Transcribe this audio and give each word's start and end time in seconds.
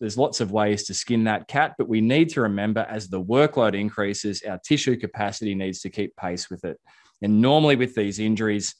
There's 0.00 0.18
lots 0.18 0.40
of 0.40 0.50
ways 0.50 0.84
to 0.84 0.94
skin 0.94 1.24
that 1.24 1.46
cat, 1.46 1.74
but 1.78 1.88
we 1.88 2.00
need 2.00 2.28
to 2.30 2.40
remember 2.40 2.84
as 2.90 3.08
the 3.08 3.22
workload 3.22 3.78
increases, 3.78 4.42
our 4.42 4.58
tissue 4.58 4.96
capacity 4.96 5.54
needs 5.54 5.80
to 5.82 5.90
keep 5.90 6.16
pace 6.16 6.50
with 6.50 6.64
it. 6.64 6.80
And 7.22 7.40
normally 7.40 7.76
with 7.76 7.94
these 7.94 8.18
injuries, 8.18 8.74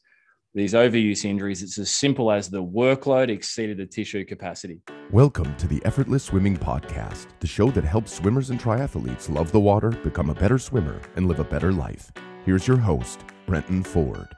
these 0.55 0.75
overuse 0.75 1.25
injuries, 1.25 1.63
it's 1.63 1.79
as 1.79 1.91
simple 1.91 2.33
as 2.33 2.51
the 2.51 2.63
workload 2.63 3.29
exceeded 3.29 3.77
the 3.77 3.87
tissue 3.87 4.25
capacity. 4.25 4.81
Welcome 5.13 5.57
to 5.59 5.69
the 5.69 5.81
Effortless 5.85 6.25
Swimming 6.25 6.57
Podcast, 6.57 7.29
the 7.39 7.47
show 7.47 7.71
that 7.71 7.85
helps 7.85 8.13
swimmers 8.13 8.51
and 8.51 8.59
triathletes 8.59 9.33
love 9.33 9.53
the 9.53 9.61
water, 9.61 9.91
become 9.91 10.31
a 10.31 10.35
better 10.35 10.59
swimmer, 10.59 11.01
and 11.15 11.29
live 11.29 11.39
a 11.39 11.45
better 11.45 11.73
life. 11.73 12.11
Here's 12.45 12.67
your 12.67 12.79
host, 12.79 13.25
Brenton 13.47 13.85
Ford. 13.85 14.35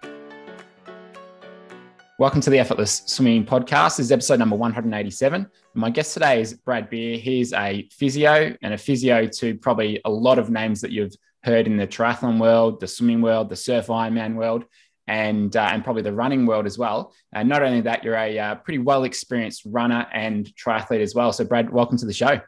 Welcome 2.18 2.40
to 2.40 2.48
the 2.48 2.58
Effortless 2.58 3.02
Swimming 3.04 3.44
Podcast. 3.44 3.98
This 3.98 4.06
is 4.06 4.12
episode 4.12 4.38
number 4.38 4.56
187. 4.56 5.50
My 5.74 5.90
guest 5.90 6.14
today 6.14 6.40
is 6.40 6.54
Brad 6.54 6.88
Beer. 6.88 7.18
He's 7.18 7.52
a 7.52 7.86
physio 7.92 8.56
and 8.62 8.72
a 8.72 8.78
physio 8.78 9.26
to 9.26 9.54
probably 9.58 10.00
a 10.06 10.10
lot 10.10 10.38
of 10.38 10.48
names 10.48 10.80
that 10.80 10.92
you've 10.92 11.14
heard 11.42 11.66
in 11.66 11.76
the 11.76 11.86
triathlon 11.86 12.40
world, 12.40 12.80
the 12.80 12.86
swimming 12.86 13.20
world, 13.20 13.50
the 13.50 13.56
surf 13.56 13.88
Ironman 13.88 14.34
world 14.34 14.64
and 15.06 15.54
uh, 15.54 15.68
and 15.70 15.84
probably 15.84 16.00
the 16.00 16.12
running 16.14 16.46
world 16.46 16.64
as 16.64 16.78
well. 16.78 17.12
And 17.34 17.50
not 17.50 17.62
only 17.62 17.82
that, 17.82 18.02
you're 18.02 18.16
a 18.16 18.38
uh, 18.38 18.54
pretty 18.54 18.78
well 18.78 19.04
experienced 19.04 19.64
runner 19.66 20.06
and 20.10 20.50
triathlete 20.56 21.02
as 21.02 21.14
well. 21.14 21.34
So, 21.34 21.44
Brad, 21.44 21.68
welcome 21.70 21.98
to 21.98 22.06
the 22.06 22.14
show. 22.14 22.40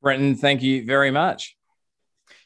Brenton, 0.00 0.36
thank 0.36 0.62
you 0.62 0.86
very 0.86 1.10
much. 1.10 1.54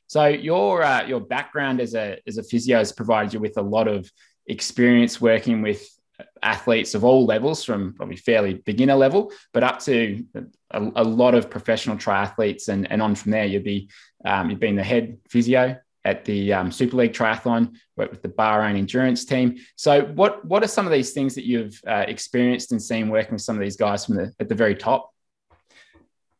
So, 0.08 0.26
your 0.26 0.82
uh, 0.82 1.06
your 1.06 1.20
background 1.20 1.80
as 1.80 1.94
a 1.94 2.18
as 2.26 2.38
a 2.38 2.42
physio 2.42 2.78
has 2.78 2.90
provided 2.90 3.34
you 3.34 3.38
with 3.38 3.56
a 3.56 3.62
lot 3.62 3.86
of 3.86 4.10
experience 4.48 5.20
working 5.20 5.62
with 5.62 5.95
athletes 6.42 6.94
of 6.94 7.04
all 7.04 7.26
levels, 7.26 7.64
from 7.64 7.94
probably 7.94 8.16
fairly 8.16 8.54
beginner 8.54 8.94
level, 8.94 9.32
but 9.52 9.62
up 9.62 9.80
to 9.80 10.24
a, 10.70 10.90
a 10.96 11.04
lot 11.04 11.34
of 11.34 11.50
professional 11.50 11.96
triathletes, 11.96 12.68
and 12.68 12.90
and 12.90 13.02
on 13.02 13.14
from 13.14 13.32
there. 13.32 13.44
You'd 13.44 13.64
be 13.64 13.90
um, 14.24 14.50
you've 14.50 14.60
been 14.60 14.76
the 14.76 14.84
head 14.84 15.18
physio 15.28 15.76
at 16.06 16.24
the 16.24 16.52
um, 16.52 16.70
Super 16.70 16.96
League 16.98 17.12
Triathlon, 17.12 17.74
worked 17.96 18.12
with 18.12 18.22
the 18.22 18.28
Bahrain 18.28 18.76
endurance 18.76 19.24
team. 19.24 19.56
So, 19.74 20.04
what 20.04 20.44
what 20.44 20.62
are 20.62 20.68
some 20.68 20.86
of 20.86 20.92
these 20.92 21.12
things 21.12 21.34
that 21.34 21.44
you've 21.44 21.80
uh, 21.86 22.04
experienced 22.06 22.72
and 22.72 22.80
seen 22.80 23.08
working 23.08 23.32
with 23.32 23.42
some 23.42 23.56
of 23.56 23.60
these 23.60 23.76
guys 23.76 24.06
from 24.06 24.16
the 24.16 24.32
at 24.38 24.48
the 24.48 24.54
very 24.54 24.76
top? 24.76 25.12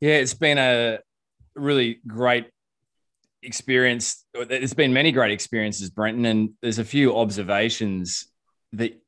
Yeah, 0.00 0.14
it's 0.14 0.34
been 0.34 0.58
a 0.58 1.00
really 1.54 2.00
great 2.06 2.46
experience. 3.42 4.24
There's 4.34 4.74
been 4.74 4.92
many 4.92 5.10
great 5.10 5.32
experiences, 5.32 5.90
Brenton, 5.90 6.26
and 6.26 6.50
there's 6.62 6.78
a 6.78 6.84
few 6.84 7.16
observations 7.16 8.28
that 8.72 9.00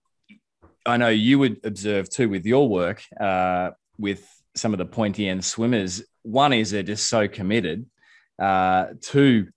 I 0.89 0.97
know 0.97 1.08
you 1.08 1.39
would 1.39 1.61
observe 1.64 2.08
too 2.08 2.28
with 2.28 2.47
your 2.47 2.69
work 2.69 3.03
uh, 3.20 3.70
with 3.98 4.27
some 4.56 4.72
of 4.72 4.78
the 4.78 4.86
pointy 4.86 5.28
end 5.28 5.44
swimmers. 5.44 6.03
One 6.22 6.53
is 6.53 6.70
they're 6.70 6.83
just 6.83 7.08
so 7.08 7.28
committed. 7.28 7.86
Uh, 8.39 8.86
two, 9.00 9.48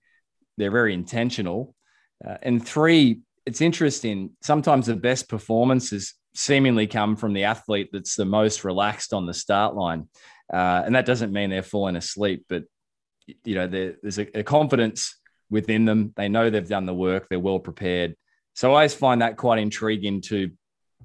they're 0.58 0.70
very 0.70 0.92
intentional. 0.92 1.74
Uh, 2.24 2.36
and 2.42 2.64
three, 2.64 3.20
it's 3.46 3.62
interesting. 3.62 4.30
Sometimes 4.42 4.86
the 4.86 4.96
best 4.96 5.28
performances 5.28 6.14
seemingly 6.34 6.86
come 6.86 7.16
from 7.16 7.32
the 7.32 7.44
athlete 7.44 7.88
that's 7.92 8.14
the 8.14 8.24
most 8.24 8.62
relaxed 8.62 9.12
on 9.12 9.26
the 9.26 9.34
start 9.34 9.74
line. 9.74 10.08
Uh, 10.52 10.82
and 10.84 10.94
that 10.94 11.06
doesn't 11.06 11.32
mean 11.32 11.48
they're 11.48 11.62
falling 11.62 11.96
asleep, 11.96 12.44
but 12.48 12.64
you 13.44 13.54
know, 13.54 13.66
there's 13.66 14.18
a, 14.18 14.38
a, 14.38 14.42
confidence 14.42 15.18
within 15.48 15.84
them. 15.84 16.12
They 16.16 16.28
know 16.28 16.50
they've 16.50 16.68
done 16.68 16.86
the 16.86 16.94
work. 16.94 17.28
They're 17.28 17.38
well 17.38 17.60
prepared. 17.60 18.16
So 18.54 18.70
I 18.70 18.74
always 18.74 18.94
find 18.94 19.22
that 19.22 19.36
quite 19.36 19.60
intriguing 19.60 20.20
to 20.22 20.50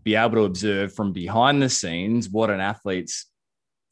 be 0.04 0.16
able 0.16 0.36
to 0.36 0.44
observe 0.44 0.94
from 0.94 1.14
behind 1.14 1.62
the 1.62 1.70
scenes 1.70 2.30
what 2.30 2.50
an 2.50 2.60
athlete's, 2.60 3.26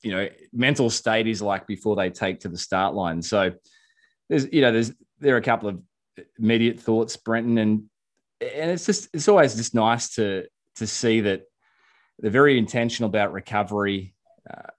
you 0.02 0.12
know, 0.12 0.30
mental 0.54 0.90
state 0.90 1.28
is 1.28 1.42
like 1.42 1.68
before 1.68 1.96
they 1.96 2.10
take 2.10 2.40
to 2.42 2.50
the 2.50 2.58
start 2.58 2.94
line. 2.94 3.22
So 3.22 3.54
there's, 4.30 4.52
you 4.52 4.62
know, 4.62 4.72
there's 4.72 4.92
there 5.20 5.36
are 5.36 5.40
a 5.40 5.42
couple 5.42 5.70
of 5.70 5.82
immediate 6.40 6.80
thoughts, 6.80 7.18
Brenton, 7.18 7.58
and 7.58 7.84
and 8.42 8.72
it's 8.72 8.86
just 8.86 9.10
it's 9.14 9.28
always 9.28 9.56
just 9.56 9.74
nice 9.74 10.16
to 10.16 10.46
to 10.76 10.88
see 10.88 11.22
that 11.22 11.44
they're 12.20 12.32
very 12.32 12.58
intentional 12.58 13.10
about 13.10 13.34
recovery, 13.34 14.14
uh, 14.50 14.70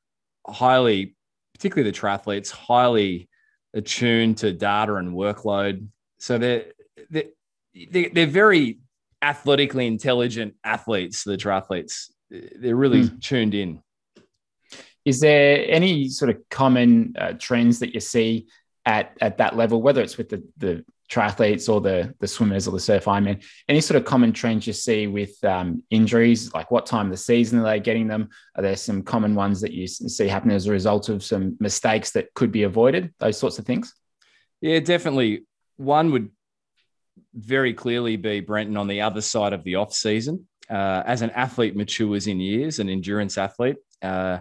highly, 0.50 1.16
particularly 1.54 1.90
the 1.90 1.98
triathletes, 1.98 2.50
highly 2.50 3.28
attuned 3.74 4.38
to 4.38 4.52
data 4.52 4.94
and 4.94 5.14
workload. 5.14 5.86
So 6.18 6.38
they're 6.38 6.66
they're, 7.10 8.10
they're 8.12 8.26
very 8.26 8.78
athletically 9.26 9.88
intelligent 9.88 10.54
athletes. 10.62 11.24
The 11.24 11.36
triathletes, 11.36 12.10
they're 12.30 12.76
really 12.76 13.02
mm. 13.02 13.20
tuned 13.20 13.54
in. 13.54 13.82
Is 15.04 15.20
there 15.20 15.64
any 15.68 16.08
sort 16.08 16.30
of 16.30 16.38
common 16.48 17.14
uh, 17.18 17.32
trends 17.38 17.80
that 17.80 17.92
you 17.92 18.00
see 18.00 18.46
at 18.84 19.16
at 19.20 19.38
that 19.38 19.56
level, 19.56 19.82
whether 19.82 20.00
it's 20.00 20.16
with 20.16 20.28
the 20.28 20.42
the 20.56 20.84
triathletes 21.10 21.68
or 21.72 21.80
the 21.80 22.14
the 22.20 22.26
swimmers 22.26 22.66
or 22.68 22.72
the 22.72 22.80
surf 22.80 23.04
Ironman, 23.04 23.44
any 23.68 23.80
sort 23.80 23.96
of 23.96 24.04
common 24.04 24.32
trends 24.32 24.66
you 24.66 24.72
see 24.72 25.06
with 25.08 25.42
um, 25.44 25.82
injuries? 25.90 26.54
Like 26.54 26.70
what 26.70 26.86
time 26.86 27.06
of 27.06 27.12
the 27.12 27.16
season 27.16 27.58
are 27.58 27.64
they 27.64 27.80
getting 27.80 28.06
them? 28.06 28.28
Are 28.54 28.62
there 28.62 28.76
some 28.76 29.02
common 29.02 29.34
ones 29.34 29.60
that 29.60 29.72
you 29.72 29.86
see 29.88 30.28
happen 30.28 30.50
as 30.52 30.66
a 30.66 30.72
result 30.72 31.08
of 31.08 31.24
some 31.24 31.56
mistakes 31.58 32.12
that 32.12 32.32
could 32.34 32.52
be 32.52 32.62
avoided? 32.62 33.12
Those 33.18 33.38
sorts 33.38 33.58
of 33.58 33.66
things. 33.66 33.92
Yeah, 34.60 34.80
definitely. 34.80 35.46
One 35.76 36.10
would 36.12 36.30
very 37.36 37.74
clearly 37.74 38.16
be 38.16 38.40
Brenton 38.40 38.76
on 38.76 38.88
the 38.88 39.02
other 39.02 39.20
side 39.20 39.52
of 39.52 39.62
the 39.62 39.76
off 39.76 39.92
season. 39.92 40.48
Uh, 40.68 41.02
as 41.06 41.22
an 41.22 41.30
athlete 41.30 41.76
matures 41.76 42.26
in 42.26 42.40
years, 42.40 42.80
an 42.80 42.88
endurance 42.88 43.38
athlete, 43.38 43.76
uh, 44.02 44.38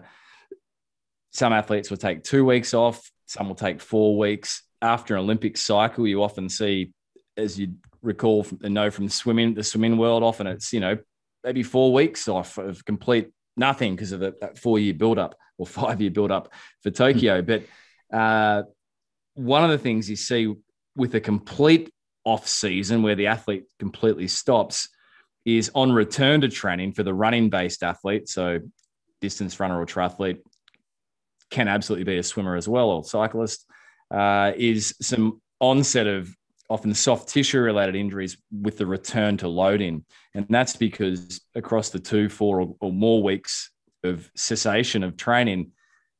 some 1.32 1.54
athletes 1.54 1.90
will 1.90 1.98
take 1.98 2.24
two 2.24 2.46
weeks 2.46 2.74
off 2.74 3.12
some 3.26 3.48
will 3.48 3.56
take 3.56 3.82
four 3.82 4.18
weeks. 4.18 4.64
After 4.82 5.16
an 5.16 5.22
Olympic 5.22 5.58
cycle, 5.58 6.08
you 6.08 6.24
often 6.24 6.50
see, 6.50 6.92
as 7.38 7.60
you 7.60 7.74
recall 8.02 8.46
and 8.64 8.74
know 8.74 8.92
from 8.92 9.10
swimming, 9.10 9.54
the 9.54 9.64
swimming 9.64 9.98
world, 9.98 10.24
often 10.24 10.48
it's, 10.48 10.72
you 10.72 10.80
know, 10.80 10.98
maybe 11.44 11.64
four 11.64 11.92
weeks 11.94 12.28
off 12.28 12.58
of 12.58 12.86
complete 12.86 13.30
nothing 13.58 13.96
because 13.96 14.12
of 14.12 14.20
the, 14.20 14.36
that 14.42 14.58
four 14.58 14.80
year 14.80 14.94
build 14.94 15.18
up 15.18 15.36
or 15.58 15.66
five 15.68 16.02
year 16.02 16.12
build 16.12 16.32
up 16.32 16.52
for 16.82 16.92
Tokyo. 16.92 17.42
but 17.42 17.64
uh, 18.14 18.64
one 19.34 19.64
of 19.64 19.70
the 19.70 19.78
things 19.78 20.10
you 20.10 20.16
see 20.16 20.54
with 20.96 21.16
a 21.16 21.20
complete 21.20 21.92
off 22.26 22.48
season 22.48 23.02
where 23.02 23.16
the 23.16 23.28
athlete 23.28 23.64
completely 23.80 24.28
stops 24.28 24.90
is 25.46 25.72
on 25.76 25.92
return 25.92 26.42
to 26.42 26.50
training 26.50 26.92
for 26.92 27.04
the 27.04 27.14
running 27.14 27.50
based 27.50 27.84
athlete. 27.84 28.28
So 28.28 28.60
distance 29.22 29.60
runner 29.60 29.80
or 29.80 29.86
triathlete, 29.86 30.40
can 31.50 31.68
absolutely 31.68 32.04
be 32.04 32.18
a 32.18 32.24
swimmer 32.24 32.56
as 32.56 32.68
well 32.68 32.90
or 32.90 33.04
cyclist, 33.04 33.66
uh, 34.12 34.52
is 34.56 34.96
some 35.02 35.42
onset 35.60 36.08
of 36.08 36.36
often 36.70 36.94
soft 36.94 37.30
tissue 37.30 37.60
related 37.60 37.96
injuries 37.96 38.38
with 38.52 38.78
the 38.78 38.86
return 38.86 39.38
to 39.38 39.48
loading. 39.48 40.04
And 40.34 40.48
that's 40.50 40.76
because 40.76 41.40
across 41.54 41.90
the 41.90 42.00
two, 42.00 42.28
four, 42.28 42.62
or, 42.62 42.76
or 42.82 42.92
more 42.92 43.22
weeks 43.22 43.70
of 44.04 44.30
cessation 44.36 45.04
of 45.04 45.16
training, 45.16 45.72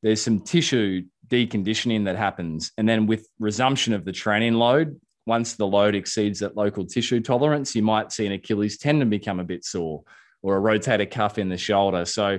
there's 0.02 0.22
some 0.22 0.40
tissue 0.40 1.02
deconditioning 1.26 2.04
that 2.04 2.16
happens. 2.16 2.70
And 2.78 2.88
then 2.88 3.06
with 3.06 3.26
resumption 3.40 3.92
of 3.92 4.04
the 4.04 4.12
training 4.12 4.54
load, 4.54 5.00
once 5.26 5.54
the 5.54 5.66
load 5.66 5.94
exceeds 5.94 6.38
that 6.40 6.56
local 6.56 6.86
tissue 6.86 7.20
tolerance, 7.20 7.74
you 7.74 7.82
might 7.82 8.12
see 8.12 8.26
an 8.26 8.32
Achilles 8.32 8.78
tendon 8.78 9.10
become 9.10 9.40
a 9.40 9.44
bit 9.44 9.64
sore 9.64 10.02
or 10.42 10.56
a 10.56 10.60
rotator 10.60 11.10
cuff 11.10 11.38
in 11.38 11.48
the 11.48 11.58
shoulder. 11.58 12.04
So 12.04 12.38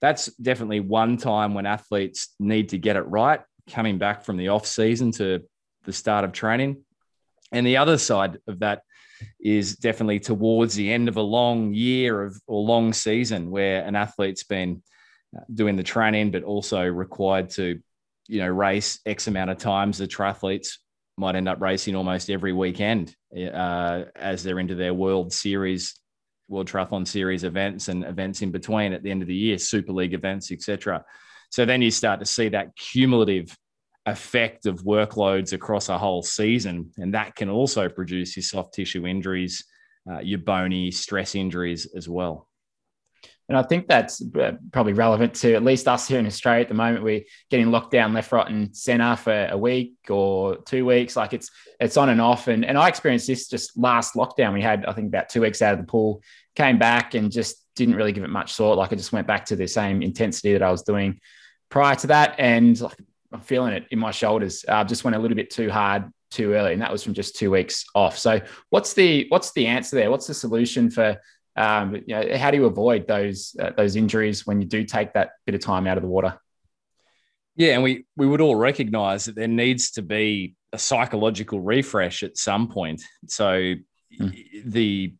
that's 0.00 0.26
definitely 0.36 0.80
one 0.80 1.16
time 1.16 1.54
when 1.54 1.64
athletes 1.64 2.34
need 2.40 2.70
to 2.70 2.78
get 2.78 2.96
it 2.96 3.02
right 3.02 3.40
coming 3.70 3.98
back 3.98 4.24
from 4.24 4.36
the 4.36 4.48
off 4.48 4.66
season 4.66 5.12
to 5.12 5.42
the 5.84 5.92
start 5.92 6.24
of 6.24 6.32
training. 6.32 6.82
And 7.52 7.66
the 7.66 7.76
other 7.76 7.98
side 7.98 8.38
of 8.48 8.58
that 8.58 8.82
is 9.40 9.76
definitely 9.76 10.18
towards 10.18 10.74
the 10.74 10.92
end 10.92 11.08
of 11.08 11.16
a 11.16 11.22
long 11.22 11.72
year 11.72 12.22
of 12.24 12.36
or 12.46 12.62
long 12.62 12.92
season 12.92 13.50
where 13.50 13.84
an 13.84 13.94
athlete's 13.94 14.42
been 14.42 14.82
doing 15.52 15.76
the 15.76 15.82
training, 15.82 16.32
but 16.32 16.42
also 16.42 16.84
required 16.84 17.50
to, 17.50 17.80
you 18.26 18.40
know, 18.40 18.48
race 18.48 18.98
X 19.06 19.28
amount 19.28 19.50
of 19.50 19.58
times. 19.58 19.98
The 19.98 20.08
triathletes 20.08 20.78
might 21.16 21.36
end 21.36 21.48
up 21.48 21.60
racing 21.60 21.94
almost 21.94 22.30
every 22.30 22.52
weekend 22.52 23.14
uh, 23.36 24.02
as 24.16 24.42
they're 24.42 24.58
into 24.58 24.74
their 24.74 24.94
World 24.94 25.32
Series 25.32 25.94
World 26.48 26.68
Triathlon 26.68 27.06
Series 27.06 27.44
events 27.44 27.88
and 27.88 28.04
events 28.04 28.42
in 28.42 28.50
between 28.50 28.92
at 28.92 29.02
the 29.02 29.10
end 29.10 29.22
of 29.22 29.28
the 29.28 29.34
year, 29.34 29.58
Super 29.58 29.92
League 29.92 30.14
events, 30.14 30.52
etc. 30.52 31.04
So 31.50 31.64
then 31.64 31.80
you 31.82 31.90
start 31.90 32.20
to 32.20 32.26
see 32.26 32.48
that 32.50 32.76
cumulative 32.76 33.56
effect 34.06 34.66
of 34.66 34.82
workloads 34.84 35.52
across 35.52 35.88
a 35.88 35.96
whole 35.96 36.22
season, 36.22 36.90
and 36.98 37.14
that 37.14 37.34
can 37.34 37.48
also 37.48 37.88
produce 37.88 38.36
your 38.36 38.42
soft 38.42 38.74
tissue 38.74 39.06
injuries, 39.06 39.64
uh, 40.10 40.18
your 40.20 40.40
bony 40.40 40.90
stress 40.90 41.34
injuries 41.34 41.86
as 41.96 42.08
well. 42.08 42.48
And 43.48 43.58
I 43.58 43.62
think 43.62 43.88
that's 43.88 44.22
uh, 44.22 44.52
probably 44.72 44.94
relevant 44.94 45.34
to 45.36 45.54
at 45.54 45.62
least 45.62 45.86
us 45.86 46.08
here 46.08 46.18
in 46.18 46.26
Australia 46.26 46.62
at 46.62 46.68
the 46.68 46.74
moment. 46.74 47.04
We're 47.04 47.24
getting 47.50 47.70
locked 47.70 47.90
down 47.90 48.14
left, 48.14 48.32
right, 48.32 48.48
and 48.48 48.74
centre 48.74 49.16
for 49.16 49.48
a 49.50 49.58
week 49.58 49.94
or 50.08 50.56
two 50.56 50.86
weeks. 50.86 51.14
Like 51.14 51.34
it's 51.34 51.50
it's 51.78 51.98
on 51.98 52.08
and 52.08 52.20
off. 52.20 52.48
And 52.48 52.64
and 52.64 52.78
I 52.78 52.88
experienced 52.88 53.26
this 53.26 53.48
just 53.48 53.76
last 53.76 54.14
lockdown. 54.14 54.54
We 54.54 54.62
had 54.62 54.86
I 54.86 54.92
think 54.92 55.08
about 55.08 55.28
two 55.28 55.42
weeks 55.42 55.60
out 55.60 55.74
of 55.74 55.80
the 55.80 55.86
pool, 55.86 56.22
came 56.56 56.78
back 56.78 57.14
and 57.14 57.30
just 57.30 57.66
didn't 57.76 57.96
really 57.96 58.12
give 58.12 58.24
it 58.24 58.30
much 58.30 58.56
thought. 58.56 58.78
Like 58.78 58.92
I 58.92 58.96
just 58.96 59.12
went 59.12 59.26
back 59.26 59.44
to 59.46 59.56
the 59.56 59.66
same 59.66 60.02
intensity 60.02 60.54
that 60.54 60.62
I 60.62 60.70
was 60.70 60.82
doing 60.82 61.20
prior 61.68 61.96
to 61.96 62.06
that, 62.06 62.36
and 62.38 62.80
like, 62.80 62.96
I'm 63.30 63.40
feeling 63.40 63.74
it 63.74 63.86
in 63.90 63.98
my 63.98 64.10
shoulders. 64.10 64.64
Uh, 64.66 64.84
just 64.84 65.04
went 65.04 65.16
a 65.16 65.18
little 65.18 65.36
bit 65.36 65.50
too 65.50 65.70
hard 65.70 66.10
too 66.30 66.52
early, 66.52 66.72
and 66.72 66.80
that 66.80 66.90
was 66.90 67.02
from 67.02 67.14
just 67.14 67.36
two 67.36 67.50
weeks 67.50 67.84
off. 67.94 68.16
So, 68.16 68.40
what's 68.70 68.94
the 68.94 69.26
what's 69.28 69.52
the 69.52 69.66
answer 69.66 69.96
there? 69.96 70.10
What's 70.10 70.26
the 70.26 70.34
solution 70.34 70.90
for 70.90 71.20
um, 71.56 71.94
you 71.94 72.02
know, 72.08 72.36
how 72.36 72.50
do 72.50 72.56
you 72.56 72.66
avoid 72.66 73.06
those 73.06 73.54
uh, 73.60 73.70
those 73.76 73.96
injuries 73.96 74.46
when 74.46 74.60
you 74.60 74.66
do 74.66 74.84
take 74.84 75.12
that 75.14 75.30
bit 75.46 75.54
of 75.54 75.60
time 75.60 75.86
out 75.86 75.96
of 75.96 76.02
the 76.02 76.08
water? 76.08 76.38
Yeah, 77.56 77.74
and 77.74 77.82
we 77.82 78.06
we 78.16 78.26
would 78.26 78.40
all 78.40 78.56
recognise 78.56 79.26
that 79.26 79.36
there 79.36 79.48
needs 79.48 79.92
to 79.92 80.02
be 80.02 80.54
a 80.72 80.78
psychological 80.78 81.60
refresh 81.60 82.22
at 82.22 82.36
some 82.36 82.68
point. 82.68 83.02
So 83.28 83.74
mm. 84.20 84.64
the 84.64 85.14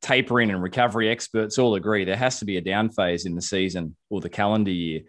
tapering 0.00 0.50
and 0.50 0.62
recovery 0.62 1.10
experts 1.10 1.58
all 1.58 1.74
agree 1.74 2.04
there 2.04 2.16
has 2.16 2.38
to 2.38 2.44
be 2.44 2.56
a 2.56 2.60
down 2.60 2.90
phase 2.90 3.24
in 3.24 3.34
the 3.34 3.42
season 3.42 3.96
or 4.10 4.20
the 4.20 4.28
calendar 4.28 4.70
year. 4.70 5.00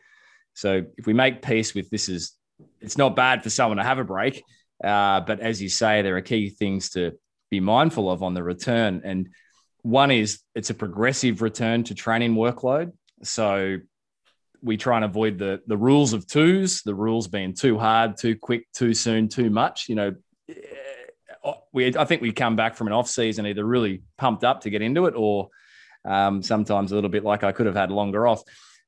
So 0.53 0.85
if 0.97 1.05
we 1.05 1.13
make 1.13 1.41
peace 1.41 1.73
with 1.73 1.89
this 1.89 2.07
is 2.09 2.33
it's 2.79 2.97
not 2.97 3.15
bad 3.15 3.43
for 3.43 3.49
someone 3.49 3.77
to 3.77 3.83
have 3.83 3.99
a 3.99 4.05
break, 4.05 4.41
uh, 4.83 5.21
but 5.21 5.39
as 5.39 5.61
you 5.61 5.69
say, 5.69 6.01
there 6.01 6.15
are 6.15 6.21
key 6.21 6.49
things 6.49 6.89
to 6.91 7.11
be 7.51 7.59
mindful 7.59 8.09
of 8.09 8.23
on 8.23 8.33
the 8.33 8.43
return. 8.43 9.01
And 9.03 9.29
one 9.85 10.09
is 10.09 10.39
it's 10.55 10.71
a 10.71 10.73
progressive 10.73 11.43
return 11.43 11.83
to 11.83 11.93
training 11.93 12.33
workload. 12.33 12.91
So 13.21 13.77
we 14.63 14.77
try 14.77 14.95
and 14.95 15.05
avoid 15.05 15.37
the 15.37 15.61
the 15.67 15.77
rules 15.77 16.13
of 16.13 16.25
twos, 16.25 16.81
the 16.81 16.95
rules 16.95 17.27
being 17.27 17.53
too 17.53 17.77
hard, 17.77 18.17
too 18.17 18.35
quick, 18.35 18.67
too 18.73 18.95
soon, 18.95 19.29
too 19.29 19.51
much. 19.51 19.87
You 19.87 19.95
know, 19.95 20.15
eh, 20.49 21.53
we 21.71 21.95
I 21.95 22.05
think 22.05 22.23
we 22.23 22.31
come 22.31 22.55
back 22.55 22.75
from 22.75 22.87
an 22.87 22.93
off 22.93 23.07
season 23.07 23.45
either 23.45 23.63
really 23.63 24.01
pumped 24.17 24.43
up 24.43 24.61
to 24.61 24.71
get 24.71 24.81
into 24.81 25.05
it, 25.05 25.13
or 25.15 25.49
um, 26.03 26.41
sometimes 26.41 26.91
a 26.91 26.95
little 26.95 27.11
bit 27.11 27.23
like 27.23 27.43
I 27.43 27.51
could 27.51 27.67
have 27.67 27.75
had 27.75 27.91
longer 27.91 28.25
off. 28.25 28.41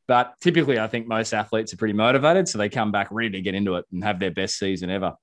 But 0.07 0.33
typically, 0.41 0.79
I 0.79 0.87
think 0.87 1.07
most 1.07 1.31
athletes 1.31 1.73
are 1.73 1.77
pretty 1.77 1.93
motivated, 1.93 2.47
so 2.47 2.57
they 2.57 2.69
come 2.69 2.91
back 2.91 3.09
ready 3.11 3.29
to 3.31 3.41
get 3.41 3.53
into 3.53 3.75
it 3.75 3.85
and 3.91 4.03
have 4.03 4.19
their 4.19 4.31
best 4.31 4.57
season 4.57 4.89
ever. 4.89 5.13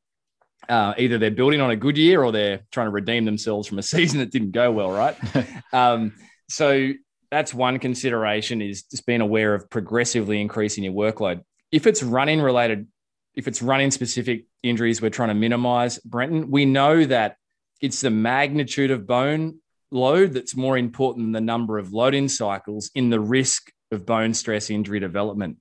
Uh, 0.68 0.94
either 0.98 1.18
they're 1.18 1.30
building 1.30 1.60
on 1.60 1.70
a 1.70 1.76
good 1.76 1.98
year 1.98 2.22
or 2.22 2.32
they're 2.32 2.60
trying 2.70 2.86
to 2.86 2.90
redeem 2.90 3.24
themselves 3.24 3.68
from 3.68 3.78
a 3.78 3.82
season 3.94 4.20
that 4.20 4.30
didn't 4.30 4.52
go 4.52 4.70
well, 4.70 4.90
right? 4.90 5.16
um, 5.72 6.12
so 6.48 6.92
that's 7.30 7.52
one 7.52 7.78
consideration 7.78 8.62
is 8.62 8.84
just 8.84 9.06
being 9.06 9.20
aware 9.20 9.54
of 9.54 9.68
progressively 9.70 10.40
increasing 10.40 10.84
your 10.84 10.92
workload. 10.92 11.42
If 11.72 11.86
it's 11.86 12.02
running 12.02 12.40
related, 12.40 12.86
if 13.34 13.48
it's 13.48 13.60
running 13.60 13.90
specific 13.90 14.44
injuries, 14.62 15.02
we're 15.02 15.10
trying 15.10 15.30
to 15.30 15.34
minimize, 15.34 15.98
Brenton. 15.98 16.50
We 16.50 16.64
know 16.64 17.04
that 17.04 17.36
it's 17.80 18.00
the 18.00 18.10
magnitude 18.10 18.90
of 18.90 19.06
bone 19.06 19.58
load 19.90 20.32
that's 20.32 20.56
more 20.56 20.78
important 20.78 21.26
than 21.26 21.32
the 21.32 21.40
number 21.40 21.78
of 21.78 21.92
loading 21.92 22.28
cycles 22.28 22.90
in 22.94 23.10
the 23.10 23.20
risk 23.20 23.70
of 23.90 24.06
bone 24.06 24.34
stress 24.34 24.70
injury 24.70 25.00
development. 25.00 25.58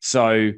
So, 0.00 0.52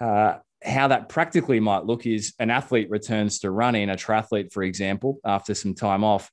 uh, 0.00 0.38
how 0.62 0.88
that 0.88 1.08
practically 1.08 1.60
might 1.60 1.84
look 1.84 2.06
is 2.06 2.34
an 2.38 2.50
athlete 2.50 2.90
returns 2.90 3.38
to 3.40 3.50
running, 3.50 3.88
a 3.90 3.94
triathlete, 3.94 4.52
for 4.52 4.62
example, 4.62 5.18
after 5.24 5.54
some 5.54 5.74
time 5.74 6.04
off, 6.04 6.30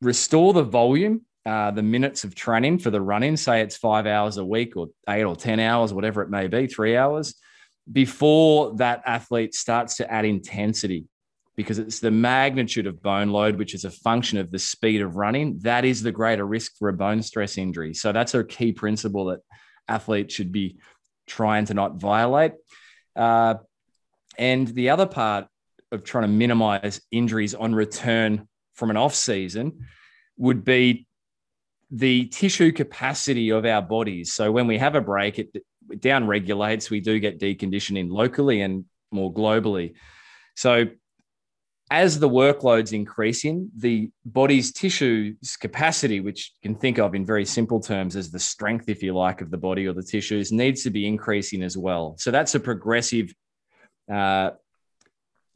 restore 0.00 0.52
the 0.52 0.62
volume, 0.62 1.22
uh, 1.46 1.70
the 1.70 1.82
minutes 1.82 2.24
of 2.24 2.34
training 2.34 2.78
for 2.78 2.90
the 2.90 3.00
running, 3.00 3.36
say 3.36 3.60
it's 3.60 3.76
five 3.76 4.06
hours 4.06 4.36
a 4.36 4.44
week 4.44 4.76
or 4.76 4.88
eight 5.08 5.24
or 5.24 5.36
10 5.36 5.60
hours, 5.60 5.92
whatever 5.92 6.22
it 6.22 6.30
may 6.30 6.48
be, 6.48 6.66
three 6.66 6.96
hours, 6.96 7.34
before 7.90 8.76
that 8.76 9.02
athlete 9.06 9.54
starts 9.54 9.96
to 9.96 10.12
add 10.12 10.24
intensity 10.24 11.06
because 11.56 11.80
it's 11.80 11.98
the 11.98 12.10
magnitude 12.10 12.86
of 12.86 13.02
bone 13.02 13.30
load, 13.30 13.56
which 13.56 13.74
is 13.74 13.84
a 13.84 13.90
function 13.90 14.38
of 14.38 14.52
the 14.52 14.58
speed 14.60 15.02
of 15.02 15.16
running. 15.16 15.58
That 15.62 15.84
is 15.84 16.02
the 16.02 16.12
greater 16.12 16.46
risk 16.46 16.76
for 16.78 16.88
a 16.88 16.92
bone 16.92 17.20
stress 17.20 17.58
injury. 17.58 17.94
So 17.94 18.12
that's 18.12 18.32
a 18.34 18.44
key 18.44 18.72
principle 18.72 19.24
that 19.26 19.40
athletes 19.88 20.34
should 20.34 20.52
be 20.52 20.76
trying 21.26 21.64
to 21.64 21.74
not 21.74 21.96
violate. 21.96 22.52
Uh, 23.16 23.56
and 24.38 24.68
the 24.68 24.90
other 24.90 25.06
part 25.06 25.46
of 25.92 26.04
trying 26.04 26.22
to 26.22 26.28
minimize 26.28 27.00
injuries 27.10 27.54
on 27.54 27.74
return 27.74 28.48
from 28.74 28.90
an 28.90 28.96
off 28.96 29.14
season 29.14 29.86
would 30.36 30.64
be 30.64 31.06
the 31.90 32.26
tissue 32.26 32.70
capacity 32.70 33.50
of 33.50 33.64
our 33.64 33.82
bodies. 33.82 34.32
So 34.32 34.52
when 34.52 34.66
we 34.66 34.78
have 34.78 34.94
a 34.94 35.00
break, 35.00 35.38
it, 35.38 35.56
down 36.00 36.26
regulates. 36.26 36.90
We 36.90 37.00
do 37.00 37.18
get 37.18 37.40
deconditioning 37.40 38.10
locally 38.10 38.60
and 38.60 38.84
more 39.10 39.32
globally. 39.32 39.94
So 40.54 40.86
as 41.90 42.18
the 42.18 42.28
workload's 42.28 42.92
increasing, 42.92 43.70
the 43.74 44.10
body's 44.26 44.72
tissues 44.72 45.56
capacity, 45.58 46.20
which 46.20 46.52
you 46.62 46.70
can 46.70 46.78
think 46.78 46.98
of 46.98 47.14
in 47.14 47.24
very 47.24 47.46
simple 47.46 47.80
terms 47.80 48.16
as 48.16 48.30
the 48.30 48.38
strength, 48.38 48.88
if 48.88 49.02
you 49.02 49.14
like, 49.14 49.40
of 49.40 49.50
the 49.50 49.56
body 49.56 49.86
or 49.86 49.94
the 49.94 50.02
tissues, 50.02 50.52
needs 50.52 50.82
to 50.82 50.90
be 50.90 51.06
increasing 51.06 51.62
as 51.62 51.78
well. 51.78 52.14
So 52.18 52.30
that's 52.30 52.54
a 52.54 52.60
progressive 52.60 53.32
uh, 54.10 54.50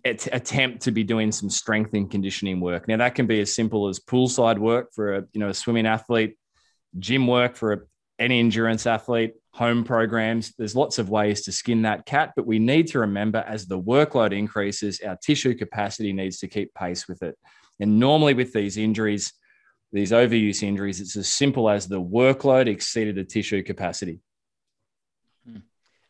attempt 0.04 0.82
to 0.82 0.90
be 0.90 1.04
doing 1.04 1.30
some 1.30 1.48
strength 1.48 1.94
and 1.94 2.10
conditioning 2.10 2.60
work. 2.60 2.88
Now 2.88 2.96
that 2.96 3.14
can 3.14 3.26
be 3.26 3.40
as 3.40 3.54
simple 3.54 3.88
as 3.88 4.00
poolside 4.00 4.58
work 4.58 4.92
for 4.92 5.16
a 5.16 5.24
you 5.32 5.40
know 5.40 5.48
a 5.48 5.54
swimming 5.54 5.86
athlete, 5.86 6.36
gym 6.98 7.26
work 7.26 7.56
for 7.56 7.72
a, 7.72 7.78
any 8.18 8.40
endurance 8.40 8.86
athlete, 8.86 9.34
home 9.52 9.84
programs. 9.84 10.54
There's 10.56 10.74
lots 10.74 10.98
of 10.98 11.08
ways 11.08 11.42
to 11.42 11.52
skin 11.52 11.82
that 11.82 12.06
cat, 12.06 12.32
but 12.36 12.46
we 12.46 12.58
need 12.58 12.88
to 12.88 13.00
remember 13.00 13.44
as 13.46 13.66
the 13.66 13.80
workload 13.80 14.36
increases, 14.36 15.00
our 15.00 15.16
tissue 15.16 15.54
capacity 15.54 16.12
needs 16.12 16.38
to 16.38 16.48
keep 16.48 16.74
pace 16.74 17.06
with 17.06 17.22
it. 17.22 17.36
And 17.80 17.98
normally 17.98 18.34
with 18.34 18.52
these 18.52 18.76
injuries, 18.76 19.32
these 19.92 20.10
overuse 20.10 20.62
injuries, 20.62 21.00
it's 21.00 21.16
as 21.16 21.28
simple 21.28 21.68
as 21.68 21.86
the 21.86 22.00
workload 22.00 22.66
exceeded 22.66 23.16
the 23.16 23.24
tissue 23.24 23.62
capacity. 23.62 24.20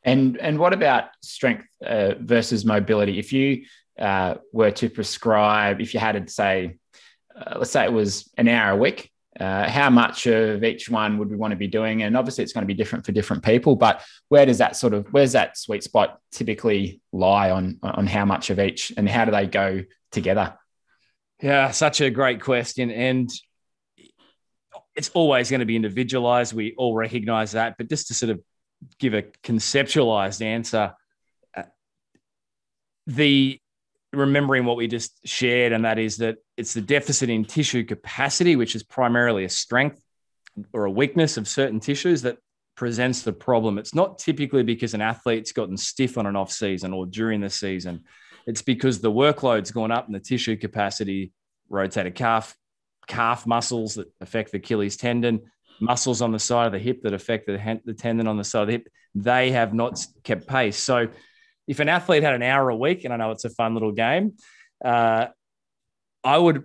And 0.04 0.36
and 0.38 0.58
what 0.58 0.72
about 0.72 1.04
strength 1.22 1.66
uh, 1.84 2.14
versus 2.18 2.64
mobility? 2.64 3.18
If 3.18 3.32
you 3.32 3.64
uh, 3.98 4.36
were 4.52 4.72
to 4.72 4.88
prescribe, 4.90 5.80
if 5.80 5.94
you 5.94 6.00
had 6.00 6.26
to 6.26 6.32
say, 6.32 6.76
uh, 7.36 7.58
let's 7.58 7.70
say 7.70 7.84
it 7.84 7.92
was 7.92 8.30
an 8.36 8.48
hour 8.48 8.72
a 8.72 8.76
week, 8.76 9.10
uh, 9.38 9.68
how 9.68 9.90
much 9.90 10.26
of 10.26 10.64
each 10.64 10.90
one 10.90 11.18
would 11.18 11.30
we 11.30 11.36
want 11.36 11.52
to 11.52 11.56
be 11.56 11.68
doing? 11.68 12.02
And 12.02 12.16
obviously, 12.16 12.42
it's 12.42 12.52
going 12.52 12.62
to 12.62 12.74
be 12.74 12.74
different 12.74 13.06
for 13.06 13.12
different 13.12 13.44
people. 13.44 13.76
But 13.76 14.02
where 14.28 14.44
does 14.44 14.58
that 14.58 14.76
sort 14.76 14.92
of 14.92 15.06
where's 15.12 15.32
that 15.32 15.56
sweet 15.56 15.84
spot 15.84 16.18
typically 16.32 17.00
lie 17.12 17.50
on 17.50 17.78
on 17.82 18.06
how 18.06 18.24
much 18.24 18.50
of 18.50 18.58
each, 18.58 18.92
and 18.96 19.08
how 19.08 19.24
do 19.24 19.30
they 19.30 19.46
go 19.46 19.82
together? 20.10 20.58
Yeah, 21.40 21.70
such 21.70 22.00
a 22.00 22.10
great 22.10 22.40
question, 22.40 22.90
and 22.90 23.30
it's 24.94 25.10
always 25.10 25.50
going 25.50 25.60
to 25.60 25.66
be 25.66 25.76
individualized. 25.76 26.52
We 26.52 26.74
all 26.76 26.94
recognize 26.94 27.52
that, 27.52 27.76
but 27.78 27.88
just 27.88 28.08
to 28.08 28.14
sort 28.14 28.30
of 28.30 28.40
give 28.98 29.14
a 29.14 29.22
conceptualized 29.22 30.42
answer, 30.42 30.94
uh, 31.56 31.62
the 33.06 33.60
remembering 34.12 34.64
what 34.64 34.76
we 34.76 34.88
just 34.88 35.26
shared, 35.26 35.72
and 35.72 35.84
that 35.84 35.98
is 35.98 36.18
that 36.18 36.36
it's 36.56 36.74
the 36.74 36.80
deficit 36.80 37.30
in 37.30 37.44
tissue 37.44 37.84
capacity, 37.84 38.56
which 38.56 38.74
is 38.74 38.82
primarily 38.82 39.44
a 39.44 39.48
strength 39.48 40.02
or 40.72 40.84
a 40.84 40.90
weakness 40.90 41.36
of 41.36 41.48
certain 41.48 41.80
tissues 41.80 42.22
that 42.22 42.38
presents 42.76 43.22
the 43.22 43.32
problem. 43.32 43.78
It's 43.78 43.94
not 43.94 44.18
typically 44.18 44.62
because 44.62 44.94
an 44.94 45.00
athlete's 45.00 45.52
gotten 45.52 45.76
stiff 45.76 46.18
on 46.18 46.26
an 46.26 46.36
off 46.36 46.52
season 46.52 46.92
or 46.92 47.06
during 47.06 47.40
the 47.40 47.50
season. 47.50 48.04
It's 48.46 48.62
because 48.62 49.00
the 49.00 49.10
workload's 49.10 49.70
gone 49.70 49.92
up 49.92 50.06
and 50.06 50.14
the 50.14 50.20
tissue 50.20 50.56
capacity, 50.56 51.32
rotator 51.70 52.14
cuff, 52.14 52.56
calf 53.06 53.46
muscles 53.46 53.94
that 53.94 54.12
affect 54.20 54.52
the 54.52 54.58
Achilles 54.58 54.96
tendon, 54.96 55.50
muscles 55.80 56.22
on 56.22 56.32
the 56.32 56.38
side 56.38 56.66
of 56.66 56.72
the 56.72 56.78
hip 56.78 57.02
that 57.02 57.12
affect 57.12 57.46
the, 57.46 57.80
the 57.84 57.94
tendon 57.94 58.26
on 58.26 58.36
the 58.36 58.44
side 58.44 58.62
of 58.62 58.66
the 58.68 58.72
hip, 58.72 58.88
they 59.14 59.50
have 59.50 59.74
not 59.74 60.04
kept 60.22 60.46
pace. 60.46 60.76
So 60.76 61.08
if 61.66 61.80
an 61.80 61.88
athlete 61.88 62.22
had 62.22 62.34
an 62.34 62.42
hour 62.42 62.68
a 62.68 62.76
week, 62.76 63.04
and 63.04 63.12
I 63.12 63.16
know 63.16 63.30
it's 63.30 63.44
a 63.44 63.50
fun 63.50 63.74
little 63.74 63.92
game, 63.92 64.34
uh, 64.84 65.26
I 66.24 66.38
would 66.38 66.64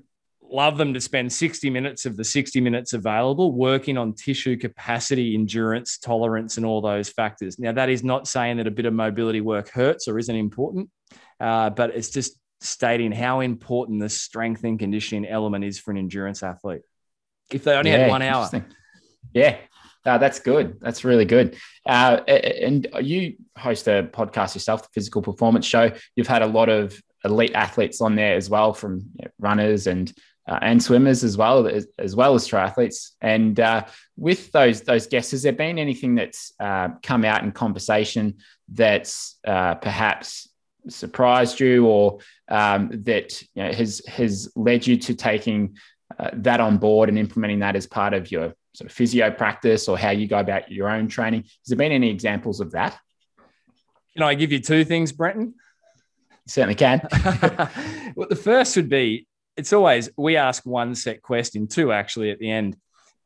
love 0.49 0.77
them 0.77 0.93
to 0.93 1.01
spend 1.01 1.31
60 1.31 1.69
minutes 1.69 2.05
of 2.05 2.15
the 2.15 2.23
60 2.23 2.61
minutes 2.61 2.93
available 2.93 3.51
working 3.51 3.97
on 3.97 4.13
tissue 4.13 4.55
capacity, 4.57 5.35
endurance, 5.35 5.97
tolerance, 5.97 6.57
and 6.57 6.65
all 6.65 6.81
those 6.81 7.09
factors. 7.09 7.59
Now, 7.59 7.73
that 7.73 7.89
is 7.89 8.03
not 8.03 8.27
saying 8.27 8.57
that 8.57 8.67
a 8.67 8.71
bit 8.71 8.85
of 8.85 8.93
mobility 8.93 9.41
work 9.41 9.69
hurts 9.69 10.07
or 10.07 10.17
isn't 10.17 10.35
important, 10.35 10.89
uh, 11.39 11.69
but 11.71 11.91
it's 11.95 12.09
just 12.09 12.39
stating 12.61 13.11
how 13.11 13.41
important 13.41 13.99
the 13.99 14.09
strength 14.09 14.63
and 14.63 14.79
conditioning 14.79 15.27
element 15.27 15.63
is 15.63 15.79
for 15.79 15.91
an 15.91 15.97
endurance 15.97 16.43
athlete. 16.43 16.81
If 17.51 17.63
they 17.63 17.73
only 17.73 17.91
yeah, 17.91 17.99
had 17.99 18.09
one 18.09 18.21
hour. 18.21 18.49
Yeah, 19.33 19.57
uh, 20.07 20.17
that's 20.17 20.39
good. 20.39 20.79
That's 20.79 21.03
really 21.03 21.25
good. 21.25 21.57
Uh, 21.85 22.21
and 22.27 22.87
you 23.01 23.35
host 23.57 23.87
a 23.87 24.09
podcast 24.11 24.55
yourself, 24.55 24.83
the 24.83 24.89
Physical 24.93 25.21
Performance 25.21 25.65
Show. 25.65 25.91
You've 26.15 26.27
had 26.27 26.41
a 26.41 26.47
lot 26.47 26.69
of 26.69 26.99
elite 27.25 27.53
athletes 27.53 27.99
on 27.99 28.15
there 28.15 28.35
as 28.35 28.49
well, 28.49 28.73
from 28.73 28.99
you 29.19 29.25
know, 29.25 29.31
runners 29.39 29.87
and 29.87 30.13
uh, 30.47 30.59
and 30.61 30.81
swimmers 30.81 31.25
as 31.25 31.35
well 31.35 31.67
as, 31.67 31.87
as 31.99 32.15
well 32.15 32.33
as 32.33 32.47
triathletes. 32.47 33.11
And 33.19 33.59
uh, 33.59 33.85
with 34.15 34.51
those 34.53 34.81
those 34.81 35.07
guests, 35.07 35.31
has 35.31 35.43
there 35.43 35.51
been 35.51 35.77
anything 35.77 36.15
that's 36.15 36.53
uh, 36.59 36.89
come 37.03 37.25
out 37.25 37.43
in 37.43 37.51
conversation 37.51 38.37
that's 38.69 39.37
uh, 39.45 39.75
perhaps 39.75 40.49
surprised 40.87 41.59
you 41.59 41.85
or 41.85 42.19
um, 42.47 42.89
that 43.03 43.41
you 43.55 43.63
know, 43.63 43.73
has 43.73 44.01
has 44.07 44.49
led 44.55 44.87
you 44.87 44.95
to 44.97 45.13
taking 45.13 45.75
that 46.33 46.61
on 46.61 46.77
board 46.77 47.09
and 47.09 47.19
implementing 47.19 47.59
that 47.59 47.75
as 47.75 47.85
part 47.85 48.13
of 48.13 48.31
your 48.31 48.53
sort 48.77 48.91
of 48.91 48.95
physio 48.95 49.31
practice 49.31 49.87
or 49.87 49.97
how 49.97 50.11
you 50.11 50.27
go 50.27 50.37
about 50.37 50.71
your 50.71 50.87
own 50.87 51.07
training. 51.07 51.41
Has 51.41 51.67
there 51.67 51.77
been 51.77 51.91
any 51.91 52.11
examples 52.11 52.59
of 52.59 52.71
that? 52.73 52.95
Can 54.13 54.21
I 54.21 54.35
give 54.35 54.51
you 54.51 54.59
two 54.59 54.85
things, 54.85 55.11
Brenton? 55.11 55.55
certainly 56.45 56.75
can. 56.75 57.01
well, 58.15 58.27
the 58.29 58.35
first 58.35 58.75
would 58.75 58.87
be 58.87 59.27
it's 59.55 59.73
always 59.73 60.09
we 60.15 60.37
ask 60.37 60.63
one 60.63 60.93
set 60.93 61.23
question, 61.23 61.67
two 61.67 61.91
actually 61.91 62.29
at 62.29 62.37
the 62.37 62.51
end 62.51 62.77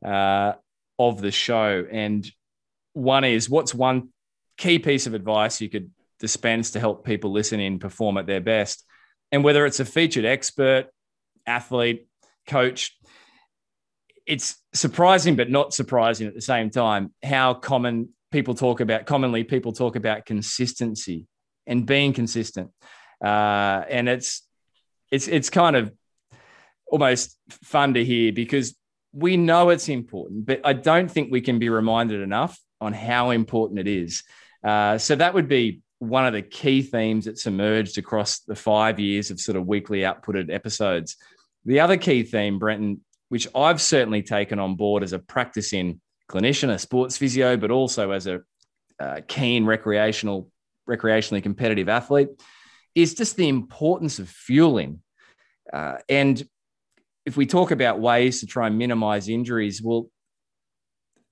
uh, 0.04 0.54
of 0.98 1.20
the 1.20 1.30
show. 1.30 1.86
And 1.90 2.26
one 2.94 3.24
is 3.24 3.50
what's 3.50 3.74
one 3.74 4.08
key 4.56 4.78
piece 4.78 5.06
of 5.06 5.12
advice 5.12 5.60
you 5.60 5.68
could 5.68 5.90
dispense 6.18 6.70
to 6.70 6.80
help 6.80 7.04
people 7.04 7.30
listening 7.30 7.78
perform 7.78 8.16
at 8.16 8.26
their 8.26 8.40
best? 8.40 8.84
And 9.30 9.44
whether 9.44 9.66
it's 9.66 9.80
a 9.80 9.84
featured 9.84 10.24
expert, 10.24 10.86
athlete, 11.46 12.08
coach, 12.46 12.96
it's 14.26 14.56
surprising 14.72 15.36
but 15.36 15.50
not 15.50 15.74
surprising 15.74 16.26
at 16.26 16.34
the 16.34 16.40
same 16.40 16.70
time 16.70 17.12
how 17.22 17.54
common 17.54 18.08
people 18.30 18.54
talk 18.54 18.80
about 18.80 19.06
commonly 19.06 19.44
people 19.44 19.72
talk 19.72 19.96
about 19.96 20.24
consistency 20.26 21.26
and 21.66 21.86
being 21.86 22.12
consistent. 22.12 22.70
Uh, 23.22 23.84
and 23.88 24.08
it's 24.08 24.42
it's 25.10 25.28
it's 25.28 25.50
kind 25.50 25.76
of 25.76 25.92
almost 26.86 27.38
fun 27.50 27.94
to 27.94 28.04
hear 28.04 28.32
because 28.32 28.74
we 29.14 29.36
know 29.36 29.70
it's 29.70 29.88
important 29.88 30.44
but 30.44 30.60
i 30.64 30.72
don't 30.72 31.10
think 31.10 31.30
we 31.30 31.40
can 31.40 31.58
be 31.58 31.68
reminded 31.68 32.20
enough 32.20 32.58
on 32.82 32.92
how 32.92 33.30
important 33.30 33.78
it 33.78 33.86
is. 33.86 34.24
Uh, 34.64 34.98
so 34.98 35.14
that 35.14 35.32
would 35.32 35.48
be 35.48 35.80
one 36.00 36.26
of 36.26 36.32
the 36.32 36.42
key 36.42 36.82
themes 36.82 37.24
that's 37.24 37.46
emerged 37.46 37.96
across 37.96 38.40
the 38.40 38.56
five 38.56 38.98
years 38.98 39.30
of 39.30 39.40
sort 39.40 39.56
of 39.56 39.66
weekly 39.66 40.00
outputted 40.00 40.52
episodes. 40.52 41.16
The 41.64 41.78
other 41.78 41.96
key 41.96 42.24
theme 42.24 42.58
brenton 42.58 43.00
which 43.32 43.48
I've 43.54 43.80
certainly 43.80 44.22
taken 44.22 44.58
on 44.58 44.76
board 44.76 45.02
as 45.02 45.14
a 45.14 45.18
practicing 45.18 46.02
clinician, 46.30 46.68
a 46.68 46.78
sports 46.78 47.16
physio, 47.16 47.56
but 47.56 47.70
also 47.70 48.10
as 48.10 48.26
a 48.26 48.42
uh, 49.00 49.22
keen 49.26 49.64
recreational, 49.64 50.50
recreationally 50.86 51.42
competitive 51.42 51.88
athlete, 51.88 52.28
is 52.94 53.14
just 53.14 53.36
the 53.36 53.48
importance 53.48 54.18
of 54.18 54.28
fueling. 54.28 55.00
Uh, 55.72 55.94
and 56.10 56.46
if 57.24 57.38
we 57.38 57.46
talk 57.46 57.70
about 57.70 58.00
ways 58.00 58.40
to 58.40 58.46
try 58.46 58.66
and 58.66 58.76
minimize 58.76 59.30
injuries, 59.30 59.80
well, 59.80 60.10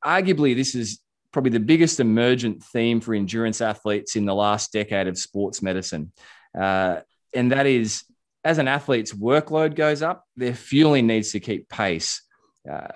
arguably 0.03 0.57
this 0.57 0.75
is 0.75 1.01
probably 1.35 1.51
the 1.51 1.61
biggest 1.61 2.01
emergent 2.01 2.65
theme 2.65 3.03
for 3.03 3.15
endurance 3.15 3.61
athletes 3.61 4.17
in 4.17 4.25
the 4.25 4.35
last 4.35 4.73
decade 4.73 5.07
of 5.07 5.19
sports 5.19 5.61
medicine. 5.61 6.13
Uh, 6.59 7.01
and 7.35 7.53
that 7.53 7.67
is 7.67 8.05
as 8.45 8.59
an 8.59 8.69
athlete's 8.69 9.13
workload 9.13 9.75
goes 9.75 10.03
up, 10.03 10.25
their 10.37 10.55
fueling 10.55 11.07
needs 11.07 11.33
to 11.33 11.41
keep 11.41 11.69
pace. 11.69 12.23
Uh, 12.71 12.89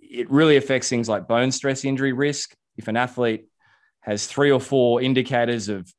it 0.00 0.30
really 0.30 0.56
affects 0.56 0.88
things 0.88 1.08
like 1.08 1.26
bone 1.26 1.50
stress 1.50 1.84
injury 1.84 2.12
risk. 2.12 2.54
If 2.76 2.88
an 2.88 2.96
athlete 2.96 3.46
has 4.00 4.26
three 4.26 4.50
or 4.50 4.60
four 4.60 5.00
indicators 5.00 5.68
of 5.68 5.92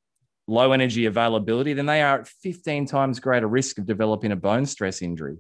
low 0.48 0.72
energy 0.72 1.06
availability, 1.06 1.74
then 1.74 1.88
they 1.88 2.02
are 2.02 2.20
at 2.20 2.28
15 2.28 2.86
times 2.86 3.20
greater 3.20 3.48
risk 3.48 3.80
of 3.80 3.86
developing 3.86 4.32
a 4.32 4.36
bone 4.36 4.66
stress 4.66 5.02
injury. 5.02 5.38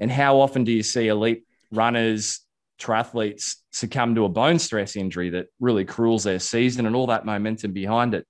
And 0.00 0.10
how 0.10 0.40
often 0.40 0.64
do 0.64 0.72
you 0.72 0.82
see 0.82 1.08
elite 1.08 1.44
runners, 1.70 2.40
triathletes 2.80 3.56
succumb 3.72 4.14
to 4.14 4.24
a 4.24 4.28
bone 4.28 4.58
stress 4.58 4.96
injury 4.96 5.30
that 5.30 5.46
really 5.60 5.84
cruels 5.84 6.24
their 6.24 6.38
season 6.38 6.86
and 6.86 6.96
all 6.96 7.06
that 7.06 7.24
momentum 7.24 7.72
behind 7.72 8.14
it? 8.14 8.26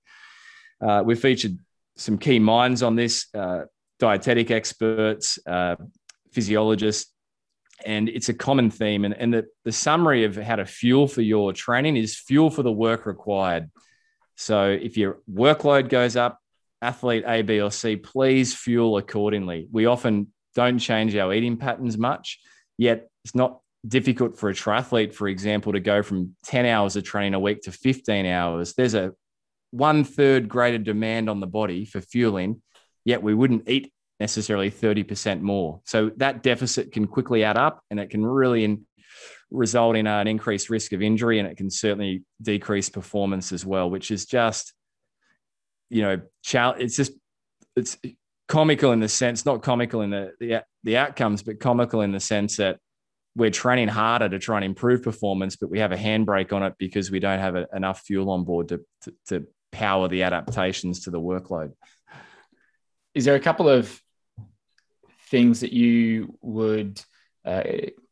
Uh, 0.81 1.03
we've 1.05 1.19
featured 1.19 1.57
some 1.97 2.17
key 2.17 2.39
minds 2.39 2.83
on 2.83 2.95
this. 2.95 3.27
Uh, 3.33 3.63
dietetic 3.99 4.51
experts, 4.51 5.37
uh, 5.45 5.75
physiologists, 6.31 7.13
and 7.85 8.09
it's 8.09 8.29
a 8.29 8.33
common 8.33 8.69
theme. 8.69 9.05
And, 9.05 9.13
and 9.13 9.33
the, 9.33 9.45
the 9.63 9.71
summary 9.71 10.25
of 10.25 10.35
how 10.35 10.57
to 10.57 10.65
fuel 10.65 11.07
for 11.07 11.21
your 11.21 11.53
training 11.53 11.97
is 11.97 12.17
fuel 12.17 12.49
for 12.49 12.63
the 12.63 12.71
work 12.71 13.05
required. 13.05 13.69
So 14.35 14.69
if 14.69 14.97
your 14.97 15.19
workload 15.31 15.89
goes 15.89 16.15
up, 16.15 16.39
athlete 16.81 17.23
A, 17.27 17.41
B, 17.41 17.61
or 17.61 17.71
C, 17.71 17.95
please 17.95 18.55
fuel 18.55 18.97
accordingly. 18.97 19.67
We 19.71 19.85
often 19.85 20.27
don't 20.55 20.79
change 20.79 21.15
our 21.15 21.33
eating 21.33 21.57
patterns 21.57 21.97
much, 21.97 22.39
yet 22.77 23.09
it's 23.23 23.35
not 23.35 23.59
difficult 23.87 24.37
for 24.37 24.49
a 24.49 24.53
triathlete, 24.53 25.13
for 25.13 25.27
example, 25.27 25.73
to 25.73 25.79
go 25.79 26.03
from 26.03 26.35
10 26.45 26.65
hours 26.65 26.95
of 26.95 27.03
training 27.03 27.33
a 27.33 27.39
week 27.39 27.61
to 27.63 27.71
15 27.71 28.25
hours. 28.25 28.73
There's 28.73 28.93
a 28.93 29.13
one 29.71 30.03
third 30.03 30.49
greater 30.49 30.79
demand 30.79 31.29
on 31.29 31.39
the 31.39 31.47
body 31.47 31.85
for 31.85 32.01
fueling 32.01 32.61
yet 33.05 33.23
we 33.23 33.33
wouldn't 33.33 33.69
eat 33.69 33.91
necessarily 34.19 34.69
30% 34.69 35.41
more. 35.41 35.81
So 35.85 36.11
that 36.17 36.43
deficit 36.43 36.91
can 36.91 37.07
quickly 37.07 37.43
add 37.43 37.57
up 37.57 37.81
and 37.89 37.99
it 37.99 38.09
can 38.09 38.25
really 38.25 38.63
in, 38.63 38.85
result 39.49 39.95
in 39.95 40.07
an 40.07 40.27
increased 40.27 40.69
risk 40.69 40.91
of 40.91 41.01
injury 41.01 41.39
and 41.39 41.47
it 41.47 41.57
can 41.57 41.69
certainly 41.69 42.23
decrease 42.41 42.89
performance 42.89 43.51
as 43.51 43.65
well, 43.65 43.89
which 43.89 44.11
is 44.11 44.25
just, 44.25 44.73
you 45.89 46.01
know, 46.01 46.21
it's 46.53 46.95
just, 46.95 47.13
it's 47.75 47.97
comical 48.47 48.91
in 48.91 48.99
the 48.99 49.07
sense, 49.07 49.45
not 49.45 49.61
comical 49.61 50.01
in 50.01 50.09
the, 50.09 50.33
the, 50.39 50.63
the 50.83 50.97
outcomes, 50.97 51.41
but 51.41 51.59
comical 51.59 52.01
in 52.01 52.11
the 52.11 52.19
sense 52.19 52.57
that 52.57 52.77
we're 53.35 53.49
training 53.49 53.87
harder 53.87 54.27
to 54.27 54.39
try 54.39 54.57
and 54.57 54.65
improve 54.65 55.01
performance, 55.01 55.55
but 55.55 55.69
we 55.69 55.79
have 55.79 55.93
a 55.93 55.97
handbrake 55.97 56.51
on 56.51 56.63
it 56.63 56.73
because 56.77 57.09
we 57.09 57.19
don't 57.19 57.39
have 57.39 57.55
a, 57.55 57.67
enough 57.73 58.01
fuel 58.01 58.29
on 58.31 58.43
board 58.43 58.67
to, 58.67 58.81
to, 59.03 59.13
to 59.27 59.47
power 59.71 60.07
the 60.07 60.23
adaptations 60.23 61.01
to 61.01 61.11
the 61.11 61.19
workload 61.19 61.71
is 63.19 63.25
there 63.25 63.35
a 63.35 63.39
couple 63.41 63.67
of 63.67 64.01
things 65.29 65.59
that 65.59 65.73
you 65.73 66.37
would 66.41 67.01
uh, 67.43 67.63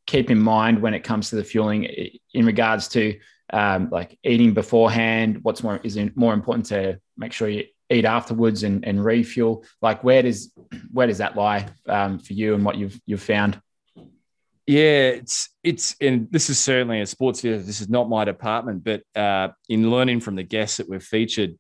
keep 0.05 0.29
in 0.29 0.37
mind 0.37 0.81
when 0.81 0.93
it 0.93 1.05
comes 1.05 1.29
to 1.29 1.37
the 1.37 1.45
fueling 1.45 1.85
in 2.33 2.45
regards 2.45 2.89
to 2.89 3.17
um, 3.53 3.87
like 3.89 4.19
eating 4.25 4.53
beforehand? 4.53 5.39
What's 5.43 5.63
more 5.63 5.79
is 5.81 5.95
it 5.95 6.17
more 6.17 6.33
important 6.33 6.65
to 6.65 6.99
make 7.15 7.31
sure 7.31 7.47
you 7.47 7.63
eat 7.89 8.03
afterwards 8.03 8.63
and, 8.63 8.85
and 8.85 9.01
refuel? 9.01 9.63
Like 9.81 10.03
where 10.03 10.23
does 10.23 10.51
where 10.91 11.07
does 11.07 11.19
that 11.19 11.37
lie 11.37 11.69
um, 11.87 12.19
for 12.19 12.33
you 12.33 12.53
and 12.53 12.65
what 12.65 12.75
you've 12.75 12.99
you've 13.05 13.23
found? 13.23 13.61
Yeah, 14.65 15.11
it's 15.21 15.47
it's 15.63 15.95
and 16.01 16.29
this 16.31 16.49
is 16.49 16.59
certainly 16.59 16.99
a 16.99 17.05
sports 17.05 17.39
video. 17.39 17.59
This 17.59 17.79
is 17.79 17.87
not 17.87 18.09
my 18.09 18.25
department, 18.25 18.83
but 18.83 19.03
uh, 19.15 19.53
in 19.69 19.89
learning 19.89 20.19
from 20.19 20.35
the 20.35 20.43
guests 20.43 20.75
that 20.77 20.89
we've 20.89 21.01
featured, 21.01 21.57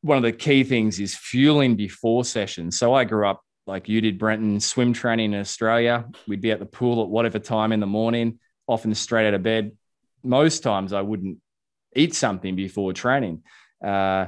one 0.00 0.16
of 0.16 0.22
the 0.22 0.32
key 0.32 0.64
things 0.64 1.00
is 1.00 1.14
fueling 1.14 1.76
before 1.76 2.24
sessions. 2.24 2.78
So 2.78 2.94
I 2.94 3.04
grew 3.04 3.26
up 3.26 3.42
like 3.66 3.88
you 3.88 4.00
did, 4.00 4.18
Brenton, 4.18 4.60
swim 4.60 4.92
training 4.92 5.34
in 5.34 5.40
Australia. 5.40 6.04
We'd 6.26 6.40
be 6.40 6.50
at 6.50 6.58
the 6.58 6.66
pool 6.66 7.02
at 7.02 7.08
whatever 7.08 7.38
time 7.38 7.72
in 7.72 7.80
the 7.80 7.86
morning, 7.86 8.38
often 8.66 8.94
straight 8.94 9.28
out 9.28 9.34
of 9.34 9.42
bed. 9.42 9.72
Most 10.22 10.62
times 10.62 10.92
I 10.92 11.00
wouldn't 11.00 11.38
eat 11.94 12.14
something 12.14 12.56
before 12.56 12.92
training. 12.92 13.42
Uh, 13.84 14.26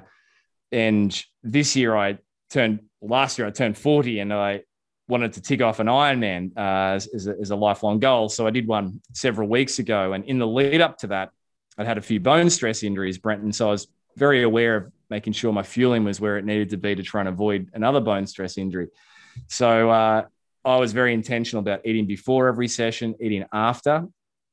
and 0.71 1.25
this 1.43 1.77
year 1.77 1.97
I 1.97 2.19
turned, 2.51 2.81
last 3.01 3.39
year 3.39 3.47
I 3.47 3.51
turned 3.51 3.77
40 3.77 4.21
and 4.21 4.33
I 4.33 4.63
wanted 5.09 5.35
to 5.35 5.43
tick 5.43 5.61
off 5.61 5.81
an 5.81 5.87
Ironman 5.87 6.57
uh, 6.57 6.95
as, 6.95 7.07
as, 7.09 7.27
a, 7.27 7.35
as 7.41 7.51
a 7.51 7.57
lifelong 7.57 7.99
goal. 7.99 8.29
So 8.29 8.47
I 8.47 8.51
did 8.51 8.67
one 8.67 9.01
several 9.13 9.49
weeks 9.49 9.79
ago. 9.79 10.13
And 10.13 10.25
in 10.25 10.39
the 10.39 10.47
lead 10.47 10.81
up 10.81 10.99
to 10.99 11.09
that, 11.09 11.31
I'd 11.77 11.87
had 11.87 11.99
a 11.99 12.03
few 12.03 12.21
bone 12.21 12.51
stress 12.51 12.83
injuries, 12.83 13.19
Brenton. 13.19 13.53
So 13.53 13.69
I 13.69 13.71
was 13.73 13.89
very 14.17 14.43
aware 14.43 14.77
of 14.77 14.93
making 15.11 15.33
sure 15.33 15.53
my 15.53 15.63
fueling 15.63 16.05
was 16.05 16.21
where 16.21 16.39
it 16.39 16.45
needed 16.45 16.71
to 16.71 16.77
be 16.77 16.95
to 16.95 17.03
try 17.03 17.21
and 17.21 17.29
avoid 17.29 17.71
another 17.75 18.01
bone 18.01 18.27
stress 18.27 18.59
injury. 18.59 18.89
So 19.49 19.91
uh, 19.91 20.25
I 20.65 20.77
was 20.77 20.93
very 20.93 21.13
intentional 21.13 21.61
about 21.61 21.81
eating 21.85 22.07
before 22.07 22.49
every 22.49 22.69
session, 22.69 23.15
eating 23.21 23.45
after. 23.53 24.07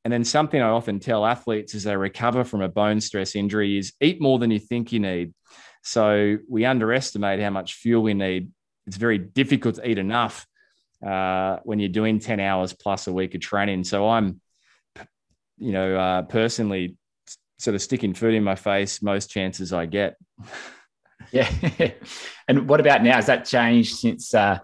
And 0.04 0.12
then 0.12 0.24
something 0.24 0.60
I 0.60 0.68
often 0.68 0.98
tell 0.98 1.24
athletes 1.24 1.74
as 1.74 1.84
they 1.84 1.96
recover 1.96 2.44
from 2.44 2.60
a 2.60 2.68
bone 2.68 3.00
stress 3.00 3.36
injury 3.36 3.78
is 3.78 3.92
eat 4.00 4.20
more 4.20 4.38
than 4.38 4.50
you 4.50 4.58
think 4.58 4.92
you 4.92 5.00
need. 5.00 5.32
So 5.82 6.38
we 6.48 6.64
underestimate 6.64 7.40
how 7.40 7.50
much 7.50 7.74
fuel 7.74 8.02
we 8.02 8.14
need. 8.14 8.50
It's 8.86 8.96
very 8.96 9.18
difficult 9.18 9.76
to 9.76 9.88
eat 9.88 9.98
enough 9.98 10.46
uh, 11.06 11.58
when 11.64 11.78
you're 11.78 11.88
doing 11.88 12.18
10 12.18 12.40
hours 12.40 12.72
plus 12.72 13.06
a 13.06 13.12
week 13.12 13.34
of 13.34 13.40
training. 13.40 13.84
So 13.84 14.08
I'm, 14.08 14.40
you 15.58 15.72
know, 15.72 15.96
uh, 15.96 16.22
personally 16.22 16.96
sort 17.62 17.76
of 17.76 17.82
sticking 17.82 18.12
food 18.12 18.34
in 18.34 18.42
my 18.42 18.56
face 18.56 19.02
most 19.02 19.30
chances 19.30 19.72
I 19.72 19.86
get. 19.86 20.16
yeah. 21.32 21.48
and 22.48 22.68
what 22.68 22.80
about 22.80 23.02
now? 23.02 23.14
Has 23.14 23.26
that 23.26 23.44
changed 23.44 23.96
since 23.96 24.34
uh, 24.34 24.58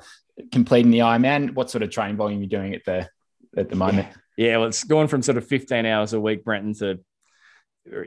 completing 0.51 0.91
the 0.91 1.01
Ironman? 1.01 1.55
What 1.55 1.71
sort 1.71 1.83
of 1.83 1.91
training 1.91 2.17
volume 2.17 2.41
are 2.41 2.43
you 2.43 2.49
doing 2.49 2.75
at 2.75 2.85
the 2.85 3.09
at 3.57 3.69
the 3.69 3.77
moment? 3.77 4.09
Yeah. 4.37 4.49
yeah, 4.49 4.57
well, 4.57 4.69
it's 4.69 4.83
gone 4.83 5.07
from 5.07 5.23
sort 5.23 5.39
of 5.39 5.47
15 5.47 5.87
hours 5.87 6.13
a 6.13 6.21
week, 6.21 6.45
Brenton, 6.45 6.75
to 6.75 6.99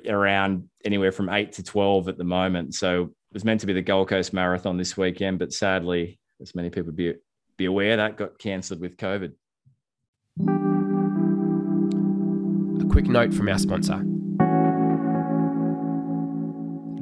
around 0.07 0.69
anywhere 0.85 1.11
from 1.11 1.29
eight 1.29 1.53
to 1.53 1.63
12 1.63 2.07
at 2.07 2.17
the 2.17 2.23
moment. 2.23 2.75
So 2.75 3.03
it 3.03 3.33
was 3.33 3.45
meant 3.45 3.61
to 3.61 3.67
be 3.67 3.73
the 3.73 3.81
Gold 3.81 4.09
Coast 4.09 4.33
Marathon 4.33 4.77
this 4.77 4.97
weekend, 4.97 5.39
but 5.39 5.53
sadly, 5.53 6.19
as 6.41 6.53
many 6.53 6.69
people 6.69 6.91
be 6.91 7.15
be 7.57 7.65
aware, 7.65 7.97
that 7.97 8.17
got 8.17 8.39
cancelled 8.39 8.81
with 8.81 8.97
COVID. 8.97 9.33
A 12.81 12.85
quick 12.89 13.05
note 13.05 13.33
from 13.33 13.47
our 13.47 13.59
sponsor. 13.59 14.10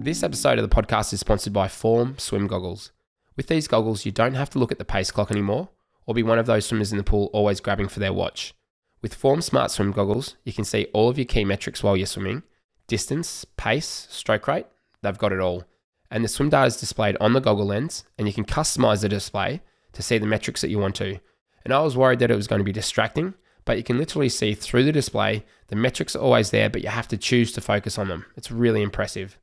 This 0.02 0.24
episode 0.24 0.58
of 0.58 0.68
the 0.68 0.74
podcast 0.74 1.12
is 1.12 1.20
sponsored 1.20 1.52
by 1.52 1.68
Form 1.68 2.18
Swim 2.18 2.48
Goggles. 2.48 2.94
With 3.36 3.48
these 3.48 3.68
goggles, 3.68 4.06
you 4.06 4.14
don't 4.14 4.36
have 4.36 4.50
to 4.52 4.58
look 4.58 4.72
at 4.72 4.78
the 4.78 4.86
pace 4.86 5.12
clock 5.12 5.30
anymore 5.30 5.72
or 6.06 6.14
be 6.14 6.24
one 6.24 6.40
of 6.40 6.46
those 6.46 6.66
swimmers 6.66 6.94
in 6.94 6.98
the 6.98 7.04
pool 7.04 7.30
always 7.34 7.60
grabbing 7.60 7.90
for 7.90 8.00
their 8.00 8.14
watch. 8.14 8.54
With 9.02 9.14
Form 9.14 9.42
Smart 9.42 9.72
Swim 9.72 9.92
Goggles, 9.92 10.38
you 10.46 10.54
can 10.54 10.64
see 10.64 10.88
all 10.94 11.10
of 11.10 11.18
your 11.18 11.26
key 11.26 11.44
metrics 11.44 11.84
while 11.84 11.98
you're 11.98 12.08
swimming 12.08 12.44
distance, 12.88 13.44
pace, 13.58 14.08
stroke 14.10 14.48
rate, 14.48 14.68
they've 15.02 15.18
got 15.18 15.34
it 15.34 15.42
all. 15.42 15.66
and 16.10 16.24
the 16.24 16.30
swim 16.30 16.50
data 16.50 16.68
is 16.68 16.78
displayed 16.80 17.18
on 17.20 17.34
the 17.34 17.42
goggle 17.42 17.66
lens, 17.66 18.06
and 18.18 18.26
you 18.26 18.34
can 18.34 18.46
customize 18.46 19.02
the 19.02 19.10
display 19.10 19.62
to 19.92 20.02
see 20.02 20.18
the 20.18 20.26
metrics 20.26 20.62
that 20.62 20.70
you 20.70 20.80
want 20.80 20.96
to. 20.96 21.20
And 21.66 21.74
I 21.74 21.82
was 21.82 21.98
worried 21.98 22.20
that 22.20 22.32
it 22.32 22.38
was 22.38 22.48
going 22.48 22.60
to 22.60 22.64
be 22.64 22.72
distracting, 22.72 23.34
but 23.66 23.76
you 23.76 23.84
can 23.84 23.98
literally 23.98 24.30
see 24.30 24.54
through 24.54 24.86
the 24.86 24.94
display. 24.94 25.44
The 25.68 25.76
metrics 25.76 26.16
are 26.16 26.22
always 26.22 26.52
there, 26.52 26.70
but 26.70 26.84
you 26.84 26.90
have 26.90 27.10
to 27.10 27.18
choose 27.18 27.52
to 27.52 27.60
focus 27.60 27.98
on 27.98 28.08
them. 28.08 28.26
It's 28.38 28.50
really 28.50 28.82
impressive. 28.82 29.38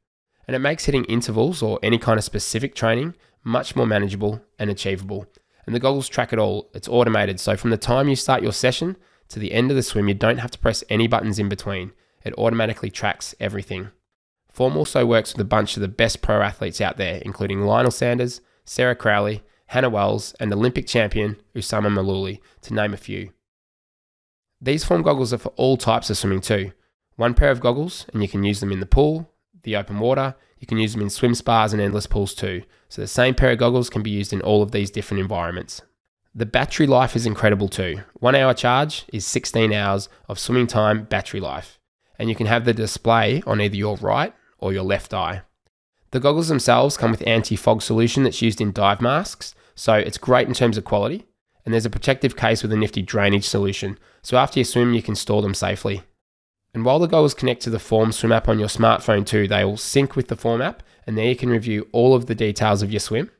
And 0.46 0.54
it 0.54 0.60
makes 0.60 0.84
hitting 0.84 1.04
intervals 1.04 1.62
or 1.62 1.78
any 1.82 1.98
kind 1.98 2.18
of 2.18 2.24
specific 2.24 2.74
training 2.74 3.14
much 3.42 3.76
more 3.76 3.86
manageable 3.86 4.42
and 4.58 4.70
achievable. 4.70 5.26
And 5.66 5.74
the 5.74 5.80
goggles 5.80 6.08
track 6.08 6.32
it 6.32 6.38
all, 6.38 6.70
it's 6.74 6.88
automated. 6.88 7.40
So 7.40 7.56
from 7.56 7.70
the 7.70 7.76
time 7.76 8.08
you 8.08 8.16
start 8.16 8.42
your 8.42 8.52
session 8.52 8.96
to 9.28 9.38
the 9.38 9.52
end 9.52 9.70
of 9.70 9.76
the 9.76 9.82
swim, 9.82 10.08
you 10.08 10.14
don't 10.14 10.38
have 10.38 10.50
to 10.52 10.58
press 10.58 10.84
any 10.88 11.08
buttons 11.08 11.38
in 11.38 11.48
between. 11.48 11.92
It 12.24 12.34
automatically 12.38 12.90
tracks 12.90 13.34
everything. 13.40 13.90
Form 14.50 14.76
also 14.76 15.04
works 15.04 15.32
with 15.32 15.40
a 15.40 15.48
bunch 15.48 15.76
of 15.76 15.80
the 15.80 15.88
best 15.88 16.22
pro 16.22 16.40
athletes 16.40 16.80
out 16.80 16.96
there, 16.96 17.20
including 17.24 17.62
Lionel 17.62 17.90
Sanders, 17.90 18.40
Sarah 18.64 18.96
Crowley, 18.96 19.42
Hannah 19.66 19.90
Wells, 19.90 20.34
and 20.40 20.52
Olympic 20.52 20.86
champion 20.86 21.36
Oussama 21.54 21.88
Mellouli, 21.88 22.40
to 22.62 22.74
name 22.74 22.94
a 22.94 22.96
few. 22.96 23.32
These 24.60 24.84
form 24.84 25.02
goggles 25.02 25.32
are 25.32 25.38
for 25.38 25.52
all 25.56 25.76
types 25.76 26.08
of 26.08 26.16
swimming 26.16 26.40
too. 26.40 26.72
One 27.16 27.34
pair 27.34 27.50
of 27.50 27.60
goggles, 27.60 28.06
and 28.12 28.22
you 28.22 28.28
can 28.28 28.44
use 28.44 28.60
them 28.60 28.72
in 28.72 28.80
the 28.80 28.86
pool, 28.86 29.30
the 29.66 29.76
open 29.76 29.98
water, 29.98 30.34
you 30.58 30.66
can 30.66 30.78
use 30.78 30.94
them 30.94 31.02
in 31.02 31.10
swim 31.10 31.34
spas 31.34 31.74
and 31.74 31.82
endless 31.82 32.06
pools 32.06 32.34
too. 32.34 32.62
So 32.88 33.02
the 33.02 33.06
same 33.06 33.34
pair 33.34 33.50
of 33.50 33.58
goggles 33.58 33.90
can 33.90 34.02
be 34.02 34.10
used 34.10 34.32
in 34.32 34.40
all 34.40 34.62
of 34.62 34.72
these 34.72 34.90
different 34.90 35.20
environments. 35.20 35.82
The 36.34 36.46
battery 36.46 36.86
life 36.86 37.16
is 37.16 37.26
incredible 37.26 37.68
too. 37.68 38.00
One 38.14 38.34
hour 38.34 38.54
charge 38.54 39.04
is 39.12 39.26
16 39.26 39.72
hours 39.72 40.08
of 40.28 40.38
swimming 40.38 40.66
time 40.66 41.04
battery 41.04 41.40
life. 41.40 41.78
And 42.18 42.28
you 42.28 42.34
can 42.34 42.46
have 42.46 42.64
the 42.64 42.72
display 42.72 43.42
on 43.46 43.60
either 43.60 43.76
your 43.76 43.96
right 43.96 44.32
or 44.58 44.72
your 44.72 44.84
left 44.84 45.12
eye. 45.12 45.42
The 46.12 46.20
goggles 46.20 46.48
themselves 46.48 46.96
come 46.96 47.10
with 47.10 47.26
anti-fog 47.26 47.82
solution 47.82 48.22
that's 48.22 48.40
used 48.40 48.60
in 48.60 48.72
dive 48.72 49.00
masks, 49.00 49.54
so 49.74 49.94
it's 49.94 50.16
great 50.16 50.48
in 50.48 50.54
terms 50.54 50.78
of 50.78 50.84
quality. 50.84 51.26
And 51.64 51.74
there's 51.74 51.84
a 51.84 51.90
protective 51.90 52.36
case 52.36 52.62
with 52.62 52.72
a 52.72 52.76
nifty 52.76 53.02
drainage 53.02 53.44
solution, 53.46 53.98
so 54.22 54.36
after 54.36 54.60
you 54.60 54.64
swim 54.64 54.94
you 54.94 55.02
can 55.02 55.16
store 55.16 55.42
them 55.42 55.52
safely. 55.52 56.04
And 56.76 56.84
while 56.84 56.98
the 56.98 57.08
goggles 57.08 57.32
connect 57.32 57.62
to 57.62 57.70
the 57.70 57.78
Form 57.78 58.12
Swim 58.12 58.32
app 58.32 58.50
on 58.50 58.58
your 58.58 58.68
smartphone 58.68 59.24
too, 59.24 59.48
they 59.48 59.64
will 59.64 59.78
sync 59.78 60.14
with 60.14 60.28
the 60.28 60.36
Form 60.36 60.60
app, 60.60 60.82
and 61.06 61.16
there 61.16 61.24
you 61.24 61.34
can 61.34 61.48
review 61.48 61.88
all 61.90 62.14
of 62.14 62.26
the 62.26 62.34
details 62.34 62.82
of 62.82 62.92
your 62.92 63.00
swim, 63.00 63.30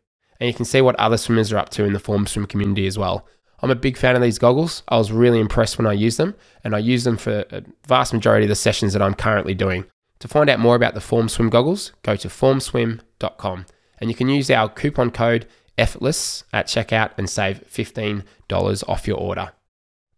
and 0.41 0.49
you 0.49 0.55
can 0.55 0.65
see 0.65 0.81
what 0.81 0.97
other 0.97 1.19
swimmers 1.19 1.53
are 1.53 1.59
up 1.59 1.69
to 1.69 1.85
in 1.85 1.93
the 1.93 1.99
Form 1.99 2.27
Swim 2.27 2.47
community 2.47 2.87
as 2.87 2.97
well. 2.97 3.27
I'm 3.61 3.71
a 3.71 3.75
big 3.75 3.99
fan 3.99 4.17
of 4.17 4.23
these 4.23 4.39
goggles. 4.39 4.83
I 4.89 4.97
was 4.97 5.13
really 5.13 5.39
impressed 5.39 5.77
when 5.77 5.87
I 5.87 5.93
used 5.93 6.19
them, 6.19 6.35
and 6.65 6.75
I 6.75 6.79
use 6.79 7.05
them 7.05 7.19
for 7.19 7.45
a 7.51 7.63
vast 7.87 8.15
majority 8.15 8.47
of 8.47 8.49
the 8.49 8.55
sessions 8.55 8.95
that 8.95 9.03
I'm 9.03 9.13
currently 9.13 9.53
doing. 9.53 9.85
To 10.21 10.29
find 10.29 10.49
out 10.49 10.59
more 10.59 10.75
about 10.75 10.95
the 10.95 11.03
Form 11.03 11.29
Swim 11.29 11.51
goggles, 11.51 11.93
go 12.03 12.17
to 12.17 12.29
formswim.com 12.29 13.67
and 13.99 14.11
you 14.11 14.17
can 14.17 14.29
use 14.29 14.51
our 14.51 14.69
coupon 14.69 15.11
code 15.11 15.47
effortless 15.77 16.45
at 16.53 16.67
checkout 16.67 17.11
and 17.19 17.29
save 17.29 17.65
$15 17.69 18.89
off 18.89 19.07
your 19.07 19.19
order. 19.19 19.53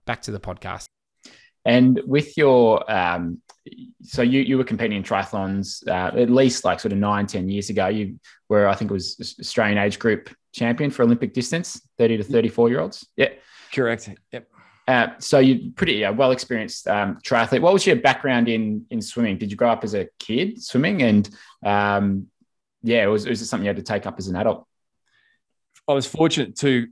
Back 0.04 0.22
to 0.22 0.30
the 0.30 0.40
podcast. 0.40 0.86
And 1.68 2.00
with 2.06 2.38
your, 2.38 2.90
um, 2.90 3.42
so 4.02 4.22
you, 4.22 4.40
you 4.40 4.56
were 4.56 4.64
competing 4.64 4.96
in 4.96 5.02
triathlons 5.02 5.86
uh, 5.86 6.18
at 6.18 6.30
least 6.30 6.64
like 6.64 6.80
sort 6.80 6.92
of 6.92 6.98
nine, 6.98 7.26
10 7.26 7.50
years 7.50 7.68
ago. 7.68 7.88
You 7.88 8.18
were, 8.48 8.66
I 8.66 8.74
think 8.74 8.90
it 8.90 8.94
was 8.94 9.36
Australian 9.38 9.76
age 9.76 9.98
group 9.98 10.34
champion 10.54 10.90
for 10.90 11.02
Olympic 11.02 11.34
distance, 11.34 11.78
30 11.98 12.16
to 12.16 12.24
34 12.24 12.70
year 12.70 12.80
olds. 12.80 13.06
Yeah. 13.16 13.28
Correct. 13.70 14.08
Yep. 14.32 14.48
Uh, 14.88 15.08
so 15.18 15.40
you're 15.40 15.70
pretty 15.76 16.06
uh, 16.06 16.10
well 16.14 16.30
experienced 16.30 16.88
um, 16.88 17.18
triathlete. 17.22 17.60
What 17.60 17.74
was 17.74 17.86
your 17.86 17.96
background 17.96 18.48
in 18.48 18.86
in 18.88 19.02
swimming? 19.02 19.36
Did 19.36 19.50
you 19.50 19.56
grow 19.58 19.68
up 19.68 19.84
as 19.84 19.92
a 19.92 20.08
kid 20.18 20.62
swimming, 20.62 21.02
and 21.02 21.28
um, 21.62 22.28
yeah, 22.82 23.04
was 23.08 23.28
was 23.28 23.42
it 23.42 23.44
something 23.44 23.66
you 23.66 23.68
had 23.68 23.76
to 23.76 23.82
take 23.82 24.06
up 24.06 24.14
as 24.18 24.28
an 24.28 24.36
adult? 24.36 24.66
I 25.86 25.92
was 25.92 26.06
fortunate 26.06 26.56
to 26.60 26.86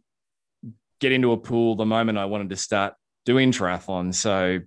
get 1.01 1.13
into 1.13 1.33
a 1.33 1.39
pool 1.39 1.75
the 1.75 1.87
moment 1.87 2.19
I 2.19 2.27
wanted 2.27 2.51
to 2.51 2.57
start 2.57 2.93
doing 3.27 3.53
triathlon. 3.53 4.15
So 4.15 4.61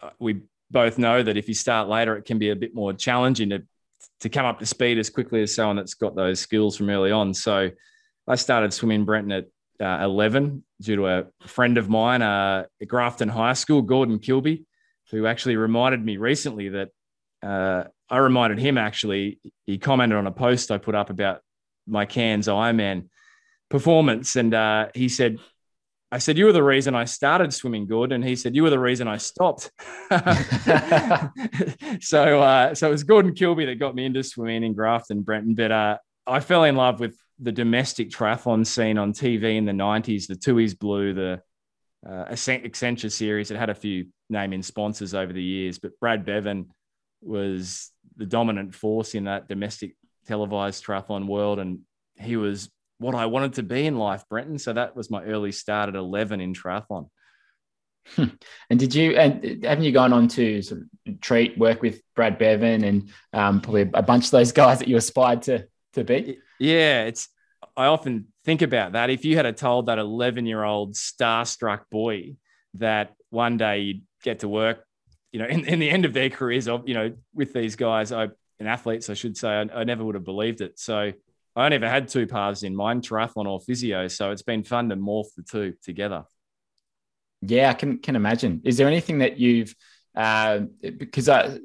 uh, 0.00 0.10
we 0.20 0.42
both 0.70 0.98
know 0.98 1.20
that 1.20 1.36
if 1.36 1.48
you 1.48 1.54
start 1.54 1.88
later, 1.88 2.16
it 2.16 2.24
can 2.24 2.38
be 2.38 2.50
a 2.50 2.56
bit 2.56 2.74
more 2.74 2.92
challenging 2.92 3.50
to 3.50 3.62
to 4.20 4.28
come 4.28 4.46
up 4.46 4.58
to 4.58 4.66
speed 4.66 4.98
as 4.98 5.10
quickly 5.10 5.42
as 5.42 5.54
someone 5.54 5.76
that's 5.76 5.94
got 5.94 6.14
those 6.14 6.40
skills 6.40 6.76
from 6.76 6.90
early 6.90 7.10
on. 7.10 7.32
So 7.34 7.70
I 8.28 8.34
started 8.34 8.72
swimming 8.72 9.04
Brenton 9.04 9.32
at 9.32 9.46
uh, 9.80 10.04
11 10.04 10.62
due 10.80 10.96
to 10.96 11.06
a 11.06 11.24
friend 11.46 11.78
of 11.78 11.88
mine 11.88 12.20
uh, 12.20 12.64
at 12.80 12.88
Grafton 12.88 13.30
High 13.30 13.54
School, 13.54 13.80
Gordon 13.80 14.18
Kilby, 14.18 14.64
who 15.10 15.26
actually 15.26 15.56
reminded 15.56 16.04
me 16.04 16.18
recently 16.18 16.68
that 16.68 16.90
uh, 17.42 17.84
I 18.10 18.18
reminded 18.18 18.58
him 18.58 18.76
actually, 18.76 19.38
he 19.64 19.78
commented 19.78 20.18
on 20.18 20.26
a 20.26 20.32
post 20.32 20.70
I 20.70 20.78
put 20.78 20.94
up 20.94 21.08
about 21.08 21.40
my 21.86 22.04
Cairns 22.04 22.46
Ironman 22.46 23.08
performance. 23.70 24.36
And 24.36 24.52
uh, 24.52 24.88
he 24.94 25.08
said, 25.08 25.38
I 26.12 26.18
said, 26.18 26.36
You 26.36 26.46
were 26.46 26.52
the 26.52 26.62
reason 26.62 26.94
I 26.94 27.04
started 27.04 27.52
swimming 27.54 27.86
good. 27.86 28.12
And 28.12 28.24
he 28.24 28.36
said, 28.36 28.54
You 28.56 28.64
were 28.64 28.70
the 28.70 28.78
reason 28.78 29.06
I 29.06 29.16
stopped. 29.16 29.70
so, 32.00 32.42
uh, 32.42 32.74
so 32.74 32.88
it 32.88 32.90
was 32.90 33.04
Gordon 33.04 33.34
Kilby 33.34 33.66
that 33.66 33.78
got 33.78 33.94
me 33.94 34.04
into 34.04 34.22
swimming 34.22 34.64
in 34.64 34.74
Grafton, 34.74 35.22
Brenton. 35.22 35.54
But 35.54 35.70
uh, 35.70 35.98
I 36.26 36.40
fell 36.40 36.64
in 36.64 36.76
love 36.76 37.00
with 37.00 37.16
the 37.38 37.52
domestic 37.52 38.10
triathlon 38.10 38.66
scene 38.66 38.98
on 38.98 39.12
TV 39.12 39.56
in 39.56 39.64
the 39.64 39.72
90s, 39.72 40.26
the 40.26 40.34
Tooheys 40.34 40.78
Blue, 40.78 41.14
the 41.14 41.40
uh, 42.06 42.24
Accenture 42.26 43.10
series. 43.10 43.50
It 43.50 43.56
had 43.56 43.70
a 43.70 43.74
few 43.74 44.08
name 44.28 44.52
in 44.52 44.62
sponsors 44.62 45.14
over 45.14 45.32
the 45.32 45.42
years, 45.42 45.78
but 45.78 45.98
Brad 46.00 46.26
Beven 46.26 46.66
was 47.22 47.90
the 48.16 48.26
dominant 48.26 48.74
force 48.74 49.14
in 49.14 49.24
that 49.24 49.48
domestic 49.48 49.96
televised 50.26 50.84
triathlon 50.84 51.26
world. 51.26 51.58
And 51.58 51.80
he 52.16 52.36
was 52.36 52.70
what 53.00 53.14
I 53.14 53.26
wanted 53.26 53.54
to 53.54 53.62
be 53.62 53.86
in 53.86 53.96
life, 53.96 54.24
Brenton. 54.28 54.58
So 54.58 54.74
that 54.74 54.94
was 54.94 55.10
my 55.10 55.24
early 55.24 55.52
start 55.52 55.88
at 55.88 55.94
11 55.94 56.40
in 56.40 56.54
triathlon. 56.54 57.08
And 58.16 58.78
did 58.78 58.94
you 58.94 59.16
and 59.16 59.64
haven't 59.64 59.84
you 59.84 59.92
gone 59.92 60.12
on 60.12 60.28
to 60.28 60.62
sort 60.62 60.82
of 60.82 61.20
treat 61.20 61.56
work 61.58 61.82
with 61.82 62.02
Brad 62.14 62.38
Beven 62.38 62.84
and 62.84 63.10
um, 63.32 63.60
probably 63.60 63.82
a 63.94 64.02
bunch 64.02 64.26
of 64.26 64.30
those 64.32 64.52
guys 64.62 64.78
that 64.80 64.88
you 64.88 64.96
aspired 64.96 65.42
to 65.42 65.66
to 65.94 66.04
be? 66.04 66.38
Yeah, 66.58 67.04
it's 67.04 67.28
I 67.76 67.86
often 67.86 68.28
think 68.44 68.62
about 68.62 68.92
that. 68.92 69.10
If 69.10 69.24
you 69.24 69.36
had 69.36 69.56
told 69.56 69.86
that 69.86 69.98
11 69.98 70.46
year 70.46 70.64
old 70.64 70.94
starstruck 70.94 71.82
boy 71.90 72.36
that 72.74 73.14
one 73.30 73.56
day 73.56 73.80
you'd 73.80 74.02
get 74.22 74.40
to 74.40 74.48
work, 74.48 74.84
you 75.32 75.38
know, 75.38 75.46
in, 75.46 75.64
in 75.64 75.78
the 75.78 75.90
end 75.90 76.04
of 76.04 76.12
their 76.12 76.30
careers, 76.30 76.68
of 76.68 76.88
you 76.88 76.94
know, 76.94 77.14
with 77.34 77.52
these 77.52 77.76
guys, 77.76 78.12
I 78.12 78.28
and 78.58 78.68
athletes, 78.68 79.08
I 79.08 79.14
should 79.14 79.36
say, 79.36 79.48
I, 79.48 79.80
I 79.80 79.84
never 79.84 80.04
would 80.04 80.14
have 80.14 80.24
believed 80.24 80.60
it. 80.60 80.78
So 80.78 81.12
I 81.56 81.64
only 81.64 81.76
ever 81.76 81.88
had 81.88 82.08
two 82.08 82.26
paths 82.26 82.62
in 82.62 82.74
mind, 82.76 83.02
triathlon 83.02 83.46
or 83.46 83.60
physio. 83.60 84.08
So 84.08 84.30
it's 84.30 84.42
been 84.42 84.62
fun 84.62 84.88
to 84.90 84.96
morph 84.96 85.34
the 85.36 85.42
two 85.42 85.74
together. 85.82 86.24
Yeah, 87.42 87.70
I 87.70 87.74
can 87.74 87.98
can 87.98 88.16
imagine. 88.16 88.62
Is 88.64 88.76
there 88.76 88.86
anything 88.86 89.18
that 89.18 89.38
you've 89.38 89.74
uh, 90.14 90.60
because 90.98 91.28
I, 91.28 91.58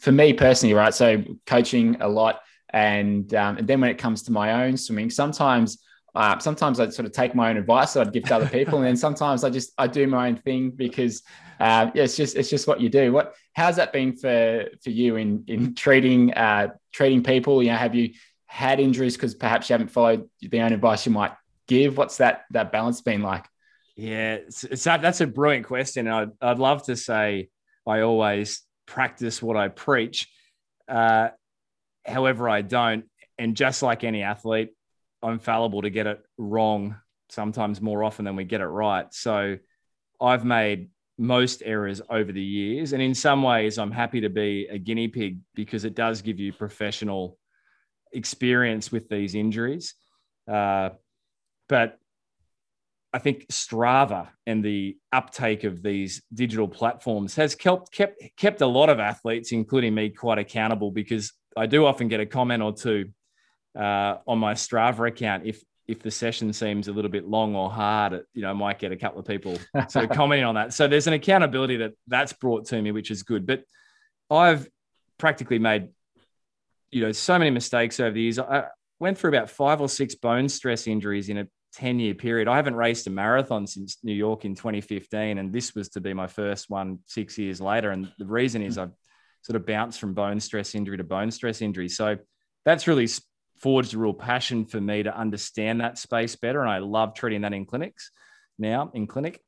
for 0.00 0.12
me 0.12 0.32
personally, 0.32 0.74
right? 0.74 0.94
So 0.94 1.22
coaching 1.46 2.00
a 2.00 2.08
lot 2.08 2.40
and, 2.74 3.32
um, 3.34 3.58
and 3.58 3.68
then 3.68 3.80
when 3.80 3.90
it 3.90 3.98
comes 3.98 4.24
to 4.24 4.32
my 4.32 4.64
own 4.64 4.76
swimming, 4.76 5.08
sometimes 5.08 5.78
uh, 6.16 6.38
sometimes 6.38 6.80
I 6.80 6.88
sort 6.90 7.06
of 7.06 7.12
take 7.12 7.34
my 7.34 7.50
own 7.50 7.56
advice 7.56 7.92
that 7.92 8.06
I'd 8.06 8.12
give 8.12 8.24
to 8.24 8.36
other 8.36 8.48
people, 8.48 8.78
and 8.78 8.86
then 8.86 8.96
sometimes 8.96 9.42
I 9.42 9.50
just 9.50 9.72
I 9.78 9.86
do 9.86 10.06
my 10.06 10.28
own 10.28 10.36
thing 10.36 10.70
because 10.70 11.22
uh, 11.60 11.90
yeah, 11.94 12.04
it's 12.04 12.16
just 12.16 12.36
it's 12.36 12.50
just 12.50 12.68
what 12.68 12.80
you 12.80 12.88
do. 12.88 13.12
What 13.12 13.34
how's 13.52 13.76
that 13.76 13.92
been 13.92 14.16
for 14.16 14.66
for 14.82 14.90
you 14.90 15.16
in 15.16 15.44
in 15.48 15.74
treating 15.74 16.32
uh, 16.34 16.68
treating 16.92 17.22
people? 17.22 17.62
You 17.62 17.70
know, 17.70 17.76
have 17.76 17.94
you 17.96 18.10
had 18.54 18.78
injuries 18.78 19.16
because 19.16 19.34
perhaps 19.34 19.68
you 19.68 19.74
haven't 19.74 19.88
followed 19.88 20.28
the 20.40 20.60
own 20.60 20.72
advice 20.72 21.04
you 21.06 21.12
might 21.12 21.32
give? 21.66 21.96
What's 21.96 22.18
that 22.18 22.44
that 22.50 22.70
balance 22.70 23.00
been 23.00 23.22
like? 23.22 23.46
Yeah, 23.96 24.34
it's, 24.34 24.64
it's 24.64 24.84
that's 24.84 25.20
a 25.20 25.26
brilliant 25.26 25.66
question. 25.66 26.08
I'd 26.08 26.30
I'd 26.40 26.58
love 26.58 26.84
to 26.84 26.96
say 26.96 27.48
I 27.86 28.00
always 28.00 28.62
practice 28.86 29.42
what 29.42 29.56
I 29.56 29.68
preach. 29.68 30.28
Uh, 30.88 31.28
However, 32.06 32.48
I 32.48 32.62
don't. 32.62 33.04
And 33.38 33.56
just 33.56 33.82
like 33.82 34.04
any 34.04 34.22
athlete, 34.22 34.70
I'm 35.22 35.38
fallible 35.38 35.82
to 35.82 35.90
get 35.90 36.06
it 36.06 36.22
wrong 36.36 36.96
sometimes 37.30 37.80
more 37.80 38.04
often 38.04 38.24
than 38.24 38.36
we 38.36 38.44
get 38.44 38.60
it 38.60 38.66
right. 38.66 39.06
So 39.12 39.56
I've 40.20 40.44
made 40.44 40.90
most 41.16 41.62
errors 41.64 42.00
over 42.10 42.30
the 42.30 42.42
years. 42.42 42.92
And 42.92 43.02
in 43.02 43.14
some 43.14 43.42
ways, 43.42 43.78
I'm 43.78 43.90
happy 43.90 44.20
to 44.20 44.28
be 44.28 44.68
a 44.70 44.78
guinea 44.78 45.08
pig 45.08 45.38
because 45.54 45.84
it 45.84 45.94
does 45.94 46.22
give 46.22 46.38
you 46.38 46.52
professional 46.52 47.38
experience 48.14 48.90
with 48.92 49.08
these 49.08 49.34
injuries. 49.34 49.94
Uh, 50.50 50.90
but 51.68 51.98
I 53.12 53.18
think 53.18 53.46
Strava 53.46 54.28
and 54.46 54.64
the 54.64 54.96
uptake 55.12 55.64
of 55.64 55.82
these 55.82 56.22
digital 56.32 56.68
platforms 56.68 57.36
has 57.36 57.54
kept, 57.54 57.92
kept, 57.92 58.22
kept 58.36 58.60
a 58.60 58.66
lot 58.66 58.88
of 58.88 58.98
athletes, 58.98 59.52
including 59.52 59.94
me, 59.94 60.10
quite 60.10 60.38
accountable 60.38 60.90
because 60.90 61.32
I 61.56 61.66
do 61.66 61.86
often 61.86 62.08
get 62.08 62.20
a 62.20 62.26
comment 62.26 62.62
or 62.62 62.72
two 62.72 63.10
uh, 63.78 64.16
on 64.26 64.38
my 64.38 64.54
Strava 64.54 65.08
account 65.08 65.46
if 65.46 65.62
if 65.86 66.00
the 66.00 66.10
session 66.10 66.52
seems 66.52 66.88
a 66.88 66.92
little 66.92 67.10
bit 67.10 67.28
long 67.28 67.54
or 67.54 67.70
hard. 67.70 68.14
It, 68.14 68.26
you 68.32 68.42
know, 68.42 68.50
I 68.50 68.54
might 68.54 68.78
get 68.78 68.92
a 68.92 68.96
couple 68.96 69.20
of 69.20 69.26
people 69.26 69.58
sort 69.88 70.10
of 70.10 70.10
commenting 70.16 70.46
on 70.46 70.54
that. 70.54 70.72
So 70.72 70.88
there's 70.88 71.06
an 71.06 71.12
accountability 71.12 71.76
that 71.78 71.92
that's 72.06 72.32
brought 72.32 72.66
to 72.68 72.80
me, 72.80 72.90
which 72.90 73.10
is 73.10 73.22
good. 73.22 73.46
But 73.46 73.64
I've 74.30 74.66
practically 75.18 75.58
made 75.58 75.88
you 76.94 77.00
know, 77.00 77.10
so 77.10 77.36
many 77.36 77.50
mistakes 77.50 77.98
over 77.98 78.12
the 78.12 78.20
years. 78.20 78.38
I 78.38 78.66
went 79.00 79.18
through 79.18 79.30
about 79.30 79.50
five 79.50 79.80
or 79.80 79.88
six 79.88 80.14
bone 80.14 80.48
stress 80.48 80.86
injuries 80.86 81.28
in 81.28 81.38
a 81.38 81.48
10 81.74 81.98
year 81.98 82.14
period. 82.14 82.46
I 82.46 82.54
haven't 82.54 82.76
raced 82.76 83.08
a 83.08 83.10
marathon 83.10 83.66
since 83.66 83.98
New 84.04 84.14
York 84.14 84.44
in 84.44 84.54
2015, 84.54 85.38
and 85.38 85.52
this 85.52 85.74
was 85.74 85.88
to 85.90 86.00
be 86.00 86.14
my 86.14 86.28
first 86.28 86.70
one 86.70 87.00
six 87.06 87.36
years 87.36 87.60
later. 87.60 87.90
And 87.90 88.12
the 88.16 88.26
reason 88.26 88.62
is 88.62 88.78
I've 88.78 88.92
sort 89.42 89.56
of 89.56 89.66
bounced 89.66 89.98
from 89.98 90.14
bone 90.14 90.38
stress 90.38 90.76
injury 90.76 90.96
to 90.96 91.04
bone 91.04 91.32
stress 91.32 91.62
injury. 91.62 91.88
So 91.88 92.16
that's 92.64 92.86
really 92.86 93.08
forged 93.58 93.94
a 93.94 93.98
real 93.98 94.14
passion 94.14 94.64
for 94.64 94.80
me 94.80 95.02
to 95.02 95.16
understand 95.16 95.80
that 95.80 95.98
space 95.98 96.36
better. 96.36 96.60
And 96.60 96.70
I 96.70 96.78
love 96.78 97.14
treating 97.14 97.40
that 97.40 97.52
in 97.52 97.66
clinics 97.66 98.12
now 98.56 98.92
in 98.94 99.08
clinic. 99.08 99.40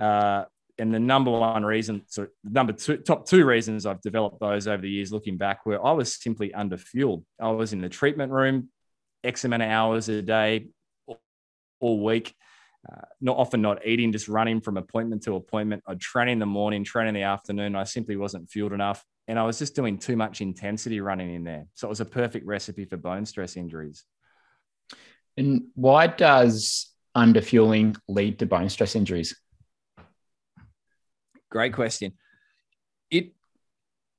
Uh, 0.00 0.44
and 0.78 0.92
the 0.92 0.98
number 0.98 1.30
one 1.30 1.64
reason, 1.64 2.02
so 2.06 2.26
number 2.44 2.72
two, 2.72 2.98
top 2.98 3.26
two 3.26 3.46
reasons 3.46 3.86
I've 3.86 4.02
developed 4.02 4.40
those 4.40 4.66
over 4.66 4.82
the 4.82 4.90
years 4.90 5.12
looking 5.12 5.36
back 5.36 5.64
were 5.64 5.84
I 5.84 5.92
was 5.92 6.14
simply 6.14 6.50
underfueled. 6.50 7.24
I 7.40 7.50
was 7.50 7.72
in 7.72 7.80
the 7.80 7.88
treatment 7.88 8.32
room 8.32 8.68
X 9.24 9.44
amount 9.44 9.62
of 9.62 9.70
hours 9.70 10.08
a 10.08 10.22
day 10.22 10.68
all 11.80 12.04
week. 12.04 12.34
Uh, 12.90 13.00
not 13.20 13.36
often 13.36 13.60
not 13.60 13.84
eating, 13.84 14.12
just 14.12 14.28
running 14.28 14.60
from 14.60 14.76
appointment 14.76 15.22
to 15.24 15.34
appointment. 15.34 15.82
I'd 15.88 16.00
train 16.00 16.28
in 16.28 16.38
the 16.38 16.46
morning, 16.46 16.84
train 16.84 17.08
in 17.08 17.14
the 17.14 17.22
afternoon. 17.22 17.74
I 17.74 17.82
simply 17.84 18.16
wasn't 18.16 18.48
fueled 18.48 18.72
enough. 18.72 19.04
And 19.26 19.40
I 19.40 19.42
was 19.42 19.58
just 19.58 19.74
doing 19.74 19.98
too 19.98 20.14
much 20.14 20.40
intensity 20.40 21.00
running 21.00 21.34
in 21.34 21.42
there. 21.42 21.66
So 21.74 21.88
it 21.88 21.90
was 21.90 22.00
a 22.00 22.04
perfect 22.04 22.46
recipe 22.46 22.84
for 22.84 22.96
bone 22.96 23.26
stress 23.26 23.56
injuries. 23.56 24.04
And 25.36 25.64
why 25.74 26.06
does 26.06 26.92
underfueling 27.16 27.98
lead 28.06 28.38
to 28.38 28.46
bone 28.46 28.68
stress 28.68 28.94
injuries? 28.94 29.36
Great 31.56 31.72
question. 31.72 32.12
It 33.10 33.32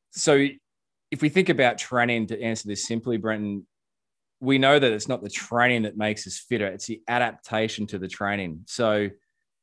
so 0.10 0.48
if 1.12 1.22
we 1.22 1.30
think 1.30 1.50
about 1.50 1.78
training 1.78 2.26
to 2.28 2.42
answer 2.42 2.68
this 2.68 2.88
simply, 2.88 3.18
Brenton, 3.18 3.68
we 4.40 4.58
know 4.58 4.80
that 4.80 4.92
it's 4.92 5.08
not 5.08 5.22
the 5.22 5.30
training 5.30 5.84
that 5.84 5.96
makes 5.96 6.26
us 6.26 6.40
fitter, 6.40 6.66
it's 6.66 6.88
the 6.88 7.04
adaptation 7.08 7.86
to 7.88 8.00
the 8.00 8.08
training. 8.08 8.62
So 8.66 9.10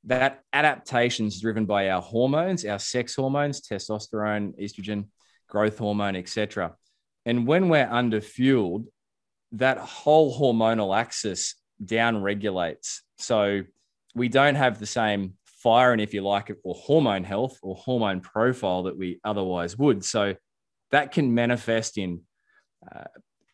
that 0.05 0.45
adaptation 0.53 1.27
is 1.27 1.41
driven 1.41 1.67
by 1.67 1.91
our 1.91 2.01
hormones, 2.01 2.65
our 2.65 2.79
sex 2.79 3.17
hormones, 3.17 3.61
testosterone, 3.61 4.57
estrogen, 4.63 5.07
growth 5.49 5.79
hormone, 5.79 6.15
etc. 6.15 6.77
And 7.27 7.45
when 7.45 7.69
we're 7.69 7.91
under 7.91 8.21
fueled, 8.21 8.87
that 9.51 9.79
whole 9.79 10.39
hormonal 10.39 10.97
axis 10.97 11.57
down 11.85 12.23
regulates. 12.23 13.03
So 13.19 13.63
we 14.15 14.29
don't 14.29 14.55
have 14.55 14.79
the 14.79 14.87
same 14.87 15.35
fire 15.65 15.93
and 15.93 16.01
if 16.01 16.15
you 16.15 16.21
like 16.21 16.51
it, 16.51 16.59
or 16.63 16.75
hormone 16.75 17.25
health 17.25 17.59
or 17.63 17.75
hormone 17.75 18.21
profile 18.21 18.85
that 18.85 18.97
we 18.97 19.19
otherwise 19.25 19.77
would. 19.79 20.05
So 20.05 20.35
that 20.91 21.11
can 21.11 21.35
manifest 21.35 21.99
in 21.99 22.21
uh, 22.95 23.05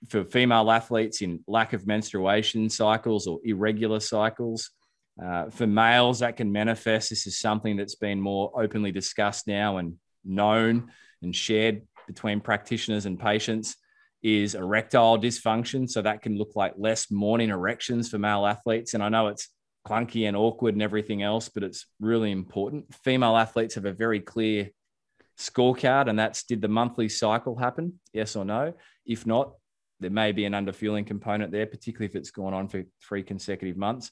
for 0.08 0.24
female 0.24 0.70
athletes 0.70 1.22
in 1.22 1.44
lack 1.46 1.72
of 1.72 1.86
menstruation 1.86 2.68
cycles 2.68 3.26
or 3.26 3.38
irregular 3.44 4.00
cycles. 4.00 4.70
Uh, 5.22 5.50
for 5.50 5.66
males, 5.66 6.18
that 6.18 6.36
can 6.36 6.50
manifest. 6.50 7.10
This 7.10 7.26
is 7.26 7.38
something 7.38 7.76
that's 7.76 7.96
been 7.96 8.20
more 8.20 8.50
openly 8.54 8.92
discussed 8.92 9.46
now 9.46 9.76
and 9.76 9.96
known 10.24 10.90
and 11.22 11.36
shared 11.36 11.82
between 12.06 12.40
practitioners 12.40 13.06
and 13.06 13.20
patients 13.20 13.76
is 14.22 14.54
erectile 14.54 15.18
dysfunction. 15.18 15.88
So 15.88 16.02
that 16.02 16.22
can 16.22 16.36
look 16.36 16.52
like 16.56 16.74
less 16.76 17.10
morning 17.10 17.50
erections 17.50 18.08
for 18.08 18.18
male 18.18 18.46
athletes. 18.46 18.94
And 18.94 19.02
I 19.02 19.08
know 19.08 19.28
it's 19.28 19.48
clunky 19.86 20.28
and 20.28 20.36
awkward 20.36 20.74
and 20.74 20.82
everything 20.82 21.22
else, 21.22 21.48
but 21.48 21.62
it's 21.62 21.86
really 22.00 22.30
important. 22.30 22.94
Female 23.04 23.36
athletes 23.36 23.74
have 23.74 23.86
a 23.86 23.92
very 23.92 24.20
clear 24.20 24.70
scorecard, 25.38 26.08
and 26.08 26.18
that's 26.18 26.44
did 26.44 26.60
the 26.60 26.68
monthly 26.68 27.08
cycle 27.08 27.56
happen? 27.56 28.00
Yes 28.12 28.36
or 28.36 28.44
no? 28.44 28.74
If 29.06 29.26
not, 29.26 29.52
there 30.00 30.10
may 30.10 30.32
be 30.32 30.44
an 30.44 30.52
underfueling 30.52 31.06
component 31.06 31.52
there, 31.52 31.66
particularly 31.66 32.06
if 32.06 32.16
it's 32.16 32.30
gone 32.30 32.54
on 32.54 32.68
for 32.68 32.84
three 33.02 33.22
consecutive 33.22 33.76
months. 33.76 34.10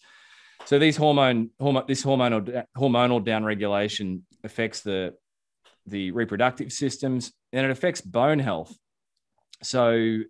So 0.64 0.78
these 0.78 0.96
hormone, 0.96 1.50
hormone 1.60 1.84
this 1.86 2.04
hormonal 2.04 2.64
hormonal 2.76 3.24
downregulation 3.24 4.22
affects 4.44 4.80
the 4.80 5.14
the 5.86 6.10
reproductive 6.10 6.72
systems 6.72 7.32
and 7.52 7.64
it 7.64 7.70
affects 7.70 8.00
bone 8.00 8.38
health. 8.38 8.76
So 9.62 10.20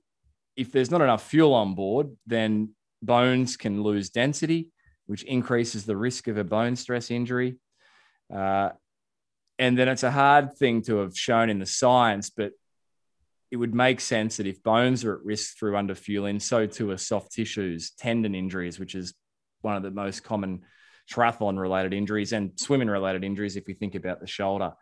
if 0.56 0.72
there's 0.72 0.90
not 0.90 1.00
enough 1.00 1.28
fuel 1.28 1.54
on 1.54 1.74
board, 1.74 2.16
then 2.26 2.74
bones 3.02 3.56
can 3.56 3.82
lose 3.82 4.10
density, 4.10 4.70
which 5.08 5.24
increases 5.24 5.84
the 5.84 5.96
risk 5.96 6.28
of 6.28 6.36
a 6.36 6.44
bone 6.44 6.76
stress 6.76 7.10
injury. 7.10 7.56
Uh, 8.32 8.68
and 9.58 9.76
then 9.76 9.88
it's 9.88 10.04
a 10.04 10.10
hard 10.10 10.54
thing 10.56 10.82
to 10.82 10.98
have 10.98 11.16
shown 11.16 11.50
in 11.50 11.58
the 11.58 11.66
science, 11.66 12.30
but 12.30 12.52
it 13.50 13.56
would 13.56 13.74
make 13.74 14.00
sense 14.00 14.36
that 14.36 14.46
if 14.46 14.62
bones 14.62 15.04
are 15.04 15.14
at 15.14 15.24
risk 15.24 15.56
through 15.58 15.72
underfueling, 15.72 16.40
so 16.40 16.66
too 16.66 16.90
are 16.90 16.98
soft 16.98 17.32
tissues, 17.32 17.90
tendon 17.92 18.34
injuries, 18.34 18.78
which 18.78 18.94
is 18.94 19.14
one 19.62 19.76
of 19.76 19.82
the 19.82 19.90
most 19.90 20.22
common 20.22 20.60
triathlon 21.10 21.58
related 21.58 21.94
injuries 21.94 22.32
and 22.34 22.52
swimming 22.56 22.88
related 22.88 23.24
injuries 23.24 23.56
if 23.56 23.66
we 23.66 23.72
think 23.72 23.94
about 23.94 24.20
the 24.20 24.26
shoulder. 24.26 24.74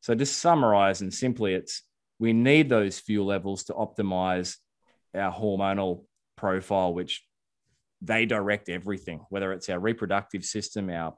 So, 0.00 0.16
just 0.16 0.38
summarize 0.38 1.00
and 1.00 1.14
simply, 1.14 1.54
it's 1.54 1.84
we 2.18 2.32
need 2.32 2.68
those 2.68 2.98
fuel 2.98 3.26
levels 3.26 3.64
to 3.64 3.74
optimize 3.74 4.56
our 5.14 5.32
hormonal 5.32 6.04
profile, 6.36 6.92
which 6.92 7.24
they 8.02 8.26
direct 8.26 8.68
everything, 8.68 9.20
whether 9.30 9.52
it's 9.52 9.68
our 9.68 9.78
reproductive 9.78 10.44
system, 10.44 10.90
our 10.90 11.14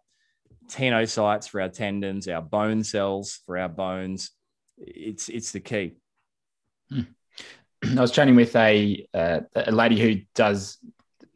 tenocytes 0.68 1.49
for 1.49 1.61
our 1.61 1.68
tendons, 1.68 2.29
our 2.29 2.42
bone 2.42 2.85
cells 2.85 3.40
for 3.47 3.59
our 3.59 3.68
bones. 3.68 4.31
It's 4.79 5.29
it's 5.29 5.53
the 5.53 5.61
key. 5.61 5.95
Hmm. 6.90 7.03
I 7.99 8.01
was 8.01 8.12
chatting 8.12 8.37
with 8.37 8.55
a 8.57 9.07
uh, 9.14 9.40
a 9.55 9.73
lady 9.73 10.01
who 10.01 10.23
does 10.35 10.79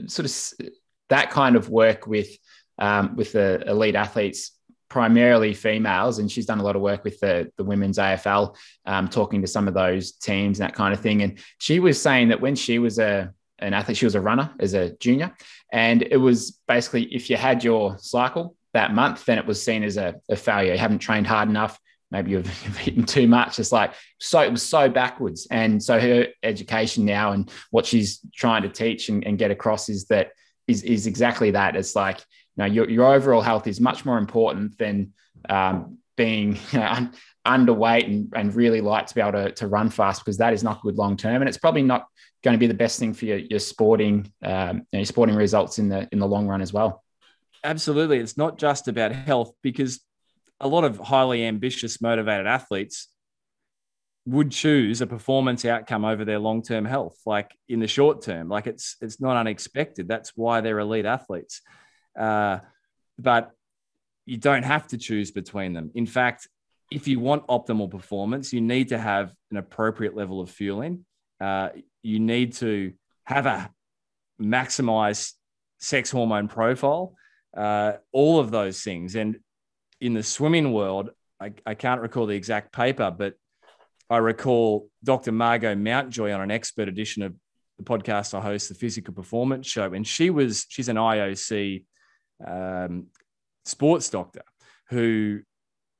sort 0.06 0.26
of 0.26 0.68
that 1.08 1.30
kind 1.30 1.56
of 1.56 1.68
work 1.68 2.06
with 2.06 2.28
um, 2.78 3.16
with 3.16 3.32
the 3.32 3.62
elite 3.66 3.94
athletes, 3.94 4.52
primarily 4.88 5.54
females, 5.54 6.18
and 6.18 6.30
she's 6.30 6.46
done 6.46 6.60
a 6.60 6.62
lot 6.62 6.76
of 6.76 6.82
work 6.82 7.04
with 7.04 7.20
the 7.20 7.50
the 7.56 7.64
women's 7.64 7.98
AFL, 7.98 8.56
um, 8.84 9.08
talking 9.08 9.42
to 9.42 9.48
some 9.48 9.68
of 9.68 9.74
those 9.74 10.12
teams 10.12 10.60
and 10.60 10.68
that 10.68 10.74
kind 10.74 10.92
of 10.92 11.00
thing. 11.00 11.22
And 11.22 11.38
she 11.58 11.80
was 11.80 12.00
saying 12.00 12.28
that 12.28 12.40
when 12.40 12.54
she 12.56 12.78
was 12.78 12.98
a 12.98 13.32
an 13.58 13.74
athlete, 13.74 13.96
she 13.96 14.06
was 14.06 14.14
a 14.14 14.20
runner 14.20 14.52
as 14.60 14.74
a 14.74 14.90
junior, 14.96 15.34
and 15.72 16.02
it 16.02 16.18
was 16.18 16.58
basically 16.68 17.04
if 17.14 17.30
you 17.30 17.36
had 17.36 17.64
your 17.64 17.98
cycle 17.98 18.56
that 18.74 18.92
month, 18.92 19.24
then 19.24 19.38
it 19.38 19.46
was 19.46 19.62
seen 19.62 19.82
as 19.82 19.96
a, 19.96 20.16
a 20.28 20.36
failure. 20.36 20.72
You 20.72 20.78
haven't 20.78 20.98
trained 20.98 21.26
hard 21.26 21.48
enough 21.48 21.78
maybe 22.10 22.32
you've, 22.32 22.46
you've 22.64 22.88
eaten 22.88 23.04
too 23.04 23.26
much. 23.26 23.58
It's 23.58 23.72
like 23.72 23.92
so 24.18 24.40
it 24.40 24.50
was 24.50 24.62
so 24.62 24.88
backwards. 24.88 25.46
And 25.50 25.82
so 25.82 25.98
her 25.98 26.28
education 26.42 27.04
now 27.04 27.32
and 27.32 27.50
what 27.70 27.86
she's 27.86 28.20
trying 28.34 28.62
to 28.62 28.68
teach 28.68 29.08
and, 29.08 29.24
and 29.26 29.38
get 29.38 29.50
across 29.50 29.88
is 29.88 30.06
that 30.06 30.30
is 30.66 30.82
is 30.82 31.06
exactly 31.06 31.52
that. 31.52 31.76
It's 31.76 31.96
like 31.96 32.18
you 32.18 32.62
know 32.62 32.66
your, 32.66 32.90
your 32.90 33.14
overall 33.14 33.42
health 33.42 33.66
is 33.66 33.80
much 33.80 34.04
more 34.04 34.18
important 34.18 34.78
than 34.78 35.12
um, 35.48 35.98
being 36.16 36.58
you 36.72 36.78
know, 36.78 36.86
un, 36.86 37.12
underweight 37.46 38.06
and, 38.06 38.32
and 38.34 38.54
really 38.54 38.80
like 38.80 39.06
to 39.06 39.14
be 39.14 39.20
able 39.20 39.32
to, 39.32 39.52
to 39.52 39.68
run 39.68 39.88
fast 39.90 40.24
because 40.24 40.38
that 40.38 40.52
is 40.52 40.64
not 40.64 40.82
good 40.82 40.96
long 40.96 41.16
term 41.16 41.42
and 41.42 41.48
it's 41.48 41.58
probably 41.58 41.82
not 41.82 42.06
going 42.42 42.54
to 42.54 42.58
be 42.58 42.66
the 42.66 42.74
best 42.74 42.98
thing 42.98 43.14
for 43.14 43.24
your, 43.24 43.38
your 43.38 43.58
sporting 43.58 44.32
um, 44.42 44.82
your 44.92 45.04
sporting 45.04 45.36
results 45.36 45.78
in 45.78 45.88
the 45.88 46.08
in 46.12 46.18
the 46.18 46.26
long 46.26 46.46
run 46.46 46.62
as 46.62 46.72
well. 46.72 47.02
Absolutely, 47.64 48.18
it's 48.18 48.36
not 48.36 48.58
just 48.58 48.88
about 48.88 49.12
health 49.12 49.52
because 49.62 50.00
a 50.60 50.68
lot 50.68 50.84
of 50.84 50.98
highly 50.98 51.44
ambitious, 51.44 52.00
motivated 52.00 52.46
athletes 52.46 53.08
would 54.24 54.50
choose 54.50 55.00
a 55.00 55.06
performance 55.06 55.64
outcome 55.64 56.04
over 56.04 56.24
their 56.24 56.38
long-term 56.38 56.84
health 56.84 57.16
like 57.26 57.52
in 57.68 57.80
the 57.80 57.86
short 57.86 58.22
term. 58.22 58.48
Like 58.48 58.66
it's 58.66 58.96
it's 59.00 59.20
not 59.20 59.36
unexpected. 59.36 60.08
That's 60.08 60.32
why 60.36 60.60
they're 60.60 60.78
elite 60.78 61.06
athletes. 61.06 61.62
Uh, 62.18 62.58
but 63.18 63.50
you 64.24 64.36
don't 64.36 64.64
have 64.64 64.86
to 64.88 64.98
choose 64.98 65.30
between 65.30 65.72
them. 65.72 65.90
In 65.94 66.06
fact 66.06 66.48
if 66.90 67.08
you 67.08 67.20
want 67.20 67.46
optimal 67.48 67.90
performance 67.90 68.52
you 68.52 68.60
need 68.60 68.88
to 68.88 68.98
have 68.98 69.32
an 69.50 69.56
appropriate 69.56 70.14
level 70.14 70.40
of 70.40 70.50
fueling 70.50 71.04
uh, 71.40 71.68
you 72.02 72.18
need 72.20 72.52
to 72.54 72.92
have 73.24 73.46
a 73.46 73.70
maximized 74.40 75.32
sex 75.78 76.10
hormone 76.10 76.48
profile 76.48 77.14
uh, 77.56 77.92
all 78.12 78.38
of 78.38 78.50
those 78.50 78.82
things 78.82 79.16
and 79.16 79.36
in 80.00 80.14
the 80.14 80.22
swimming 80.22 80.72
world, 80.72 81.10
I, 81.40 81.52
I 81.64 81.74
can't 81.74 82.00
recall 82.00 82.26
the 82.26 82.34
exact 82.34 82.72
paper, 82.72 83.10
but 83.10 83.34
I 84.08 84.18
recall 84.18 84.88
Dr. 85.02 85.32
Margot 85.32 85.74
Mountjoy 85.74 86.32
on 86.32 86.40
an 86.40 86.50
expert 86.50 86.88
edition 86.88 87.22
of 87.22 87.34
the 87.78 87.84
podcast 87.84 88.34
I 88.34 88.40
host, 88.40 88.68
the 88.68 88.74
Physical 88.74 89.12
Performance 89.12 89.66
Show, 89.66 89.92
and 89.92 90.06
she 90.06 90.30
was 90.30 90.66
she's 90.68 90.88
an 90.88 90.96
IOC 90.96 91.84
um, 92.46 93.06
sports 93.64 94.08
doctor 94.08 94.42
who 94.90 95.40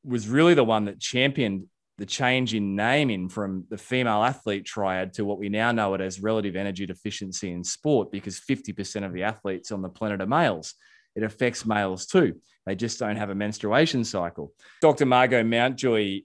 was 0.04 0.28
really 0.28 0.54
the 0.54 0.64
one 0.64 0.84
that 0.84 1.00
championed 1.00 1.66
the 1.98 2.06
change 2.06 2.54
in 2.54 2.76
naming 2.76 3.28
from 3.28 3.64
the 3.70 3.78
female 3.78 4.22
athlete 4.22 4.64
triad 4.64 5.14
to 5.14 5.24
what 5.24 5.38
we 5.38 5.48
now 5.48 5.72
know 5.72 5.94
it 5.94 6.00
as 6.00 6.20
relative 6.20 6.56
energy 6.56 6.84
deficiency 6.84 7.50
in 7.50 7.64
sport 7.64 8.12
because 8.12 8.38
50% 8.38 9.04
of 9.04 9.12
the 9.12 9.22
athletes 9.22 9.72
on 9.72 9.82
the 9.82 9.88
planet 9.88 10.20
are 10.20 10.26
males 10.26 10.74
it 11.16 11.22
affects 11.22 11.66
males 11.66 12.06
too. 12.06 12.34
They 12.66 12.76
just 12.76 12.98
don't 12.98 13.16
have 13.16 13.30
a 13.30 13.34
menstruation 13.34 14.04
cycle. 14.04 14.52
Dr. 14.82 15.06
Margot 15.06 15.42
Mountjoy 15.42 16.20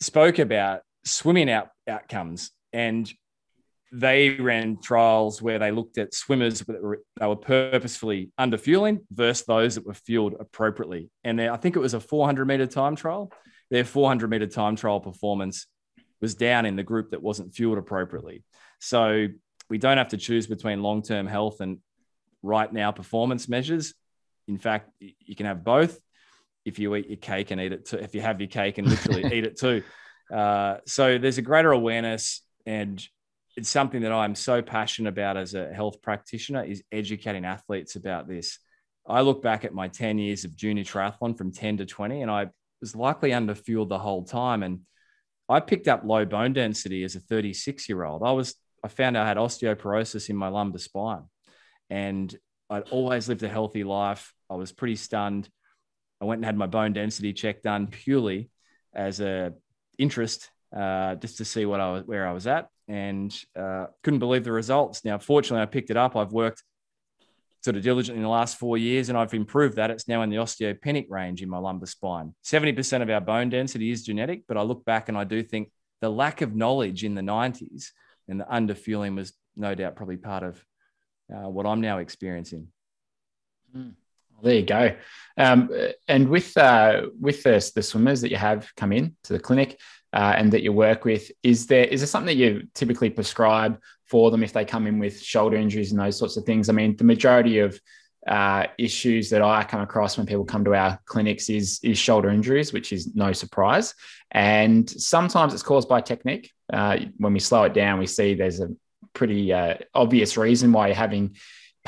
spoke 0.00 0.38
about 0.38 0.82
swimming 1.04 1.50
out 1.50 1.70
outcomes 1.88 2.52
and 2.72 3.10
they 3.90 4.30
ran 4.30 4.80
trials 4.80 5.42
where 5.42 5.58
they 5.58 5.70
looked 5.70 5.98
at 5.98 6.14
swimmers 6.14 6.60
that 6.60 6.82
were, 6.82 7.00
they 7.18 7.26
were 7.26 7.36
purposefully 7.36 8.30
under 8.38 8.58
fueling 8.58 9.00
versus 9.10 9.46
those 9.46 9.74
that 9.74 9.86
were 9.86 9.94
fueled 9.94 10.34
appropriately. 10.38 11.10
And 11.24 11.40
I 11.40 11.56
think 11.56 11.74
it 11.74 11.80
was 11.80 11.94
a 11.94 12.00
400 12.00 12.46
meter 12.46 12.66
time 12.66 12.96
trial. 12.96 13.32
Their 13.70 13.84
400 13.84 14.30
meter 14.30 14.46
time 14.46 14.76
trial 14.76 15.00
performance 15.00 15.66
was 16.20 16.34
down 16.34 16.66
in 16.66 16.76
the 16.76 16.82
group 16.82 17.10
that 17.10 17.22
wasn't 17.22 17.54
fueled 17.54 17.78
appropriately. 17.78 18.44
So 18.80 19.28
we 19.68 19.78
don't 19.78 19.98
have 19.98 20.08
to 20.08 20.16
choose 20.16 20.46
between 20.46 20.82
long 20.82 21.02
term 21.02 21.26
health 21.26 21.60
and 21.60 21.78
right 22.42 22.72
now 22.72 22.92
performance 22.92 23.48
measures. 23.48 23.94
In 24.46 24.58
fact, 24.58 24.90
you 25.00 25.36
can 25.36 25.46
have 25.46 25.64
both 25.64 25.98
if 26.64 26.78
you 26.78 26.94
eat 26.96 27.08
your 27.08 27.16
cake 27.16 27.50
and 27.50 27.60
eat 27.60 27.72
it 27.72 27.86
too. 27.86 27.98
If 27.98 28.14
you 28.14 28.20
have 28.20 28.40
your 28.40 28.48
cake 28.48 28.78
and 28.78 28.88
literally 28.88 29.24
eat 29.32 29.44
it 29.44 29.58
too. 29.58 29.82
Uh, 30.32 30.78
so 30.86 31.18
there's 31.18 31.38
a 31.38 31.42
greater 31.42 31.72
awareness 31.72 32.42
and 32.66 33.06
it's 33.56 33.68
something 33.68 34.02
that 34.02 34.12
I'm 34.12 34.36
so 34.36 34.62
passionate 34.62 35.08
about 35.08 35.36
as 35.36 35.54
a 35.54 35.72
health 35.72 36.00
practitioner 36.00 36.62
is 36.62 36.82
educating 36.92 37.44
athletes 37.44 37.96
about 37.96 38.28
this. 38.28 38.58
I 39.04 39.22
look 39.22 39.42
back 39.42 39.64
at 39.64 39.74
my 39.74 39.88
10 39.88 40.18
years 40.18 40.44
of 40.44 40.54
junior 40.54 40.84
triathlon 40.84 41.36
from 41.36 41.50
10 41.50 41.78
to 41.78 41.86
20, 41.86 42.22
and 42.22 42.30
I 42.30 42.50
was 42.80 42.96
likely 42.96 43.30
underfueled 43.30 43.88
the 43.88 43.98
whole 43.98 44.24
time. 44.24 44.62
And 44.62 44.80
I 45.48 45.60
picked 45.60 45.88
up 45.88 46.02
low 46.04 46.24
bone 46.24 46.52
density 46.52 47.04
as 47.04 47.16
a 47.16 47.20
36 47.20 47.88
year 47.88 48.04
old. 48.04 48.22
I 48.22 48.32
was, 48.32 48.54
I 48.84 48.88
found 48.88 49.16
I 49.16 49.26
had 49.26 49.36
osteoporosis 49.36 50.28
in 50.28 50.36
my 50.36 50.48
lumbar 50.48 50.78
spine 50.78 51.24
and 51.90 52.34
I'd 52.70 52.88
always 52.90 53.28
lived 53.28 53.42
a 53.42 53.48
healthy 53.48 53.84
life. 53.84 54.32
I 54.50 54.54
was 54.54 54.72
pretty 54.72 54.96
stunned. 54.96 55.48
I 56.20 56.24
went 56.24 56.40
and 56.40 56.44
had 56.44 56.56
my 56.56 56.66
bone 56.66 56.92
density 56.92 57.32
check 57.32 57.62
done 57.62 57.86
purely 57.86 58.50
as 58.94 59.20
a 59.20 59.54
interest, 59.98 60.50
uh, 60.76 61.14
just 61.14 61.38
to 61.38 61.44
see 61.44 61.64
what 61.64 61.80
I 61.80 61.92
was, 61.92 62.02
where 62.04 62.26
I 62.26 62.32
was 62.32 62.46
at 62.46 62.68
and 62.88 63.34
uh, 63.58 63.86
couldn't 64.02 64.18
believe 64.18 64.44
the 64.44 64.52
results. 64.52 65.04
Now, 65.04 65.18
fortunately, 65.18 65.62
I 65.62 65.66
picked 65.66 65.90
it 65.90 65.96
up. 65.96 66.16
I've 66.16 66.32
worked 66.32 66.62
sort 67.68 67.76
of 67.76 67.82
diligently 67.82 68.16
in 68.16 68.22
the 68.22 68.30
last 68.30 68.56
four 68.56 68.78
years, 68.78 69.10
and 69.10 69.18
I've 69.18 69.34
improved 69.34 69.76
that. 69.76 69.90
It's 69.90 70.08
now 70.08 70.22
in 70.22 70.30
the 70.30 70.36
osteopenic 70.36 71.04
range 71.10 71.42
in 71.42 71.50
my 71.50 71.58
lumbar 71.58 71.86
spine. 71.86 72.34
70% 72.42 73.02
of 73.02 73.10
our 73.10 73.20
bone 73.20 73.50
density 73.50 73.90
is 73.90 74.04
genetic, 74.04 74.44
but 74.48 74.56
I 74.56 74.62
look 74.62 74.86
back 74.86 75.10
and 75.10 75.18
I 75.18 75.24
do 75.24 75.42
think 75.42 75.70
the 76.00 76.08
lack 76.08 76.40
of 76.40 76.56
knowledge 76.56 77.04
in 77.04 77.14
the 77.14 77.20
90s 77.20 77.88
and 78.26 78.40
the 78.40 78.46
underfueling 78.46 79.16
was 79.16 79.34
no 79.54 79.74
doubt 79.74 79.96
probably 79.96 80.16
part 80.16 80.44
of 80.44 80.64
uh, 81.30 81.50
what 81.50 81.66
I'm 81.66 81.82
now 81.82 81.98
experiencing. 81.98 82.68
Mm. 83.76 83.92
There 84.42 84.54
you 84.54 84.62
go. 84.62 84.96
Um, 85.36 85.70
and 86.08 86.28
with 86.28 86.56
uh, 86.56 87.02
with 87.20 87.42
the, 87.42 87.70
the 87.74 87.82
swimmers 87.82 88.20
that 88.22 88.30
you 88.30 88.36
have 88.36 88.70
come 88.76 88.92
in 88.92 89.16
to 89.24 89.32
the 89.32 89.38
clinic, 89.38 89.78
uh, 90.12 90.34
and 90.36 90.52
that 90.52 90.62
you 90.62 90.72
work 90.72 91.04
with. 91.04 91.30
Is 91.42 91.66
there 91.66 91.84
is 91.84 92.00
there 92.00 92.06
something 92.06 92.26
that 92.26 92.42
you 92.42 92.68
typically 92.74 93.10
prescribe 93.10 93.80
for 94.06 94.30
them 94.30 94.42
if 94.42 94.52
they 94.52 94.64
come 94.64 94.86
in 94.86 94.98
with 94.98 95.20
shoulder 95.20 95.56
injuries 95.56 95.92
and 95.92 96.00
those 96.00 96.18
sorts 96.18 96.36
of 96.36 96.44
things? 96.44 96.68
I 96.68 96.72
mean, 96.72 96.96
the 96.96 97.04
majority 97.04 97.58
of 97.58 97.78
uh, 98.26 98.66
issues 98.78 99.30
that 99.30 99.42
I 99.42 99.64
come 99.64 99.80
across 99.80 100.16
when 100.16 100.26
people 100.26 100.44
come 100.44 100.64
to 100.64 100.74
our 100.74 100.98
clinics 101.04 101.50
is 101.50 101.80
is 101.82 101.98
shoulder 101.98 102.30
injuries, 102.30 102.72
which 102.72 102.92
is 102.92 103.14
no 103.14 103.32
surprise. 103.32 103.94
And 104.30 104.88
sometimes 104.88 105.54
it's 105.54 105.62
caused 105.62 105.88
by 105.88 106.00
technique. 106.00 106.52
Uh, 106.72 106.98
when 107.18 107.32
we 107.32 107.40
slow 107.40 107.64
it 107.64 107.74
down, 107.74 107.98
we 107.98 108.06
see 108.06 108.34
there's 108.34 108.60
a 108.60 108.70
pretty 109.14 109.52
uh, 109.52 109.74
obvious 109.94 110.36
reason 110.36 110.72
why 110.72 110.88
you're 110.88 110.96
having 110.96 111.36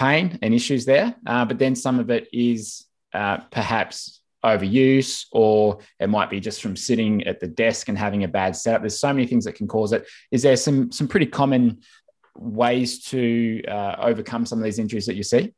pain 0.01 0.39
and 0.41 0.55
issues 0.55 0.87
there. 0.87 1.15
Uh, 1.27 1.45
but 1.45 1.59
then 1.59 1.77
some 1.77 2.01
of 2.01 2.09
it 2.11 2.27
is 2.33 2.87
uh, 3.13 3.37
perhaps 3.51 4.23
overuse, 4.43 5.27
or 5.31 5.81
it 5.99 6.09
might 6.09 6.31
be 6.31 6.41
just 6.41 6.63
from 6.63 6.75
sitting 6.75 7.27
at 7.27 7.39
the 7.39 7.47
desk 7.47 7.91
and 7.91 7.99
having 7.99 8.25
a 8.25 8.29
bad 8.29 8.57
setup. 8.57 8.81
There's 8.81 8.99
so 8.99 9.13
many 9.13 9.27
things 9.27 9.45
that 9.45 9.57
can 9.57 9.69
cause 9.69 9.93
it. 9.93 10.09
Is 10.31 10.43
there 10.43 10.57
some 10.57 10.91
some 10.91 11.07
pretty 11.07 11.27
common 11.27 11.83
ways 12.35 13.05
to 13.11 13.63
uh, 13.69 13.97
overcome 13.99 14.47
some 14.47 14.59
of 14.59 14.65
these 14.65 14.79
injuries 14.79 15.05
that 15.07 15.17
you 15.17 15.23
see? 15.23 15.53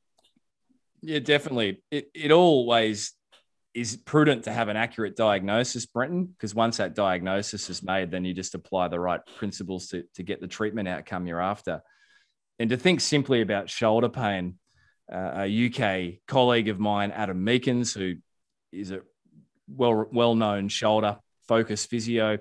Yeah, 1.02 1.20
definitely. 1.20 1.80
It 1.92 2.10
it 2.12 2.32
always 2.32 3.12
is 3.74 3.96
prudent 3.96 4.44
to 4.44 4.52
have 4.52 4.68
an 4.68 4.76
accurate 4.76 5.14
diagnosis, 5.16 5.86
Brenton, 5.86 6.26
because 6.26 6.52
once 6.54 6.76
that 6.78 6.94
diagnosis 6.94 7.70
is 7.70 7.82
made, 7.82 8.10
then 8.10 8.24
you 8.24 8.34
just 8.34 8.54
apply 8.54 8.88
the 8.88 9.00
right 9.00 9.20
principles 9.38 9.86
to, 9.88 10.02
to 10.16 10.22
get 10.22 10.40
the 10.40 10.48
treatment 10.48 10.88
outcome 10.88 11.26
you're 11.26 11.40
after. 11.40 11.80
And 12.58 12.70
to 12.70 12.76
think 12.76 13.00
simply 13.00 13.40
about 13.40 13.70
shoulder 13.70 14.08
pain, 14.08 14.58
uh, 15.12 15.46
a 15.46 15.66
UK 15.66 16.20
colleague 16.26 16.68
of 16.68 16.78
mine, 16.78 17.10
Adam 17.10 17.44
Meakins, 17.44 17.96
who 17.96 18.20
is 18.72 18.90
a 18.90 19.00
well 19.68 20.06
well 20.12 20.34
known 20.34 20.68
shoulder 20.68 21.18
focused 21.48 21.90
physio. 21.90 22.38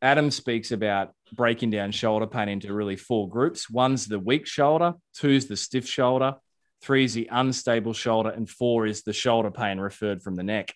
Adam 0.00 0.30
speaks 0.30 0.70
about 0.70 1.12
breaking 1.32 1.70
down 1.70 1.90
shoulder 1.90 2.26
pain 2.26 2.48
into 2.48 2.72
really 2.72 2.96
four 2.96 3.28
groups. 3.28 3.68
One's 3.68 4.06
the 4.06 4.18
weak 4.18 4.46
shoulder, 4.46 4.94
two's 5.14 5.46
the 5.46 5.56
stiff 5.56 5.86
shoulder, 5.86 6.36
three 6.80 7.04
is 7.04 7.14
the 7.14 7.28
unstable 7.30 7.92
shoulder, 7.92 8.30
and 8.30 8.48
four 8.48 8.86
is 8.86 9.02
the 9.02 9.12
shoulder 9.12 9.50
pain 9.50 9.78
referred 9.78 10.22
from 10.22 10.36
the 10.36 10.44
neck. 10.44 10.72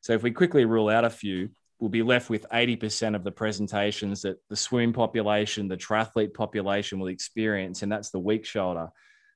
So 0.00 0.14
if 0.14 0.22
we 0.22 0.30
quickly 0.30 0.64
rule 0.64 0.88
out 0.88 1.04
a 1.04 1.10
few, 1.10 1.50
we'll 1.82 1.88
be 1.88 2.04
left 2.04 2.30
with 2.30 2.46
80% 2.48 3.16
of 3.16 3.24
the 3.24 3.32
presentations 3.32 4.22
that 4.22 4.36
the 4.48 4.54
swim 4.54 4.92
population, 4.92 5.66
the 5.66 5.76
triathlete 5.76 6.32
population 6.32 7.00
will 7.00 7.08
experience, 7.08 7.82
and 7.82 7.90
that's 7.90 8.10
the 8.10 8.20
weak 8.20 8.44
shoulder. 8.44 8.90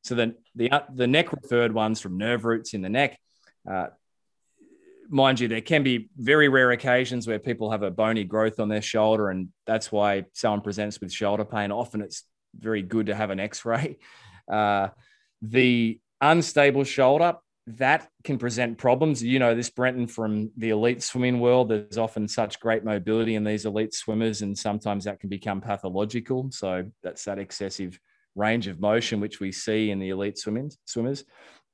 So 0.05 0.15
then 0.15 0.37
the, 0.55 0.71
the 0.95 1.09
neck 1.09 1.33
referred 1.33 1.75
ones 1.75 2.01
from 2.01 2.19
nerve 2.19 2.45
roots 2.45 2.73
in 2.73 2.83
the 2.83 2.89
neck, 2.89 3.19
uh, 3.69 3.89
mind 5.09 5.41
you, 5.41 5.49
there 5.49 5.61
can 5.61 5.83
be 5.83 6.09
very 6.17 6.49
rare 6.49 6.71
occasions 6.71 7.27
where 7.27 7.41
people 7.41 7.73
have 7.73 7.83
a 7.83 7.91
bony 7.91 8.23
growth 8.23 8.61
on 8.61 8.69
their 8.69 8.81
shoulder, 8.81 9.29
and 9.29 9.49
that's 9.67 9.91
why 9.91 10.27
someone 10.33 10.61
presents 10.61 11.01
with 11.01 11.13
shoulder 11.13 11.45
pain. 11.45 11.73
Often 11.73 12.03
it's 12.03 12.23
very 12.57 12.83
good 12.83 13.07
to 13.07 13.15
have 13.17 13.31
an 13.31 13.41
x 13.41 13.65
ray. 13.65 13.99
Uh, 14.49 14.91
the 15.43 15.99
unstable 16.21 16.85
shoulder, 16.85 17.35
that 17.67 18.09
can 18.23 18.39
present 18.39 18.79
problems. 18.79 19.23
You 19.23 19.39
know, 19.39 19.55
this 19.55 19.71
Brenton 19.71 20.07
from 20.07 20.51
the 20.57 20.71
elite 20.71 21.03
swimming 21.03 21.41
world, 21.41 21.69
there's 21.69 21.99
often 21.99 22.29
such 22.29 22.61
great 22.61 22.85
mobility 22.85 23.35
in 23.35 23.43
these 23.43 23.67
elite 23.67 23.93
swimmers, 23.93 24.43
and 24.43 24.57
sometimes 24.57 25.05
that 25.05 25.19
can 25.19 25.29
become 25.29 25.61
pathological. 25.61 26.49
So 26.53 26.85
that's 27.03 27.25
that 27.25 27.39
excessive 27.39 27.99
range 28.37 28.69
of 28.69 28.81
motion 28.81 29.19
which 29.19 29.41
we 29.41 29.51
see 29.51 29.91
in 29.91 29.99
the 29.99 30.11
elite 30.11 30.39
swimming, 30.39 30.71
swimmers. 30.85 31.25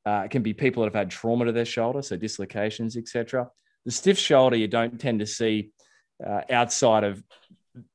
Uh, 0.07 0.23
it 0.25 0.31
can 0.31 0.43
be 0.43 0.55
people 0.55 0.83
that 0.83 0.93
have 0.93 0.99
had 0.99 1.11
trauma 1.11 1.45
to 1.45 1.53
their 1.53 1.65
shoulder, 1.65 2.01
so 2.01 2.17
dislocations, 2.17 2.97
etc. 2.97 3.49
The 3.85 3.91
stiff 3.91 4.19
shoulder 4.19 4.57
you 4.57 4.69
don't 4.69 4.99
tend 4.99 5.21
to 5.21 5.27
see 5.27 5.73
uh, 6.25 6.41
outside 6.51 7.05
of 7.05 7.23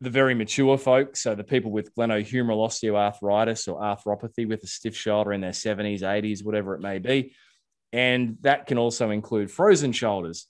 the 0.01 0.09
very 0.09 0.33
mature 0.33 0.77
folks, 0.77 1.21
so 1.21 1.35
the 1.35 1.43
people 1.43 1.71
with 1.71 1.93
glenohumeral 1.95 2.65
osteoarthritis 2.67 3.67
or 3.67 3.79
arthropathy 3.79 4.47
with 4.47 4.63
a 4.63 4.67
stiff 4.67 4.95
shoulder 4.95 5.33
in 5.33 5.41
their 5.41 5.51
70s, 5.51 6.01
80s, 6.01 6.43
whatever 6.43 6.75
it 6.75 6.81
may 6.81 6.99
be. 6.99 7.33
And 7.93 8.37
that 8.41 8.67
can 8.67 8.77
also 8.77 9.11
include 9.11 9.49
frozen 9.49 9.91
shoulders. 9.91 10.47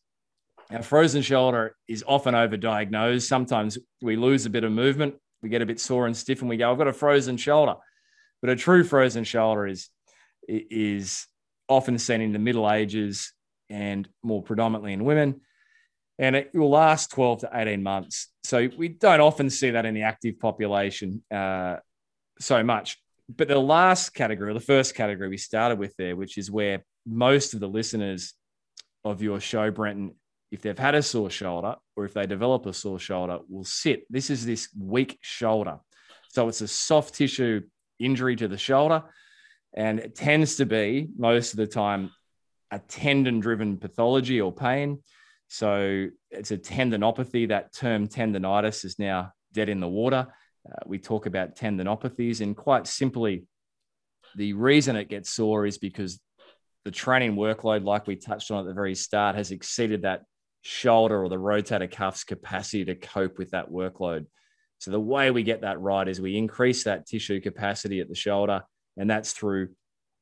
Now, 0.70 0.82
frozen 0.82 1.22
shoulder 1.22 1.76
is 1.88 2.04
often 2.06 2.34
overdiagnosed. 2.34 3.28
Sometimes 3.28 3.78
we 4.02 4.16
lose 4.16 4.46
a 4.46 4.50
bit 4.50 4.64
of 4.64 4.72
movement, 4.72 5.16
we 5.42 5.50
get 5.50 5.62
a 5.62 5.66
bit 5.66 5.80
sore 5.80 6.08
and 6.08 6.18
stiff, 6.18 6.42
and 6.42 6.50
we 6.50 6.58
go, 6.58 6.72
I've 6.72 6.78
got 6.78 6.88
a 6.88 6.94
frozen 6.94 7.38
shoulder. 7.38 7.76
But 8.42 8.50
a 8.50 8.56
true 8.56 8.84
frozen 8.84 9.24
shoulder 9.24 9.66
is, 9.66 9.90
is 10.48 11.28
often 11.70 11.98
seen 11.98 12.22
in 12.22 12.34
the 12.34 12.40
Middle 12.40 12.70
Ages 12.70 13.34
and 13.70 14.08
more 14.24 14.44
predominantly 14.44 14.94
in 14.94 15.06
women. 15.06 15.42
And 16.20 16.36
it 16.36 16.52
will 16.54 16.70
last 16.70 17.12
12 17.12 17.42
to 17.42 17.50
18 17.54 17.84
months. 17.84 18.30
So 18.44 18.70
we 18.78 18.90
don't 18.90 19.22
often 19.22 19.50
see 19.50 19.72
that 19.72 19.86
in 19.86 19.94
the 19.94 20.04
active 20.04 20.40
population 20.40 21.24
uh, 21.32 21.78
so 22.40 22.64
much. 22.64 22.98
But 23.30 23.48
the 23.48 23.60
last 23.60 24.14
category, 24.14 24.54
the 24.54 24.60
first 24.60 24.96
category 24.96 25.30
we 25.30 25.38
started 25.38 25.80
with 25.80 25.96
there, 25.98 26.16
which 26.16 26.38
is 26.38 26.50
where 26.50 26.84
most 27.08 27.54
of 27.54 27.60
the 27.60 27.68
listeners 27.68 28.34
of 29.04 29.22
your 29.22 29.40
show, 29.40 29.72
Brenton, 29.72 30.16
if 30.52 30.62
they've 30.62 30.78
had 30.78 30.96
a 30.96 31.02
sore 31.02 31.30
shoulder 31.30 31.76
or 31.96 32.06
if 32.06 32.14
they 32.14 32.26
develop 32.26 32.66
a 32.66 32.74
sore 32.74 33.00
shoulder, 33.00 33.40
will 33.50 33.64
sit. 33.64 34.04
This 34.10 34.30
is 34.30 34.46
this 34.46 34.70
weak 34.78 35.18
shoulder. 35.22 35.80
So 36.30 36.48
it's 36.48 36.62
a 36.62 36.68
soft 36.68 37.16
tissue 37.16 37.62
injury 38.00 38.36
to 38.36 38.48
the 38.48 38.58
shoulder 38.58 39.04
and 39.74 40.00
it 40.00 40.16
tends 40.16 40.56
to 40.58 40.66
be 40.66 41.08
most 41.18 41.54
of 41.54 41.58
the 41.58 41.68
time 41.68 42.12
a 42.72 42.80
tendon 42.80 43.40
driven 43.40 43.78
pathology 43.78 44.42
or 44.42 44.52
pain. 44.52 45.04
So 45.48 46.08
it's 46.32 46.52
a 46.52 46.58
tendinopathy. 46.58 47.50
That 47.50 47.74
term 47.74 48.08
tendonitis 48.08 48.84
is 48.84 49.00
now 49.00 49.32
dead 49.54 49.70
in 49.70 49.80
the 49.80 49.88
water. 49.88 50.28
Uh, 50.70 50.80
we 50.86 51.00
talk 51.00 51.26
about 51.26 51.56
tendinopathies, 51.56 52.42
and 52.42 52.58
quite 52.58 52.88
simply, 52.88 53.46
the 54.36 54.52
reason 54.54 54.98
it 54.98 55.08
gets 55.08 55.30
sore 55.30 55.66
is 55.66 55.78
because 55.78 56.20
the 56.88 56.92
training 56.92 57.36
workload, 57.36 57.84
like 57.84 58.08
we 58.08 58.16
touched 58.16 58.50
on 58.50 58.62
at 58.62 58.66
the 58.66 58.74
very 58.74 58.96
start, 58.96 59.36
has 59.36 59.52
exceeded 59.52 60.04
that 60.04 60.22
shoulder 60.62 61.22
or 61.22 61.28
the 61.28 61.36
rotator 61.36 61.92
cuff's 61.92 62.24
capacity 62.24 62.86
to 62.86 62.96
cope 62.96 63.38
with 63.38 63.52
that 63.52 63.70
workload. 63.70 64.26
So 64.78 64.92
the 64.92 65.00
way 65.00 65.30
we 65.30 65.44
get 65.44 65.64
that 65.64 65.82
right 65.82 66.08
is 66.08 66.22
we 66.22 66.38
increase 66.38 66.86
that 66.86 67.06
tissue 67.06 67.42
capacity 67.42 68.00
at 68.00 68.08
the 68.08 68.16
shoulder 68.16 68.62
and 68.96 69.10
that's 69.10 69.34
through 69.34 69.72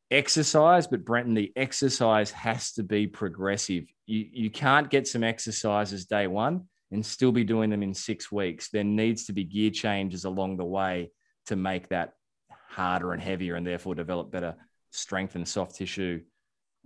exercise. 0.09 0.87
But 0.87 1.05
Brenton, 1.05 1.35
the 1.35 1.53
exercise 1.55 2.31
has 2.31 2.71
to 2.71 2.81
be 2.83 3.05
progressive. 3.05 3.85
You, 4.07 4.27
you 4.31 4.49
can't 4.49 4.89
get 4.89 5.07
some 5.07 5.23
exercises 5.23 6.07
day 6.07 6.25
one 6.25 6.63
and 6.91 7.05
still 7.05 7.31
be 7.31 7.43
doing 7.43 7.69
them 7.69 7.83
in 7.83 7.93
six 7.93 8.31
weeks. 8.31 8.71
There 8.71 8.83
needs 8.83 9.25
to 9.25 9.33
be 9.33 9.43
gear 9.43 9.69
changes 9.69 10.25
along 10.25 10.57
the 10.57 10.65
way 10.65 11.11
to 11.45 11.55
make 11.55 11.89
that 11.89 12.13
harder 12.49 13.13
and 13.13 13.21
heavier 13.21 13.53
and 13.53 13.67
therefore 13.67 13.93
develop 13.93 14.31
better 14.31 14.55
strength 14.89 15.35
and 15.35 15.47
soft 15.47 15.75
tissue 15.75 16.21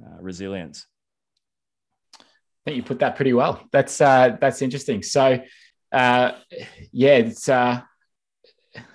uh, 0.03 0.21
resilience. 0.21 0.85
I 2.15 2.23
think 2.65 2.77
you 2.77 2.83
put 2.83 2.99
that 2.99 3.15
pretty 3.15 3.33
well. 3.33 3.63
That's 3.71 4.01
uh, 4.01 4.37
that's 4.39 4.61
interesting. 4.61 5.03
So, 5.03 5.39
uh, 5.91 6.31
yeah, 6.91 7.15
it's. 7.15 7.49
Uh, 7.49 7.81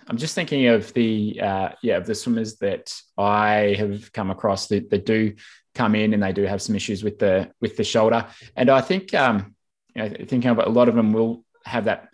I'm 0.06 0.18
just 0.18 0.34
thinking 0.34 0.66
of 0.66 0.92
the 0.92 1.40
uh, 1.42 1.68
yeah 1.82 1.96
of 1.96 2.06
the 2.06 2.14
swimmers 2.14 2.56
that 2.56 2.94
I 3.16 3.74
have 3.78 4.12
come 4.12 4.30
across 4.30 4.68
that, 4.68 4.90
that 4.90 5.06
do 5.06 5.34
come 5.74 5.94
in 5.94 6.12
and 6.12 6.22
they 6.22 6.32
do 6.32 6.42
have 6.42 6.62
some 6.62 6.76
issues 6.76 7.02
with 7.02 7.18
the 7.18 7.50
with 7.60 7.76
the 7.76 7.84
shoulder, 7.84 8.26
and 8.54 8.70
I 8.70 8.80
think 8.80 9.14
um, 9.14 9.54
you 9.94 10.02
know, 10.02 10.08
thinking 10.08 10.50
about 10.50 10.66
a 10.66 10.70
lot 10.70 10.88
of 10.88 10.94
them 10.94 11.12
will 11.12 11.44
have 11.64 11.86
that 11.86 12.12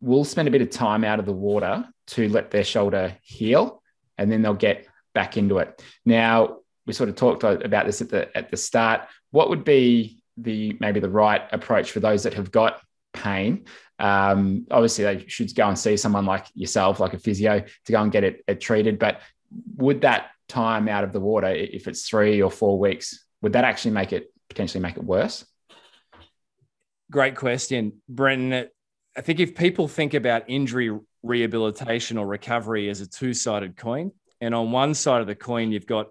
will 0.00 0.24
spend 0.24 0.48
a 0.48 0.50
bit 0.50 0.60
of 0.60 0.70
time 0.70 1.02
out 1.02 1.18
of 1.18 1.24
the 1.24 1.32
water 1.32 1.88
to 2.06 2.28
let 2.28 2.50
their 2.50 2.64
shoulder 2.64 3.16
heal, 3.22 3.82
and 4.18 4.30
then 4.30 4.42
they'll 4.42 4.54
get 4.54 4.86
back 5.14 5.36
into 5.36 5.58
it. 5.58 5.82
Now, 6.04 6.58
we 6.86 6.92
sort 6.92 7.08
of 7.08 7.16
talked 7.16 7.44
about 7.44 7.86
this 7.86 8.00
at 8.00 8.08
the 8.08 8.36
at 8.36 8.50
the 8.50 8.56
start. 8.56 9.02
What 9.30 9.48
would 9.50 9.64
be 9.64 10.20
the 10.36 10.76
maybe 10.80 11.00
the 11.00 11.08
right 11.08 11.42
approach 11.52 11.92
for 11.92 12.00
those 12.00 12.24
that 12.24 12.34
have 12.34 12.50
got 12.50 12.80
pain? 13.12 13.64
Um, 13.98 14.66
obviously, 14.70 15.04
they 15.04 15.24
should 15.28 15.54
go 15.54 15.68
and 15.68 15.78
see 15.78 15.96
someone 15.96 16.26
like 16.26 16.46
yourself, 16.54 17.00
like 17.00 17.14
a 17.14 17.18
physio, 17.18 17.64
to 17.86 17.92
go 17.92 18.02
and 18.02 18.10
get 18.10 18.24
it, 18.24 18.44
it 18.46 18.60
treated. 18.60 18.98
But 18.98 19.20
would 19.76 20.02
that 20.02 20.30
time 20.48 20.88
out 20.88 21.04
of 21.04 21.12
the 21.12 21.20
water, 21.20 21.48
if 21.48 21.86
it's 21.88 22.08
three 22.08 22.42
or 22.42 22.50
four 22.50 22.78
weeks, 22.78 23.24
would 23.40 23.52
that 23.52 23.64
actually 23.64 23.92
make 23.92 24.12
it 24.12 24.32
potentially 24.48 24.82
make 24.82 24.96
it 24.96 25.04
worse? 25.04 25.44
Great 27.10 27.36
question, 27.36 28.00
Brenton. 28.08 28.68
I 29.16 29.20
think 29.20 29.38
if 29.38 29.54
people 29.54 29.86
think 29.86 30.14
about 30.14 30.44
injury 30.48 30.98
rehabilitation 31.22 32.18
or 32.18 32.26
recovery 32.26 32.90
as 32.90 33.00
a 33.00 33.06
two 33.06 33.32
sided 33.32 33.76
coin, 33.76 34.10
and 34.40 34.54
on 34.54 34.72
one 34.72 34.94
side 34.94 35.20
of 35.20 35.26
the 35.26 35.34
coin, 35.34 35.70
you've 35.70 35.86
got 35.86 36.08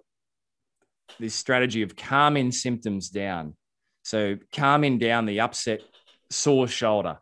this 1.18 1.34
strategy 1.34 1.82
of 1.82 1.96
calming 1.96 2.52
symptoms 2.52 3.08
down. 3.08 3.54
So, 4.02 4.36
calming 4.52 4.98
down 4.98 5.26
the 5.26 5.40
upset, 5.40 5.82
sore 6.30 6.68
shoulder. 6.68 7.18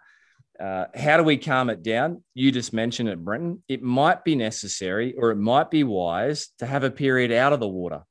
Uh, 0.58 0.86
how 0.94 1.16
do 1.16 1.22
we 1.22 1.36
calm 1.36 1.70
it 1.70 1.82
down? 1.82 2.22
You 2.34 2.52
just 2.52 2.72
mentioned 2.72 3.08
it, 3.08 3.24
Brenton. 3.24 3.62
It 3.68 3.82
might 3.82 4.24
be 4.24 4.36
necessary 4.36 5.14
or 5.16 5.30
it 5.30 5.36
might 5.36 5.70
be 5.70 5.82
wise 5.82 6.50
to 6.58 6.66
have 6.66 6.84
a 6.84 6.90
period 6.90 7.32
out 7.32 7.52
of 7.52 7.60
the 7.60 7.68
water. 7.68 8.02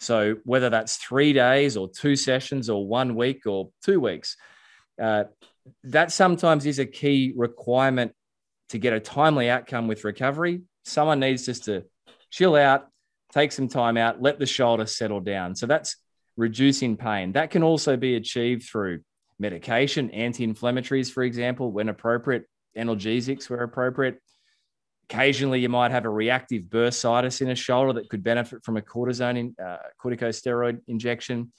So, 0.00 0.36
whether 0.44 0.70
that's 0.70 0.96
three 0.96 1.32
days 1.32 1.76
or 1.76 1.88
two 1.88 2.16
sessions 2.16 2.70
or 2.70 2.86
one 2.86 3.14
week 3.14 3.46
or 3.46 3.70
two 3.84 4.00
weeks, 4.00 4.36
uh, 5.00 5.24
that 5.84 6.12
sometimes 6.12 6.66
is 6.66 6.78
a 6.78 6.86
key 6.86 7.32
requirement 7.36 8.12
to 8.70 8.78
get 8.78 8.92
a 8.92 9.00
timely 9.00 9.50
outcome 9.50 9.88
with 9.88 10.04
recovery. 10.04 10.62
Someone 10.84 11.20
needs 11.20 11.46
just 11.46 11.64
to 11.64 11.84
chill 12.30 12.54
out, 12.54 12.87
take 13.32 13.52
some 13.52 13.68
time 13.68 13.96
out, 13.96 14.22
let 14.22 14.38
the 14.38 14.46
shoulder 14.46 14.86
settle 14.86 15.20
down. 15.20 15.54
So 15.54 15.66
that's 15.66 15.96
reducing 16.36 16.96
pain. 16.96 17.32
That 17.32 17.50
can 17.50 17.62
also 17.62 17.96
be 17.96 18.16
achieved 18.16 18.64
through 18.64 19.00
medication, 19.38 20.10
anti 20.10 20.46
inflammatories, 20.46 21.12
for 21.12 21.22
example, 21.22 21.70
when 21.70 21.88
appropriate, 21.88 22.44
analgesics 22.76 23.48
where 23.50 23.62
appropriate. 23.62 24.20
Occasionally, 25.10 25.60
you 25.60 25.70
might 25.70 25.90
have 25.90 26.04
a 26.04 26.10
reactive 26.10 26.64
bursitis 26.64 27.40
in 27.40 27.48
a 27.48 27.54
shoulder 27.54 27.94
that 27.94 28.10
could 28.10 28.22
benefit 28.22 28.62
from 28.62 28.76
a 28.76 28.82
cortisone, 28.82 29.38
in, 29.38 29.56
uh, 29.64 29.78
corticosteroid 30.02 30.80
injection. 30.86 31.50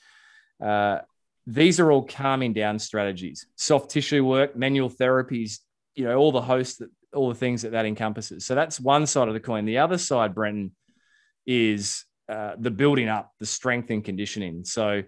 Uh, 0.64 1.00
these 1.48 1.80
are 1.80 1.92
all 1.92 2.04
calming 2.04 2.54
down 2.54 2.78
strategies. 2.78 3.48
Soft 3.56 3.90
tissue 3.90 4.24
work, 4.24 4.56
manual 4.56 4.90
therapies, 4.90 5.60
you 5.96 6.06
know, 6.06 6.16
all 6.16 6.32
the 6.32 6.42
hosts 6.42 6.82
all 7.14 7.30
the 7.30 7.36
things 7.36 7.64
that 7.64 7.72
that 7.72 7.86
encompasses. 7.86 8.46
So 8.46 8.56
that's 8.56 8.80
one 8.80 9.08
side 9.08 9.28
of 9.28 9.34
the 9.34 9.40
coin. 9.40 9.66
The 9.66 9.80
other 9.80 9.98
side, 9.98 10.36
Brenton, 10.36 10.72
is 11.50 12.06
uh, 12.30 12.54
the 12.60 12.70
building 12.70 13.10
up, 13.10 13.32
the 13.40 13.46
strength 13.46 13.90
and 13.90 14.06
conditioning. 14.06 14.64
So 14.64 15.02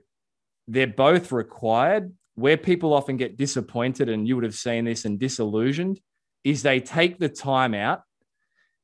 they're 0.67 0.87
both 0.87 1.31
required. 1.31 2.11
Where 2.35 2.57
people 2.57 2.93
often 2.93 3.17
get 3.17 3.37
disappointed, 3.37 4.09
and 4.09 4.27
you 4.27 4.35
would 4.35 4.43
have 4.45 4.55
seen 4.55 4.85
this 4.85 5.05
and 5.05 5.19
disillusioned, 5.19 5.99
is 6.43 6.63
they 6.63 6.79
take 6.79 7.19
the 7.19 7.29
time 7.29 7.75
out. 7.75 8.01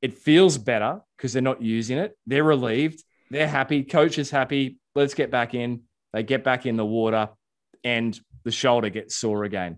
It 0.02 0.14
feels 0.14 0.60
better 0.60 1.02
because 1.16 1.34
they're 1.34 1.42
not 1.42 1.62
using 1.62 1.98
it. 1.98 2.16
They're 2.28 2.44
relieved. 2.44 3.04
They're 3.32 3.48
happy. 3.48 3.84
Coach 3.84 4.20
is 4.20 4.30
happy. 4.30 4.78
Let's 4.94 5.16
get 5.16 5.32
back 5.32 5.56
in. 5.56 5.82
They 6.14 6.22
get 6.22 6.44
back 6.44 6.68
in 6.68 6.76
the 6.76 6.86
water 6.86 7.30
and 7.84 8.20
the 8.44 8.52
shoulder 8.52 8.90
gets 8.90 9.16
sore 9.16 9.46
again. 9.46 9.78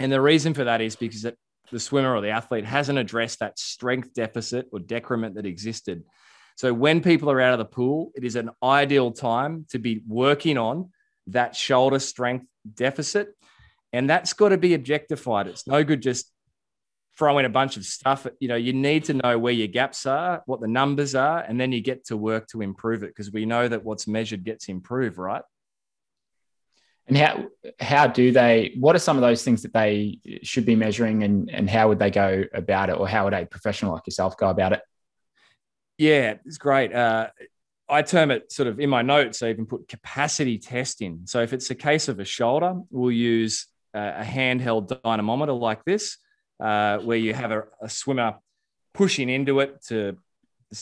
And 0.00 0.10
the 0.10 0.20
reason 0.20 0.54
for 0.54 0.64
that 0.64 0.80
is 0.80 0.96
because 0.96 1.24
it, 1.24 1.36
the 1.70 1.78
swimmer 1.78 2.14
or 2.16 2.20
the 2.20 2.30
athlete 2.30 2.64
hasn't 2.64 2.98
addressed 2.98 3.40
that 3.40 3.58
strength 3.58 4.14
deficit 4.14 4.66
or 4.72 4.80
decrement 4.80 5.34
that 5.36 5.46
existed. 5.46 6.02
So 6.58 6.74
when 6.74 7.02
people 7.02 7.30
are 7.30 7.40
out 7.40 7.52
of 7.52 7.60
the 7.60 7.64
pool, 7.64 8.10
it 8.16 8.24
is 8.24 8.34
an 8.34 8.50
ideal 8.60 9.12
time 9.12 9.64
to 9.70 9.78
be 9.78 10.02
working 10.08 10.58
on 10.58 10.90
that 11.28 11.54
shoulder 11.54 12.00
strength 12.00 12.46
deficit. 12.74 13.28
And 13.92 14.10
that's 14.10 14.32
got 14.32 14.48
to 14.48 14.58
be 14.58 14.74
objectified. 14.74 15.46
It's 15.46 15.68
no 15.68 15.84
good 15.84 16.02
just 16.02 16.32
throwing 17.16 17.46
a 17.46 17.48
bunch 17.48 17.76
of 17.76 17.84
stuff. 17.84 18.26
You 18.40 18.48
know, 18.48 18.56
you 18.56 18.72
need 18.72 19.04
to 19.04 19.14
know 19.14 19.38
where 19.38 19.52
your 19.52 19.68
gaps 19.68 20.04
are, 20.04 20.42
what 20.46 20.60
the 20.60 20.66
numbers 20.66 21.14
are, 21.14 21.38
and 21.38 21.60
then 21.60 21.70
you 21.70 21.80
get 21.80 22.06
to 22.06 22.16
work 22.16 22.48
to 22.48 22.60
improve 22.60 23.04
it 23.04 23.10
because 23.10 23.30
we 23.30 23.46
know 23.46 23.68
that 23.68 23.84
what's 23.84 24.08
measured 24.08 24.42
gets 24.42 24.68
improved, 24.68 25.16
right? 25.16 25.42
And 27.06 27.16
how 27.16 27.44
how 27.78 28.08
do 28.08 28.32
they? 28.32 28.74
What 28.80 28.96
are 28.96 28.98
some 28.98 29.16
of 29.16 29.20
those 29.20 29.44
things 29.44 29.62
that 29.62 29.72
they 29.72 30.18
should 30.42 30.66
be 30.66 30.74
measuring, 30.74 31.22
and 31.22 31.48
and 31.50 31.70
how 31.70 31.86
would 31.86 32.00
they 32.00 32.10
go 32.10 32.42
about 32.52 32.90
it, 32.90 32.98
or 32.98 33.06
how 33.06 33.26
would 33.26 33.32
a 33.32 33.46
professional 33.46 33.92
like 33.92 34.08
yourself 34.08 34.36
go 34.36 34.50
about 34.50 34.72
it? 34.72 34.82
Yeah, 35.98 36.34
it's 36.44 36.58
great. 36.58 36.94
Uh, 36.94 37.28
I 37.88 38.02
term 38.02 38.30
it 38.30 38.52
sort 38.52 38.68
of 38.68 38.80
in 38.80 38.88
my 38.88 39.02
notes. 39.02 39.42
I 39.42 39.50
even 39.50 39.66
put 39.66 39.88
capacity 39.88 40.58
testing. 40.58 41.22
So 41.24 41.42
if 41.42 41.52
it's 41.52 41.70
a 41.70 41.74
case 41.74 42.08
of 42.08 42.20
a 42.20 42.24
shoulder, 42.24 42.74
we'll 42.90 43.12
use 43.12 43.66
a 43.94 44.22
handheld 44.22 45.00
dynamometer 45.02 45.52
like 45.52 45.84
this, 45.84 46.18
uh, 46.60 46.98
where 46.98 47.16
you 47.16 47.34
have 47.34 47.50
a, 47.50 47.64
a, 47.80 47.88
swimmer 47.88 48.36
pushing 48.94 49.28
into 49.28 49.60
it 49.60 49.82
to 49.86 50.16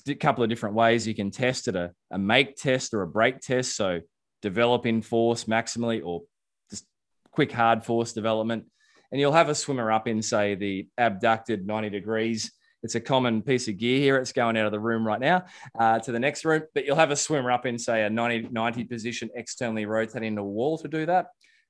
a 0.09 0.15
couple 0.15 0.43
of 0.43 0.51
different 0.51 0.75
ways 0.75 1.07
you 1.07 1.15
can 1.15 1.31
test 1.31 1.69
it 1.69 1.77
a, 1.77 1.93
a 2.11 2.19
make 2.19 2.57
test 2.57 2.93
or 2.93 3.03
a 3.03 3.07
break 3.07 3.41
test. 3.41 3.77
So 3.77 4.01
developing 4.43 5.03
force 5.03 5.45
maximally 5.45 6.03
or 6.05 6.23
just 6.71 6.85
quick 7.31 7.53
hard 7.53 7.85
force 7.85 8.13
development. 8.13 8.67
And 9.13 9.21
you'll 9.21 9.33
have 9.33 9.49
a 9.49 9.55
swimmer 9.55 9.93
up 9.93 10.09
in, 10.09 10.21
say, 10.21 10.57
the 10.57 10.89
abducted 10.99 11.67
90 11.67 11.91
degrees. 11.91 12.53
It's 12.87 12.95
a 12.95 13.01
common 13.01 13.43
piece 13.43 13.67
of 13.67 13.79
gear 13.79 13.99
here. 13.99 14.17
It's 14.17 14.31
going 14.31 14.57
out 14.57 14.67
of 14.67 14.71
the 14.71 14.79
room 14.79 15.05
right 15.05 15.19
now 15.19 15.47
uh, 15.77 15.99
to 15.99 16.13
the 16.13 16.21
next 16.21 16.45
room. 16.45 16.63
But 16.73 16.87
you'll 16.87 16.95
have 16.95 17.11
a 17.11 17.17
swimmer 17.17 17.51
up 17.51 17.67
in, 17.67 17.81
say, 17.81 18.05
a 18.05 18.11
90, 18.11 18.51
90 18.53 18.85
position, 18.85 19.29
externally 19.35 19.87
rotating 19.87 20.37
the 20.37 20.45
wall 20.45 20.79
to 20.79 20.87
do 20.87 21.05
that. 21.07 21.27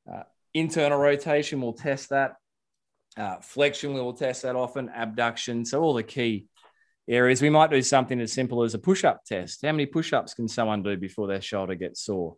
Uh, 0.07 0.25
internal 0.53 0.99
rotation 0.99 1.63
we'll 1.63 1.73
test 1.73 2.11
that. 2.11 2.35
Uh, 3.17 3.37
flexion 3.41 3.95
we 3.95 4.01
will 4.03 4.13
test 4.13 4.43
that 4.43 4.57
often. 4.57 4.91
Abduction. 4.91 5.65
So 5.65 5.81
all 5.81 5.95
the 5.95 6.03
key 6.03 6.49
areas. 7.09 7.41
We 7.41 7.49
might 7.49 7.71
do 7.71 7.81
something 7.81 8.21
as 8.21 8.35
simple 8.35 8.63
as 8.63 8.75
a 8.75 8.79
push-up 8.79 9.25
test. 9.25 9.65
How 9.65 9.73
many 9.73 9.87
push-ups 9.87 10.35
can 10.35 10.49
someone 10.49 10.83
do 10.83 10.99
before 10.99 11.29
their 11.29 11.41
shoulder 11.41 11.77
gets 11.77 12.03
sore? 12.03 12.37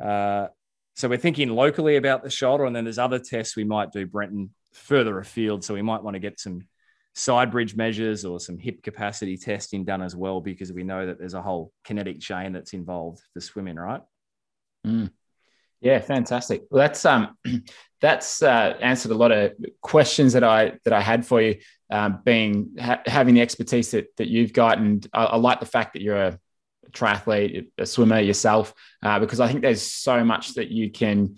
Uh, 0.00 0.46
so 0.94 1.08
we're 1.08 1.18
thinking 1.18 1.48
locally 1.48 1.96
about 1.96 2.22
the 2.22 2.30
shoulder, 2.30 2.66
and 2.66 2.76
then 2.76 2.84
there's 2.84 2.98
other 2.98 3.18
tests 3.18 3.56
we 3.56 3.64
might 3.64 3.90
do, 3.90 4.06
Brenton, 4.06 4.50
further 4.72 5.18
afield. 5.18 5.64
So 5.64 5.74
we 5.74 5.82
might 5.82 6.04
want 6.04 6.14
to 6.14 6.20
get 6.20 6.38
some 6.38 6.68
side 7.14 7.50
bridge 7.50 7.76
measures 7.76 8.24
or 8.24 8.40
some 8.40 8.58
hip 8.58 8.82
capacity 8.82 9.36
testing 9.36 9.84
done 9.84 10.02
as 10.02 10.16
well, 10.16 10.40
because 10.40 10.72
we 10.72 10.84
know 10.84 11.06
that 11.06 11.18
there's 11.18 11.34
a 11.34 11.42
whole 11.42 11.72
kinetic 11.84 12.20
chain 12.20 12.52
that's 12.52 12.72
involved 12.72 13.22
for 13.32 13.40
swimming, 13.40 13.76
right? 13.76 14.00
Mm. 14.86 15.10
Yeah, 15.80 15.98
fantastic. 15.98 16.62
Well, 16.70 16.80
that's 16.80 17.04
um, 17.04 17.36
that's 18.00 18.42
uh, 18.42 18.76
answered 18.80 19.10
a 19.10 19.16
lot 19.16 19.32
of 19.32 19.52
questions 19.80 20.32
that 20.34 20.44
I 20.44 20.74
that 20.84 20.92
I 20.92 21.00
had 21.00 21.26
for 21.26 21.42
you. 21.42 21.56
Um, 21.90 22.20
being 22.24 22.76
ha- 22.80 23.02
having 23.04 23.34
the 23.34 23.42
expertise 23.42 23.90
that 23.90 24.06
that 24.16 24.28
you've 24.28 24.52
got, 24.52 24.78
and 24.78 25.06
I, 25.12 25.24
I 25.24 25.36
like 25.36 25.60
the 25.60 25.66
fact 25.66 25.92
that 25.92 26.02
you're 26.02 26.16
a 26.16 26.38
triathlete, 26.92 27.66
a 27.78 27.86
swimmer 27.86 28.20
yourself, 28.20 28.72
uh, 29.02 29.18
because 29.18 29.40
I 29.40 29.48
think 29.48 29.62
there's 29.62 29.82
so 29.82 30.24
much 30.24 30.54
that 30.54 30.68
you 30.68 30.90
can 30.90 31.36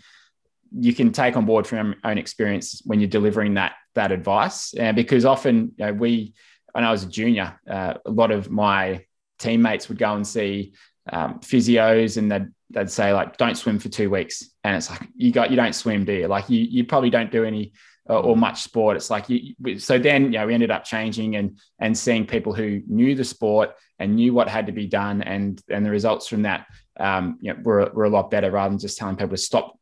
you 0.77 0.93
can 0.93 1.13
take 1.13 1.37
on 1.37 1.47
board 1.47 1.67
from 1.67 1.89
your 1.89 1.97
own 2.05 2.19
experience 2.19 2.83
when 2.85 3.01
you're 3.01 3.09
delivering 3.09 3.55
that 3.55 3.75
that 3.95 4.13
advice. 4.13 4.75
And 4.75 4.97
because 4.97 5.25
often 5.25 5.73
you 5.77 5.87
know, 5.87 5.93
we, 5.93 6.35
when 6.73 6.85
I 6.85 6.91
was 6.91 7.05
a 7.05 7.09
junior, 7.09 7.59
uh, 7.69 7.95
a 8.05 8.11
lot 8.11 8.31
of 8.31 8.51
my 8.51 9.05
teammates 9.39 9.89
would 9.89 9.99
go 9.99 10.15
and 10.15 10.27
see 10.27 10.75
um, 11.11 11.41
physios, 11.41 12.17
and 12.17 12.31
they'd 12.31 12.49
they'd 12.71 12.91
say 12.91 13.13
like, 13.13 13.37
"Don't 13.37 13.57
swim 13.57 13.79
for 13.79 13.89
two 13.89 14.11
weeks," 14.11 14.51
and 14.65 14.77
it's 14.77 14.91
like 14.91 15.09
you 15.17 15.33
got 15.33 15.51
you 15.51 15.57
don't 15.57 15.75
swim, 15.75 16.05
do 16.05 16.13
you? 16.13 16.27
Like 16.27 16.49
you 16.49 16.61
you 16.61 16.85
probably 16.85 17.11
don't 17.11 17.31
do 17.31 17.45
any 17.45 17.73
uh, 18.09 18.21
or 18.21 18.37
much 18.37 18.63
sport. 18.63 18.97
It's 18.97 19.11
like 19.11 19.29
you, 19.29 19.79
so 19.79 19.99
then 19.99 20.25
you 20.25 20.39
know 20.39 20.47
we 20.47 20.55
ended 20.55 20.71
up 20.71 20.85
changing 20.85 21.37
and 21.37 21.59
and 21.79 21.97
seeing 21.97 22.27
people 22.27 22.53
who 22.53 22.81
knew 22.87 23.15
the 23.15 23.25
sport 23.25 23.71
and 23.99 24.17
knew 24.17 24.35
what 24.35 24.49
had 24.49 24.67
to 24.67 24.73
be 24.73 24.87
done, 24.87 25.23
and 25.23 25.61
and 25.69 25.85
the 25.85 25.91
results 25.91 26.27
from 26.27 26.43
that 26.43 26.67
um, 26.99 27.39
you 27.41 27.53
know, 27.53 27.61
were 27.63 27.91
were 27.93 28.05
a 28.05 28.11
lot 28.11 28.31
better 28.31 28.51
rather 28.51 28.71
than 28.71 28.79
just 28.79 28.99
telling 28.99 29.17
people 29.17 29.37
to 29.37 29.37
stop 29.37 29.79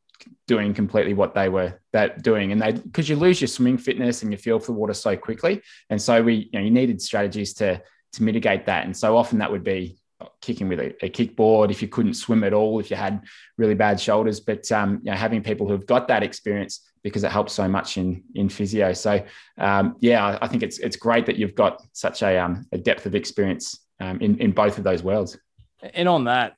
doing 0.46 0.74
completely 0.74 1.14
what 1.14 1.34
they 1.34 1.48
were 1.48 1.80
that 1.92 2.22
doing 2.22 2.52
and 2.52 2.60
they 2.60 2.72
because 2.72 3.08
you 3.08 3.16
lose 3.16 3.40
your 3.40 3.48
swimming 3.48 3.78
fitness 3.78 4.22
and 4.22 4.32
you 4.32 4.38
feel 4.38 4.58
for 4.58 4.66
the 4.66 4.72
water 4.72 4.94
so 4.94 5.16
quickly 5.16 5.62
and 5.90 6.00
so 6.00 6.22
we 6.22 6.50
you 6.52 6.58
know 6.58 6.60
you 6.60 6.70
needed 6.70 7.00
strategies 7.00 7.54
to 7.54 7.80
to 8.12 8.22
mitigate 8.22 8.66
that. 8.66 8.84
And 8.84 8.96
so 8.96 9.16
often 9.16 9.38
that 9.38 9.50
would 9.50 9.64
be 9.64 9.98
kicking 10.40 10.68
with 10.68 10.78
a, 10.78 11.04
a 11.04 11.10
kickboard 11.10 11.70
if 11.70 11.82
you 11.82 11.88
couldn't 11.88 12.14
swim 12.14 12.44
at 12.44 12.52
all, 12.52 12.78
if 12.78 12.90
you 12.90 12.96
had 12.96 13.24
really 13.58 13.74
bad 13.74 13.98
shoulders. 13.98 14.40
But 14.40 14.70
um, 14.70 15.00
you 15.02 15.10
know, 15.10 15.16
having 15.16 15.42
people 15.42 15.66
who've 15.66 15.86
got 15.86 16.08
that 16.08 16.22
experience 16.22 16.88
because 17.02 17.24
it 17.24 17.32
helps 17.32 17.52
so 17.52 17.66
much 17.66 17.96
in 17.96 18.22
in 18.34 18.48
physio. 18.48 18.92
So 18.92 19.24
um, 19.58 19.96
yeah, 20.00 20.24
I, 20.24 20.44
I, 20.44 20.48
think 20.48 20.62
it's 20.62 20.78
it's 20.78 20.96
great 20.96 21.26
that 21.26 21.36
you've 21.36 21.56
got 21.56 21.82
such 21.92 22.22
a, 22.22 22.38
um, 22.38 22.64
a 22.70 22.78
depth 22.78 23.06
of 23.06 23.14
experience 23.14 23.80
um, 24.00 24.20
in 24.20 24.38
in 24.38 24.52
both 24.52 24.78
of 24.78 24.84
those 24.84 25.02
worlds. 25.02 25.36
And 25.82 26.08
on 26.08 26.24
that, 26.24 26.54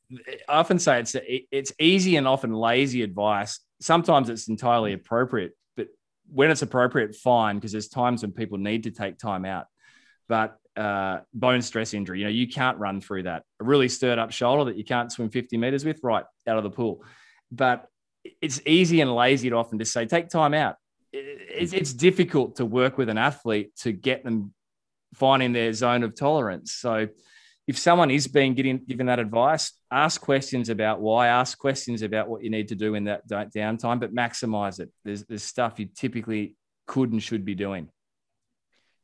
I 0.48 0.58
often 0.58 0.78
say 0.78 1.00
it's 1.00 1.16
it's 1.50 1.72
easy 1.78 2.16
and 2.16 2.28
often 2.28 2.52
lazy 2.52 3.02
advice. 3.02 3.60
Sometimes 3.80 4.28
it's 4.28 4.48
entirely 4.48 4.92
appropriate, 4.92 5.52
but 5.76 5.88
when 6.30 6.50
it's 6.50 6.62
appropriate, 6.62 7.14
fine, 7.14 7.56
because 7.56 7.72
there's 7.72 7.88
times 7.88 8.22
when 8.22 8.32
people 8.32 8.58
need 8.58 8.84
to 8.84 8.90
take 8.90 9.18
time 9.18 9.44
out. 9.44 9.66
But 10.28 10.58
uh, 10.76 11.20
bone 11.32 11.62
stress 11.62 11.94
injury, 11.94 12.18
you 12.18 12.24
know, 12.24 12.30
you 12.30 12.48
can't 12.48 12.78
run 12.78 13.00
through 13.00 13.22
that. 13.24 13.44
A 13.60 13.64
really 13.64 13.88
stirred 13.88 14.18
up 14.18 14.30
shoulder 14.30 14.64
that 14.64 14.76
you 14.76 14.84
can't 14.84 15.10
swim 15.10 15.30
50 15.30 15.56
meters 15.56 15.84
with, 15.84 16.00
right 16.02 16.24
out 16.46 16.58
of 16.58 16.64
the 16.64 16.70
pool. 16.70 17.02
But 17.50 17.86
it's 18.40 18.60
easy 18.66 19.00
and 19.00 19.14
lazy 19.14 19.50
to 19.50 19.56
often 19.56 19.78
just 19.78 19.92
say, 19.92 20.06
take 20.06 20.28
time 20.28 20.54
out. 20.54 20.76
It's, 21.12 21.72
it's 21.72 21.92
difficult 21.92 22.56
to 22.56 22.66
work 22.66 22.98
with 22.98 23.08
an 23.08 23.18
athlete 23.18 23.76
to 23.76 23.92
get 23.92 24.24
them 24.24 24.52
finding 25.14 25.52
their 25.52 25.72
zone 25.72 26.02
of 26.02 26.16
tolerance. 26.16 26.72
So 26.72 27.08
if 27.66 27.78
someone 27.78 28.10
is 28.10 28.26
being 28.26 28.54
getting, 28.54 28.78
given 28.78 29.06
that 29.06 29.18
advice, 29.18 29.72
ask 29.90 30.20
questions 30.20 30.68
about 30.68 31.00
why, 31.00 31.28
ask 31.28 31.58
questions 31.58 32.02
about 32.02 32.28
what 32.28 32.42
you 32.44 32.50
need 32.50 32.68
to 32.68 32.74
do 32.74 32.94
in 32.94 33.04
that 33.04 33.28
downtime, 33.28 34.00
but 34.00 34.14
maximize 34.14 34.80
it. 34.80 34.90
There's, 35.04 35.24
there's 35.24 35.42
stuff 35.42 35.78
you 35.78 35.86
typically 35.94 36.56
could 36.86 37.12
and 37.12 37.22
should 37.22 37.44
be 37.44 37.54
doing. 37.54 37.88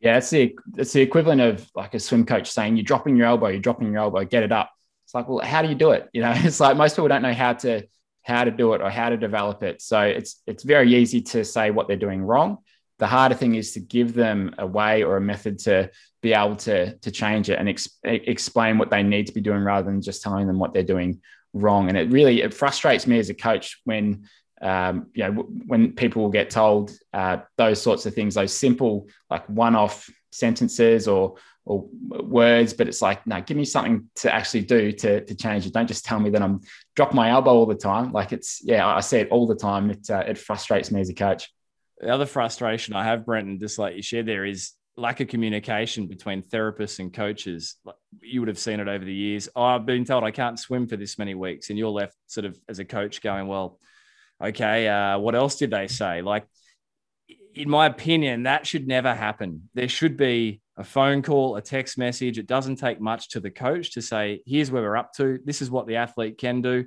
Yeah, 0.00 0.16
it's 0.16 0.30
the 0.30 0.56
it's 0.78 0.94
the 0.94 1.02
equivalent 1.02 1.42
of 1.42 1.68
like 1.74 1.92
a 1.92 2.00
swim 2.00 2.24
coach 2.24 2.50
saying 2.50 2.76
you're 2.76 2.84
dropping 2.84 3.16
your 3.16 3.26
elbow, 3.26 3.48
you're 3.48 3.61
dropping 3.61 3.92
your 3.92 3.98
elbow, 3.98 4.24
get 4.24 4.42
it 4.42 4.52
up. 4.52 4.70
It's 5.04 5.14
like, 5.14 5.28
well, 5.28 5.44
how 5.44 5.61
do 5.61 5.68
you 5.68 5.74
do 5.74 5.90
it? 5.90 6.08
You 6.14 6.22
know, 6.22 6.32
it's 6.36 6.58
like 6.58 6.76
most 6.76 6.96
people 6.96 7.08
don't 7.08 7.22
know 7.22 7.34
how 7.34 7.52
to 7.54 7.86
how 8.22 8.44
to 8.44 8.50
do 8.50 8.74
it 8.74 8.80
or 8.80 8.90
how 8.90 9.11
to 9.11 9.16
develop 9.16 9.62
it. 9.62 9.82
So 9.82 10.00
it's 10.00 10.42
it's 10.46 10.62
very 10.62 10.94
easy 10.94 11.20
to 11.22 11.44
say 11.44 11.70
what 11.70 11.86
they're 11.86 11.96
doing 11.96 12.22
wrong. 12.22 12.58
The 13.01 13.07
harder 13.07 13.34
thing 13.34 13.57
is 13.57 13.72
to 13.72 13.80
give 13.80 14.14
them 14.14 14.55
a 14.59 14.66
way 14.66 15.03
or 15.03 15.16
a 15.16 15.20
method 15.20 15.59
to 15.61 15.90
be 16.22 16.32
able 16.32 16.57
to 16.57 16.94
to 16.98 17.11
change 17.11 17.51
it 17.51 17.59
and 17.59 17.68
ex- 17.68 17.98
explain 18.05 18.78
what 18.78 18.90
they 18.90 19.03
need 19.03 19.26
to 19.26 19.32
be 19.32 19.40
doing 19.40 19.64
rather 19.64 19.90
than 19.90 20.03
just 20.03 20.22
telling 20.22 20.46
them 20.46 20.59
what 20.59 20.72
they're 20.72 20.92
doing 20.94 21.20
wrong. 21.53 21.88
And 21.88 21.96
it 21.98 22.12
really 22.12 22.42
it 22.42 22.55
frustrates 22.55 23.07
me 23.07 23.18
as 23.18 23.30
a 23.30 23.34
coach 23.34 23.80
when 23.84 24.26
um, 24.62 25.07
you 25.14 25.24
know 25.24 25.32
when 25.66 25.92
people 25.92 26.28
get 26.28 26.51
told 26.51 26.92
uh, 27.12 27.38
those 27.57 27.82
sorts 27.82 28.07
of 28.07 28.14
things, 28.14 28.34
those 28.34 28.55
simple 28.55 29.09
like 29.28 29.44
one-off 29.48 30.09
sentences 30.30 31.09
or 31.09 31.34
or 31.64 31.86
words, 32.09 32.72
but 32.72 32.88
it's 32.88 33.03
like, 33.03 33.26
no, 33.26 33.40
give 33.40 33.57
me 33.57 33.64
something 33.64 34.09
to 34.16 34.34
actually 34.34 34.62
do 34.62 34.90
to, 34.92 35.24
to 35.24 35.34
change 35.34 35.66
it. 35.66 35.72
Don't 35.72 35.86
just 35.86 36.05
tell 36.05 36.18
me 36.18 36.30
that 36.30 36.42
I'm 36.42 36.61
dropping 36.96 37.16
my 37.16 37.30
elbow 37.30 37.53
all 37.53 37.66
the 37.66 37.74
time. 37.74 38.12
Like 38.12 38.32
it's, 38.32 38.61
yeah, 38.64 38.86
I 38.86 39.01
say 39.01 39.20
it 39.20 39.28
all 39.30 39.46
the 39.46 39.55
time. 39.55 39.90
It, 39.90 40.11
uh, 40.11 40.24
it 40.26 40.38
frustrates 40.38 40.90
me 40.90 41.01
as 41.01 41.11
a 41.11 41.14
coach. 41.14 41.53
The 42.01 42.09
other 42.09 42.26
frustration 42.26 42.94
I 42.94 43.05
have, 43.05 43.26
Brenton, 43.26 43.59
just 43.59 43.78
like 43.78 43.94
you 43.94 44.03
shared 44.03 44.26
there, 44.26 44.46
is 44.46 44.72
lack 44.96 45.20
of 45.20 45.28
communication 45.28 46.07
between 46.07 46.42
therapists 46.42 46.98
and 46.98 47.12
coaches. 47.12 47.76
You 48.22 48.40
would 48.40 48.48
have 48.48 48.59
seen 48.59 48.80
it 48.80 48.88
over 48.88 49.05
the 49.05 49.14
years. 49.14 49.48
Oh, 49.55 49.62
I've 49.62 49.86
been 49.86 50.05
told 50.05 50.24
I 50.24 50.30
can't 50.30 50.59
swim 50.59 50.86
for 50.86 50.96
this 50.96 51.18
many 51.18 51.34
weeks, 51.34 51.68
and 51.68 51.78
you're 51.78 51.90
left 51.90 52.16
sort 52.26 52.46
of 52.46 52.59
as 52.68 52.78
a 52.78 52.86
coach 52.86 53.20
going, 53.20 53.48
"Well, 53.48 53.78
okay, 54.42 54.88
uh, 54.88 55.18
what 55.18 55.34
else 55.34 55.57
did 55.57 55.70
they 55.70 55.88
say?" 55.88 56.22
Like, 56.22 56.46
in 57.55 57.68
my 57.68 57.86
opinion, 57.86 58.44
that 58.44 58.66
should 58.66 58.88
never 58.88 59.14
happen. 59.14 59.68
There 59.74 59.88
should 59.88 60.16
be 60.16 60.62
a 60.78 60.84
phone 60.84 61.20
call, 61.20 61.57
a 61.57 61.62
text 61.62 61.98
message. 61.98 62.38
It 62.38 62.46
doesn't 62.46 62.76
take 62.76 63.01
much 63.01 63.28
to 63.30 63.40
the 63.40 63.51
coach 63.51 63.92
to 63.92 64.03
say, 64.03 64.42
"Here's 64.46 64.70
where 64.70 64.82
we're 64.82 64.96
up 64.96 65.12
to. 65.14 65.38
This 65.44 65.61
is 65.61 65.70
what 65.70 65.86
the 65.86 65.96
athlete 65.96 66.38
can 66.38 66.62
do." 66.62 66.86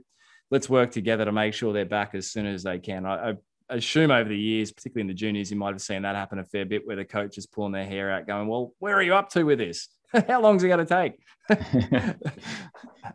Let's 0.49 0.69
work 0.69 0.91
together 0.91 1.25
to 1.25 1.31
make 1.31 1.53
sure 1.53 1.71
they're 1.71 1.85
back 1.85 2.15
as 2.15 2.31
soon 2.31 2.47
as 2.47 2.63
they 2.63 2.79
can. 2.79 3.05
I, 3.05 3.31
I 3.31 3.33
assume 3.75 4.11
over 4.11 4.29
the 4.29 4.37
years, 4.37 4.71
particularly 4.71 5.01
in 5.01 5.07
the 5.07 5.13
juniors, 5.13 5.51
you 5.51 5.57
might 5.57 5.73
have 5.73 5.81
seen 5.81 6.01
that 6.03 6.15
happen 6.15 6.39
a 6.39 6.43
fair 6.43 6.65
bit 6.65 6.85
where 6.85 6.95
the 6.95 7.05
coach 7.05 7.37
is 7.37 7.45
pulling 7.45 7.71
their 7.71 7.85
hair 7.85 8.11
out, 8.11 8.27
going, 8.27 8.47
Well, 8.47 8.73
where 8.79 8.95
are 8.95 9.01
you 9.01 9.15
up 9.15 9.29
to 9.31 9.43
with 9.43 9.59
this? 9.59 9.89
How 10.27 10.41
long 10.41 10.57
is 10.57 10.63
it 10.63 10.67
going 10.67 10.85
to 10.85 10.85
take? 10.85 11.19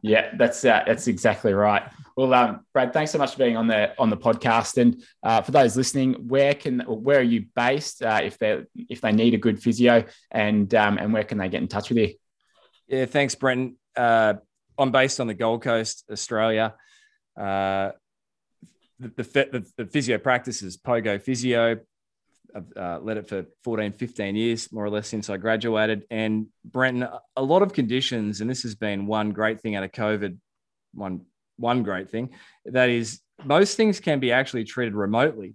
yeah, 0.02 0.34
that's 0.36 0.64
uh, 0.64 0.82
that's 0.86 1.06
exactly 1.06 1.52
right. 1.52 1.82
Well, 2.16 2.34
um, 2.34 2.66
Brad, 2.72 2.92
thanks 2.92 3.12
so 3.12 3.18
much 3.18 3.32
for 3.32 3.38
being 3.38 3.56
on 3.56 3.68
the 3.68 3.94
on 3.98 4.10
the 4.10 4.16
podcast. 4.16 4.76
And 4.76 5.02
uh, 5.22 5.40
for 5.42 5.52
those 5.52 5.76
listening, 5.76 6.14
where 6.28 6.54
can 6.54 6.80
where 6.80 7.20
are 7.20 7.22
you 7.22 7.46
based 7.54 8.02
uh, 8.02 8.20
if 8.22 8.36
they 8.38 8.64
if 8.88 9.00
they 9.00 9.12
need 9.12 9.34
a 9.34 9.38
good 9.38 9.62
physio, 9.62 10.04
and 10.30 10.74
um, 10.74 10.98
and 10.98 11.12
where 11.12 11.24
can 11.24 11.38
they 11.38 11.48
get 11.48 11.62
in 11.62 11.68
touch 11.68 11.88
with 11.88 11.98
you? 11.98 12.14
Yeah, 12.88 13.06
thanks, 13.06 13.34
Brenton. 13.34 13.76
Uh, 13.96 14.34
I'm 14.76 14.90
based 14.90 15.20
on 15.20 15.26
the 15.26 15.34
Gold 15.34 15.62
Coast, 15.62 16.04
Australia. 16.10 16.74
The, 19.00 19.08
the, 19.22 19.66
the, 19.76 19.86
physio 19.86 20.18
practices, 20.18 20.76
Pogo 20.76 21.20
Physio. 21.20 21.78
I've 22.54 22.64
uh, 22.76 22.98
led 23.00 23.18
it 23.18 23.28
for 23.28 23.44
14, 23.64 23.92
15 23.92 24.34
years, 24.34 24.72
more 24.72 24.84
or 24.84 24.90
less, 24.90 25.06
since 25.06 25.28
I 25.30 25.36
graduated. 25.36 26.04
And 26.10 26.46
Brenton, 26.64 27.06
a 27.36 27.42
lot 27.42 27.62
of 27.62 27.72
conditions, 27.72 28.40
and 28.40 28.48
this 28.48 28.62
has 28.62 28.74
been 28.74 29.06
one 29.06 29.30
great 29.30 29.60
thing 29.60 29.76
out 29.76 29.84
of 29.84 29.92
COVID, 29.92 30.38
one, 30.94 31.26
one 31.56 31.82
great 31.82 32.10
thing, 32.10 32.30
that 32.64 32.88
is 32.88 33.20
most 33.44 33.76
things 33.76 34.00
can 34.00 34.18
be 34.18 34.32
actually 34.32 34.64
treated 34.64 34.94
remotely. 34.94 35.54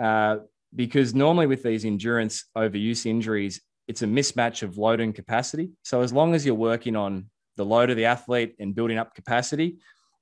Uh, 0.00 0.38
because 0.74 1.14
normally 1.14 1.46
with 1.46 1.62
these 1.62 1.84
endurance 1.84 2.46
overuse 2.56 3.06
injuries, 3.06 3.60
it's 3.86 4.02
a 4.02 4.06
mismatch 4.06 4.62
of 4.62 4.76
load 4.76 5.00
and 5.00 5.14
capacity. 5.14 5.70
So 5.82 6.02
as 6.02 6.12
long 6.12 6.34
as 6.34 6.44
you're 6.44 6.54
working 6.54 6.96
on 6.96 7.26
the 7.56 7.64
load 7.64 7.90
of 7.90 7.96
the 7.96 8.06
athlete 8.06 8.54
and 8.58 8.74
building 8.74 8.98
up 8.98 9.14
capacity, 9.14 9.78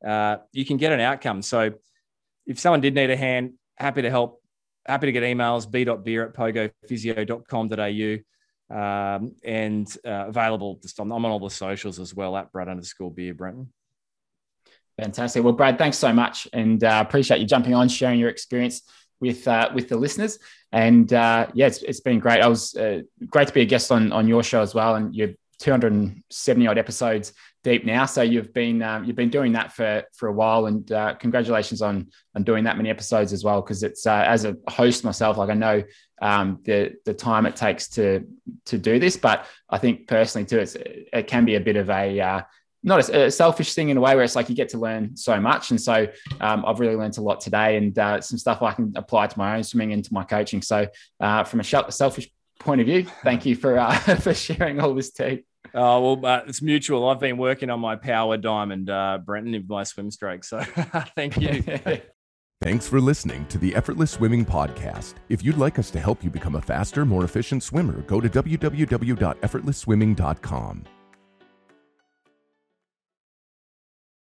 uh, 0.07 0.39
you 0.53 0.64
can 0.64 0.77
get 0.77 0.93
an 0.93 1.01
outcome. 1.01 1.43
So 1.43 1.73
if 2.47 2.59
someone 2.59 2.80
did 2.80 2.95
need 2.95 3.11
a 3.11 3.16
hand, 3.16 3.55
happy 3.76 4.03
to 4.03 4.11
help. 4.11 4.40
Happy 4.86 5.07
to 5.07 5.12
get 5.12 5.22
emails 5.22 5.70
b.beer 5.70 6.26
at 6.26 6.34
pogophysio.com.au 6.34 8.18
um, 8.72 9.34
and 9.45 9.97
uh, 10.05 10.26
available. 10.28 10.80
Just 10.82 10.99
I'm, 10.99 11.12
I'm 11.12 11.24
on 11.24 11.30
all 11.30 11.38
the 11.38 11.51
socials 11.51 12.01
as 12.01 12.14
well 12.14 12.36
at 12.36 12.51
Brad 12.51 12.68
underscore 12.68 13.12
beer 13.12 13.34
Brenton. 13.34 13.72
Fantastic. 15.01 15.45
Well, 15.45 15.53
Brad, 15.53 15.78
thanks 15.78 15.99
so 15.99 16.12
much, 16.12 16.49
and 16.53 16.82
uh, 16.82 17.03
appreciate 17.07 17.40
you 17.40 17.47
jumping 17.47 17.74
on, 17.74 17.88
sharing 17.88 18.18
your 18.18 18.28
experience 18.28 18.82
with 19.20 19.47
uh, 19.47 19.70
with 19.74 19.88
the 19.88 19.97
listeners. 19.97 20.38
And 20.72 21.12
uh, 21.12 21.47
yeah, 21.55 21.66
it's, 21.66 21.82
it's 21.82 22.01
been 22.01 22.18
great. 22.18 22.43
I 22.43 22.49
was 22.49 22.74
uh, 22.74 23.03
great 23.28 23.49
to 23.49 23.55
be 23.55 23.62
a 23.62 23.66
guest 23.66 23.93
on 23.93 24.12
on 24.12 24.26
your 24.26 24.43
show 24.43 24.62
as 24.62 24.74
well, 24.74 24.97
and 24.97 25.14
you're 25.14 25.30
270 25.61 26.66
odd 26.66 26.76
episodes 26.76 27.32
deep 27.63 27.85
now. 27.85 28.07
So 28.07 28.23
you've 28.23 28.53
been 28.53 28.83
um, 28.83 29.05
you've 29.05 29.17
been 29.17 29.31
doing 29.31 29.53
that 29.53 29.73
for 29.73 30.05
for 30.15 30.29
a 30.29 30.33
while, 30.33 30.67
and 30.67 30.91
uh, 30.93 31.15
congratulations 31.15 31.83
on 31.83 32.09
on 32.35 32.43
doing 32.43 32.65
that 32.65 32.77
many 32.77 32.91
episodes 32.91 33.33
as 33.33 33.45
well. 33.45 33.61
Because 33.61 33.83
it's 33.83 34.07
uh, 34.07 34.25
as 34.27 34.45
a 34.45 34.57
host 34.69 35.05
myself, 35.05 35.37
like 35.37 35.51
I 35.51 35.55
know 35.55 35.83
um, 36.21 36.61
the 36.65 36.95
the 37.05 37.15
time 37.15 37.47
it 37.47 37.57
takes 37.57 37.89
to 37.91 38.27
to 38.67 38.79
do 38.79 38.99
this, 38.99 39.17
but 39.17 39.47
I 39.69 39.79
think 39.79 40.07
personally 40.09 40.47
too, 40.47 40.59
it's 40.59 40.77
it 40.77 41.27
can 41.27 41.45
be 41.45 41.55
a 41.55 41.61
bit 41.61 41.77
of 41.77 41.91
a 41.91 42.21
uh, 42.21 42.43
not 42.83 43.09
a, 43.09 43.27
a, 43.27 43.31
selfish 43.31 43.75
thing 43.75 43.91
in 43.91 43.97
a 43.97 44.01
way 44.01 44.15
where 44.15 44.25
it's 44.25 44.35
like 44.35 44.49
you 44.49 44.57
get 44.57 44.71
to 44.71 44.79
learn 44.79 45.17
so 45.17 45.41
much. 45.41 45.71
And 45.71 45.81
so 45.81 46.09
um, 46.41 46.65
I've 46.67 46.81
really 46.81 46.97
learned 46.97 47.17
a 47.17 47.21
lot 47.21 47.41
today 47.41 47.77
and 47.77 47.97
uh, 47.97 48.21
some 48.21 48.39
stuff 48.39 48.61
I 48.61 48.73
can 48.73 48.93
apply 48.97 49.29
to 49.29 49.39
my 49.39 49.57
own 49.57 49.63
swimming 49.63 49.93
and 49.93 50.05
to 50.05 50.13
my 50.13 50.25
coaching. 50.25 50.63
So 50.63 50.89
uh, 51.21 51.45
from 51.45 51.61
a 51.61 51.65
selfish 51.65 52.29
point 52.59 52.81
of 52.81 52.89
view, 52.89 53.07
thank 53.23 53.47
you 53.47 53.55
for 53.55 53.79
uh, 53.79 53.95
for 54.17 54.35
sharing 54.35 54.81
all 54.81 54.95
this 54.95 55.13
too. 55.13 55.43
Oh 55.75 56.16
well, 56.16 56.27
uh, 56.27 56.43
it's 56.47 56.62
mutual. 56.62 57.09
I've 57.09 57.20
been 57.20 57.39
working 57.39 57.70
on 57.70 57.81
my 57.81 57.97
power 57.97 58.37
diamond, 58.37 58.91
uh, 58.91 59.18
Brenton, 59.25 59.55
in 59.55 59.66
my 59.66 59.85
swim 59.85 60.11
stroke. 60.11 60.45
So 60.45 60.61
thank 61.16 61.41
you. 61.41 61.62
Thanks 62.62 62.87
for 62.87 63.01
listening 63.01 63.47
to 63.47 63.59
the 63.59 63.75
Effortless 63.75 64.12
Swimming 64.12 64.45
Podcast. 64.45 65.14
If 65.29 65.45
you'd 65.45 65.57
like 65.57 65.81
us 65.81 65.91
to 65.91 65.99
help 65.99 66.23
you 66.23 66.31
become 66.31 66.55
a 66.55 66.61
faster, 66.61 67.05
more 67.05 67.25
efficient 67.25 67.64
swimmer, 67.64 68.03
go 68.03 68.20
to 68.20 68.29
www.effortlessswimming.com. 68.29 70.85